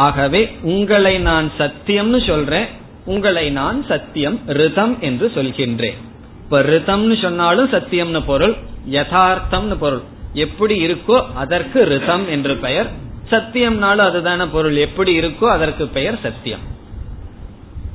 ஆகவே 0.06 0.42
உங்களை 0.72 1.14
நான் 1.28 1.48
சத்தியம்னு 1.60 2.20
சொல்றேன் 2.30 2.68
உங்களை 3.14 3.46
நான் 3.60 3.78
சத்தியம் 3.90 4.38
ரிதம் 4.58 4.94
என்று 5.08 5.26
சொல்கின்றேன். 5.36 5.98
இப்ப 6.42 6.60
ரிதம்னு 6.72 7.16
சொன்னாலும் 7.22 7.70
சத்தியம்னு 7.74 8.22
பொருள் 8.30 8.54
யதார்த்தம்னு 8.96 9.76
பொருள். 9.84 10.04
எப்படி 10.44 10.74
இருக்கோ 10.86 11.16
அதற்கு 11.42 11.78
ரிதம் 11.92 12.24
என்று 12.34 12.54
பெயர். 12.64 12.88
சத்தியம்னாலும் 13.30 14.08
அதுதான 14.08 14.48
பொருள். 14.52 14.76
எப்படி 14.76 15.18
இருக்கோ 15.20 15.44
அதற்கு 15.44 15.86
பெயர் 15.86 16.18
சத்தியம். 16.22 16.64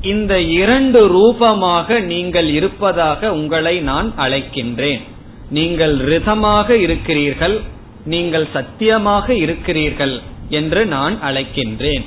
இந்த 0.01 0.41
இரண்டு 0.41 1.07
ரூபமாக 1.07 1.99
நீங்கள் 1.99 2.49
இருப்பதாக 2.49 3.33
உங்களை 3.33 3.79
நான் 3.79 4.13
அழைக்கின்றேன். 4.17 5.01
நீங்கள் 5.49 5.97
ரிதமாக 5.97 6.69
இருக்கிறீர்கள் 6.69 7.61
நீங்கள் 8.05 8.47
சத்தியமாக 8.53 9.33
இருக்கிறீர்கள் 9.33 10.19
என்று 10.49 10.85
நான் 10.85 11.15
அழைக்கின்றேன். 11.23 12.05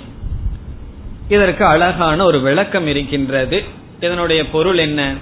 இதற்கு 1.28 1.64
அழகான 1.64 2.24
ஒரு 2.24 2.40
விளக்கம் 2.40 2.86
இருக்கின்றது. 2.86 3.62
இதனுடைய 4.00 4.46
பொருள் 4.46 4.78
என்ன? 4.78 5.14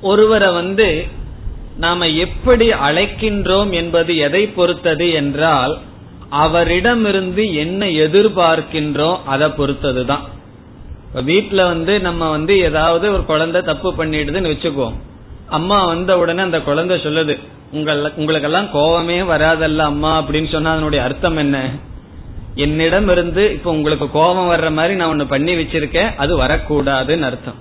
ஒருவரை 0.00 0.52
வந்து 0.52 1.06
நாம 1.78 2.08
எப்படி 2.08 2.68
அழைக்கின்றோம் 2.70 3.70
என்பது 3.70 4.16
எதை 4.16 4.46
பொறுத்தது 4.46 5.10
என்றால் 5.10 5.78
அவரிடமிருந்து 6.32 7.54
என்ன 7.54 7.86
எதிர்பார்க்கின்றோம் 7.86 9.18
அதை 9.26 9.48
பொறுத்ததுதான். 9.48 10.24
வீட்டுல 11.14 11.62
வந்து 11.62 12.00
நம்ம 12.00 12.30
வந்து 12.30 12.58
ஏதாவது 12.58 13.12
ஒரு 13.12 13.24
குழந்தை 13.24 13.62
தப்பு 13.62 13.92
பண்ணிடுதுன்னு 13.92 14.52
வச்சுக்குவோம். 14.52 14.94
அம்மா 15.48 15.86
வந்த 15.86 16.18
உடனே 16.18 16.42
அந்த 16.42 16.60
குழந்தை 16.60 16.96
சொல்லுது 16.96 17.38
உங்கள் 17.72 18.12
உங்களுக்கெல்லாம் 18.16 18.70
கோபமே 18.72 19.20
வராதல்ல 19.20 19.76
அம்மா 19.76 20.22
அப்படின்னு 20.22 20.48
சொன்னா 20.48 20.72
அதனுடைய 20.72 21.04
அர்த்தம் 21.04 21.36
என்ன? 21.36 21.70
என்னிடம் 22.54 23.08
இருந்து 23.08 23.52
இப்ப 23.52 23.70
உங்களுக்கு 23.70 24.10
கோபம் 24.10 24.50
வர்ற 24.50 24.72
மாதிரி 24.72 24.94
நான் 24.94 25.20
ஒண்ணு 25.20 25.24
பண்ணி 25.24 25.54
வச்சிருக்கேன் 25.54 26.16
அது 26.16 26.38
வரக்கூடாதுன்னு 26.38 27.20
அர்த்தம். 27.20 27.58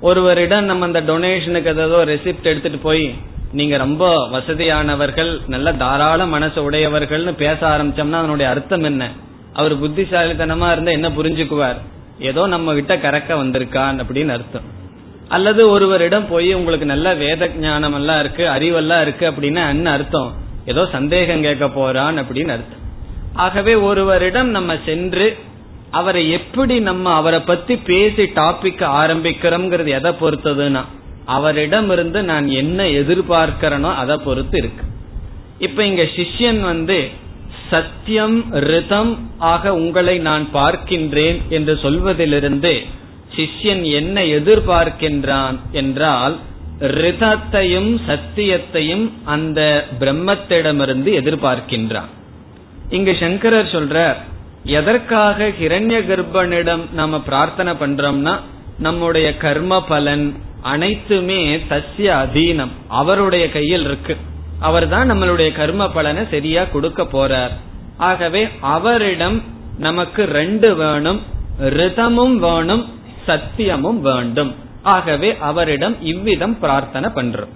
ஒருவரிடம் 0.00 0.64
நம்ம 0.64 0.84
அந்த 0.84 1.00
டொனேஷனுக்கு 1.00 1.66
ஏதாவது 1.66 2.14
ரெசிப்ட் 2.14 2.42
எடுத்துட்டு 2.42 2.78
போய் 2.78 3.14
நீங்க 3.52 3.76
ரொம்ப 3.76 4.28
வசதியானவர்கள் 4.32 5.40
நல்ல 5.46 5.72
தாராள 5.72 6.26
மனசு 6.26 6.70
உடையவர்கள்னு 6.70 7.32
பேச 7.32 7.58
ஆரம்பிச்சோம்னா 7.68 8.20
அதனுடைய 8.22 8.50
அர்த்தம் 8.50 8.82
என்ன? 8.82 9.10
அவர் 9.52 9.74
புத்திசாலித்தனமா 9.82 10.68
இருந்தா 10.72 10.90
என்ன 10.90 11.08
புரிஞ்சுக்குவார்? 11.08 11.78
ஏதோ 12.18 12.46
நம்ம 12.46 12.74
கிட்ட 12.74 12.96
கறக்க 12.96 13.30
வந்திருக்கான் 13.42 13.98
அப்படின்னு 14.02 14.28
அர்த்தம். 14.28 14.66
அல்லது 15.28 15.70
ஒருவரிடம் 15.70 16.28
போய் 16.28 16.54
உங்களுக்கு 16.54 16.86
நல்ல 16.86 17.14
வேத 17.14 17.48
ஞானம் 17.48 17.94
எல்லாம் 17.94 18.20
இருக்கு 18.20 18.44
அறிவெல்லாம் 18.46 19.00
இருக்கு 19.00 19.30
அப்படின்னா 19.30 19.68
என்ன 19.68 19.92
அர்த்தம்? 19.92 20.32
ஏதோ 20.66 20.88
சந்தேகம் 20.92 21.42
கேட்க 21.42 21.68
போறான் 21.68 22.18
அப்படின்னு 22.18 22.54
அர்த்தம். 22.56 22.82
ஆகவே 23.34 23.74
ஒருவரிடம் 23.74 24.48
நம்ம 24.48 24.76
சென்று 24.86 25.36
அவரை 25.90 26.30
எப்படி 26.30 26.80
நம்ம 26.80 27.14
அவரை 27.14 27.40
பத்தி 27.40 27.76
பேசி 27.76 28.22
டாபிக் 28.22 28.82
ஆரம்பிக்கிறோம்ங்கிறது 29.02 29.90
எதை 29.98 30.12
பொறுத்ததுன்னா 30.20 30.82
அவரிடம் 31.24 31.90
இருந்து 31.90 32.22
நான் 32.22 32.48
என்ன 32.48 32.84
எதிர்பார்க்கிறனோ 32.84 33.94
அதை 33.94 34.16
பொறுத்து 34.16 34.58
இருக்கு. 34.58 34.84
இப்ப 35.58 35.84
இங்க 35.84 36.02
சிஷ்யன் 36.02 36.60
வந்து 36.60 37.08
சத்தியம் 37.70 38.44
ரிதம் 38.50 39.30
ஆக 39.38 39.74
உங்களை 39.74 40.18
நான் 40.18 40.48
பார்க்கின்றேன் 40.54 41.38
என்று 41.48 41.78
சொல்வதிலிருந்து 41.82 42.82
சிஷ்யன் 43.36 43.82
என்ன 43.82 44.20
எதிர்பார்க்கின்றான் 44.22 45.56
என்றால் 45.72 46.38
ரிதத்தையும் 46.78 48.00
சத்தியத்தையும் 48.08 49.10
அந்த 49.24 49.84
பிரம்மத்திடமிருந்து 50.00 51.10
எதிர்பார்க்கின்றான். 51.22 52.10
இங்கு 52.90 53.16
சங்கரர் 53.20 53.72
சொல்றார் 53.72 54.16
எதற்காக 54.64 55.48
ஹிரண்ய 55.60 55.98
கர்ப்பனிடம் 56.08 56.82
நாம 56.92 57.20
பிரார்த்தனை 57.20 57.72
பண்றோம்னா 57.72 58.40
நம்முடைய 58.82 59.28
கர்ம 59.36 59.84
பலன் 59.84 60.24
அனைத்துமே 60.62 61.40
சசிய 61.56 62.08
அதீனம். 62.22 62.72
அவருடைய 62.88 63.44
கையில் 63.50 63.84
இருக்கு. 63.84 64.16
அவர் 64.60 64.86
தான் 64.88 65.10
நம்மளுடைய 65.10 65.52
கர்ம 65.52 65.90
பலனை 65.90 66.24
சரியா 66.30 66.62
கொடுக்க 66.64 67.02
போறார். 67.02 67.54
ஆகவே 67.96 68.42
அவரிடம் 68.60 69.38
நமக்கு 69.78 70.24
ரெண்டு 70.24 70.74
வேணும். 70.74 71.20
ரிதமும் 71.58 72.36
வேணும் 72.38 72.84
சத்தியமும் 73.26 74.00
வேண்டும். 74.00 74.54
ஆகவே 74.82 75.36
அவரிடம் 75.40 75.96
இவ்விதம் 76.02 76.58
பிரார்த்தனை 76.58 77.08
பண்றோம். 77.14 77.52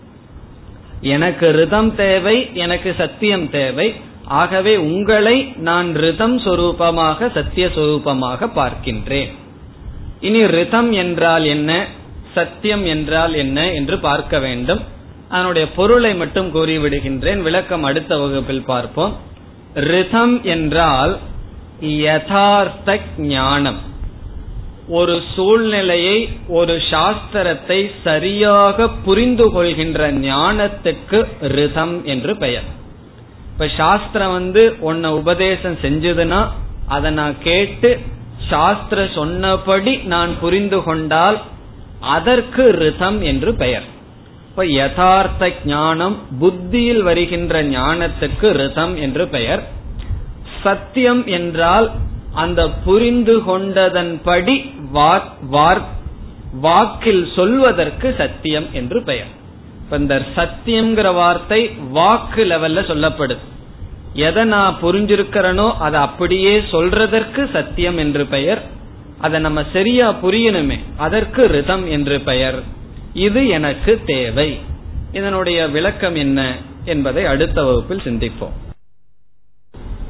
எனக்கு 1.01 1.47
ரிதம் 1.51 1.95
தேவை 1.95 2.37
எனக்கு 2.55 2.95
சத்தியம் 2.99 3.51
தேவை. 3.51 3.89
ஆகவே 4.25 4.77
உங்களை 4.77 5.37
நான் 5.57 5.95
ரிதம் 5.95 6.39
சொரூபமாக 6.39 7.33
சத்திய 7.35 7.67
சொரூபமாக 7.67 8.49
பார்க்கின்றேன். 8.55 9.33
இனி 10.27 10.43
ரிதம் 10.57 10.91
என்றால் 11.05 11.45
என்ன? 11.55 11.71
சத்தியம் 12.35 12.85
என்றால் 12.95 13.35
என்ன 13.35 13.59
என்று 13.73 13.97
பார்க்க 13.99 14.39
வேண்டும். 14.39 14.83
அதனுடைய 15.29 15.67
பொருளை 15.79 16.13
மட்டும் 16.15 16.49
கூறிவிடுகின்றேன். 16.55 17.41
விளக்கம் 17.41 17.83
அடுத்த 17.83 18.13
வகுப்பில் 18.19 18.69
பார்ப்போம். 18.73 19.15
ரிதம் 19.91 20.37
என்றால் 20.55 21.13
யதார்த்த 22.05 22.99
ஞானம். 23.33 23.81
ஒரு 24.89 25.15
சூழ்நிலையை 25.35 26.19
ஒரு 26.59 26.75
சாஸ்திரத்தை 26.91 27.79
சரியாக 28.05 28.89
புரிந்து 29.07 29.47
கொள்கின்ற 29.53 30.01
ஞானத்துக்கு 30.27 31.19
ரிதம் 31.57 31.97
என்று 32.05 32.35
பெயர். 32.37 32.69
இப்ப 33.53 33.69
சாஸ்திரம் 33.77 34.33
வந்து 34.33 34.63
உன்னை 34.81 35.11
உபதேசம் 35.21 35.77
செஞ்சதுன்னா 35.83 36.41
அதை 36.87 37.11
நான் 37.11 37.37
கேட்டு 37.43 37.91
சாஸ்திர 38.51 39.01
சொன்னபடி 39.19 39.93
நான் 40.15 40.33
புரிந்து 40.43 40.79
கொண்டால் 40.89 41.39
அதற்கு 42.17 42.65
ரிதம் 42.83 43.19
என்று 43.31 43.53
பெயர். 43.63 43.87
இப்ப 44.51 44.67
யதார்த்த 44.73 45.49
ஞானம் 45.71 46.17
புத்தியில் 46.41 47.03
வருகின்ற 47.03 47.63
ஞானத்துக்கு 47.73 48.51
ரிதம் 48.61 48.95
என்று 49.07 49.25
பெயர். 49.29 49.63
சத்தியம் 50.65 51.23
என்றால் 51.39 51.89
அந்த 52.43 52.61
புரிந்து 52.87 53.35
கொண்டதன்படி 53.49 54.57
வாக்கில் 56.65 57.25
சொல்வதற்கு 57.35 58.09
சத்தியம் 58.19 58.69
என்று 58.81 58.99
பெயர். 59.11 59.33
இப்ப 59.83 59.99
இந்த 60.03 60.17
சத்தியம்ங்கிற 60.37 61.09
வார்த்தை 61.21 61.61
வாக்கு 61.99 62.45
லெவல்ல 62.53 62.81
சொல்லப்படுது. 62.91 63.45
எதை 64.17 64.45
நான் 64.45 64.79
புரிஞ்சிருக்கிறனோ 64.83 65.73
அதை 65.87 66.01
அப்படியே 66.01 66.59
சொல்றதற்கு 66.59 67.43
சத்தியம் 67.53 67.99
என்று 67.99 68.27
பெயர். 68.27 68.63
அதை 69.21 69.41
நம்ம 69.41 69.65
சரியா 69.73 70.13
புரியணுமே 70.13 70.79
அதற்கு 70.97 71.47
ரிதம் 71.47 71.87
என்று 71.87 72.21
பெயர். 72.21 72.59
இது 73.15 73.49
எனக்கு 73.49 74.01
தேவை. 74.07 74.59
இதனுடைய 75.13 75.69
விளக்கம் 75.69 76.15
என்ன 76.15 76.41
என்பதை 76.85 77.25
அடுத்த 77.25 77.65
வகுப்பில் 77.65 78.07
சிந்திப்போம். 78.07 78.57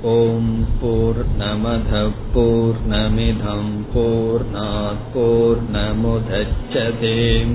ஓம் 0.02 0.66
போர் 0.80 1.22
நமத 1.38 2.10
போர் 2.34 2.80
நமிதம் 2.90 3.72
போர் 5.14 5.62
நமுதச்சதேம் 5.72 7.54